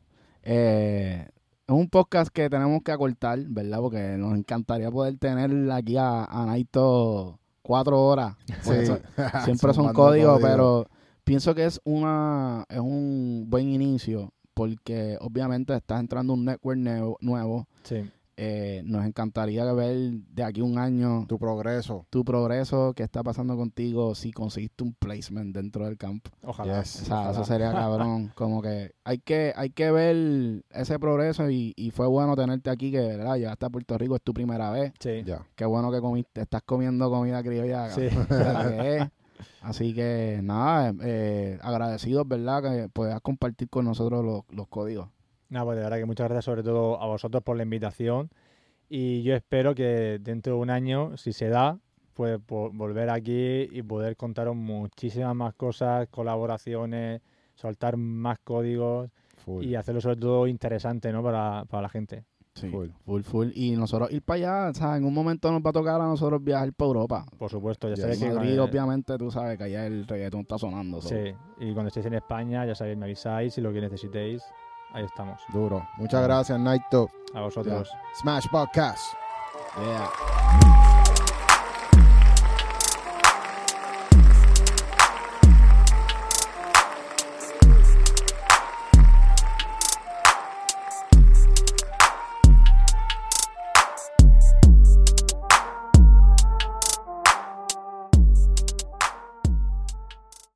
Eh, 0.43 1.27
es 1.67 1.75
un 1.75 1.89
podcast 1.89 2.31
que 2.31 2.49
tenemos 2.51 2.83
que 2.83 2.93
acortar, 2.93 3.39
¿verdad? 3.49 3.79
Porque 3.81 4.17
nos 4.19 4.37
encantaría 4.37 4.91
poder 4.91 5.17
tener 5.19 5.71
aquí 5.73 5.97
a, 5.97 6.25
a 6.25 6.45
Naito 6.47 7.41
cuatro 7.63 7.99
horas. 8.05 8.37
Sí. 8.63 8.73
eso- 8.75 8.99
siempre 9.45 9.73
son 9.73 9.93
códigos, 9.95 10.35
código. 10.35 10.39
pero 10.49 10.87
pienso 11.25 11.55
que 11.55 11.65
es 11.65 11.81
una 11.85 12.65
es 12.69 12.79
un 12.79 13.47
buen 13.49 13.69
inicio 13.69 14.33
porque 14.55 15.17
obviamente 15.21 15.75
estás 15.75 15.99
entrando 16.01 16.35
un 16.35 16.45
network 16.45 16.79
nuevo. 16.79 17.17
nuevo. 17.21 17.67
Sí, 17.85 18.09
Eh, 18.39 18.83
nos 18.85 19.07
encantaría 19.07 19.65
ver 19.73 19.97
de 19.97 20.43
aquí 20.45 20.61
a 20.61 20.65
un 20.65 20.77
año 20.79 21.25
Tu 21.27 21.39
progreso. 21.39 22.07
tu 22.11 22.23
progreso, 22.23 22.93
qué 22.95 23.03
está 23.03 23.23
pasando 23.23 23.57
contigo, 23.57 24.15
si 24.15 24.31
conseguiste 24.31 24.85
un 24.85 24.93
placement 24.93 25.55
dentro 25.55 25.87
del 25.87 25.97
campo. 25.97 26.31
ojalá. 26.43 26.81
Yes. 26.83 27.03
O 27.03 27.05
sea, 27.07 27.17
ojalá. 27.21 27.31
eso 27.33 27.45
sería 27.45 27.73
cabrón. 27.73 28.33
Como 28.35 28.61
que 28.61 28.93
hay 29.05 29.19
que 29.19 29.55
hay 29.57 29.71
que 29.71 29.91
ver 29.91 30.65
ese 30.71 30.99
progreso 30.99 31.49
y, 31.51 31.73
y 31.77 31.91
fue 31.93 32.07
bueno 32.07 32.37
tenerte 32.37 32.69
aquí, 32.69 32.91
que 32.91 33.01
verdad, 33.01 33.37
llegaste 33.37 33.65
a 33.67 33.71
Puerto 33.71 33.97
Rico, 33.97 34.17
es 34.17 34.23
tu 34.23 34.35
primera 34.35 34.71
vez. 34.71 34.93
Sí, 35.01 35.23
Ya. 35.25 35.47
Qué 35.55 35.65
bueno 35.65 35.91
que 35.91 36.01
comiste, 36.01 36.43
estás 36.43 36.63
comiendo 36.63 37.09
comida 37.11 37.43
criolla. 37.43 37.89
sí. 37.91 38.09
que 38.29 38.97
es. 38.99 39.09
Así 39.63 39.93
que 39.95 40.41
nada, 40.43 40.95
eh, 41.03 41.59
agradecidos, 41.63 42.27
¿verdad? 42.29 42.63
Que 42.63 42.89
puedas 42.89 43.21
compartir 43.21 43.69
con 43.69 43.85
nosotros 43.85 44.25
los, 44.25 44.43
los 44.51 44.69
códigos. 44.69 45.09
Nada, 45.49 45.65
pues 45.65 45.77
de 45.77 45.83
verdad 45.85 45.99
que 45.99 46.05
muchas 46.07 46.27
gracias 46.29 46.45
sobre 46.45 46.63
todo 46.63 47.01
a 47.01 47.07
vosotros 47.07 47.43
por 47.43 47.57
la 47.57 47.63
invitación 47.63 48.31
y 48.89 49.23
yo 49.23 49.35
espero 49.35 49.75
que 49.75 50.19
dentro 50.21 50.55
de 50.55 50.59
un 50.61 50.71
año, 50.71 51.17
si 51.17 51.33
se 51.33 51.49
da, 51.49 51.79
pues 52.15 52.41
volver 52.47 53.11
aquí 53.11 53.69
y 53.71 53.83
poder 53.83 54.17
contaros 54.17 54.57
muchísimas 54.57 55.35
más 55.35 55.55
cosas, 55.55 56.09
colaboraciones, 56.09 57.21
soltar 57.55 57.97
más 57.97 58.39
códigos 58.39 59.11
Full. 59.45 59.65
y 59.65 59.75
hacerlo 59.75 60.01
sobre 60.01 60.17
todo 60.17 60.47
interesante 60.47 61.13
¿no? 61.13 61.23
para, 61.23 61.65
para 61.69 61.83
la 61.83 61.89
gente. 61.89 62.25
Sí, 62.55 62.71
Full. 62.71 62.89
full, 63.05 63.23
full. 63.23 63.49
Y 63.55 63.73
nosotros 63.77 64.11
ir 64.11 64.23
para 64.23 64.37
allá, 64.63 64.71
o 64.71 64.75
sea, 64.75 64.97
en 64.97 65.05
un 65.05 65.13
momento 65.13 65.53
nos 65.53 65.61
va 65.61 65.69
a 65.69 65.73
tocar 65.75 66.01
a 66.01 66.07
nosotros 66.07 66.43
viajar 66.43 66.73
para 66.73 66.87
Europa. 66.87 67.27
Por 67.37 67.51
supuesto, 67.51 67.87
ya 67.91 67.97
sabéis 67.97 68.19
que... 68.19 68.33
Madrid, 68.33 68.55
eh, 68.55 68.61
obviamente, 68.61 69.19
tú 69.19 69.31
sabes 69.31 69.59
que 69.59 69.65
allá 69.65 69.87
el 69.87 70.07
reggaetón 70.07 70.41
está 70.41 70.57
sonando. 70.57 71.03
so. 71.03 71.11
Sí, 71.11 71.35
y 71.61 71.75
cuando 71.75 71.89
estéis 71.89 72.07
en 72.07 72.15
España, 72.15 72.65
ya 72.65 72.75
sabéis, 72.75 72.97
me 72.97 73.05
avisáis 73.05 73.59
y 73.59 73.61
lo 73.61 73.75
que 73.75 73.83
necesitéis, 73.83 74.43
ahí 74.97 75.05
estamos. 75.05 75.41
Duro. 75.49 75.87
Muchas 75.97 76.23
gracias, 76.23 76.59
Naito. 76.59 77.11
A 77.35 77.41
vosotros. 77.43 77.89
Smash 78.21 78.47
Podcast. 78.51 79.03
Yeah. 79.79 80.86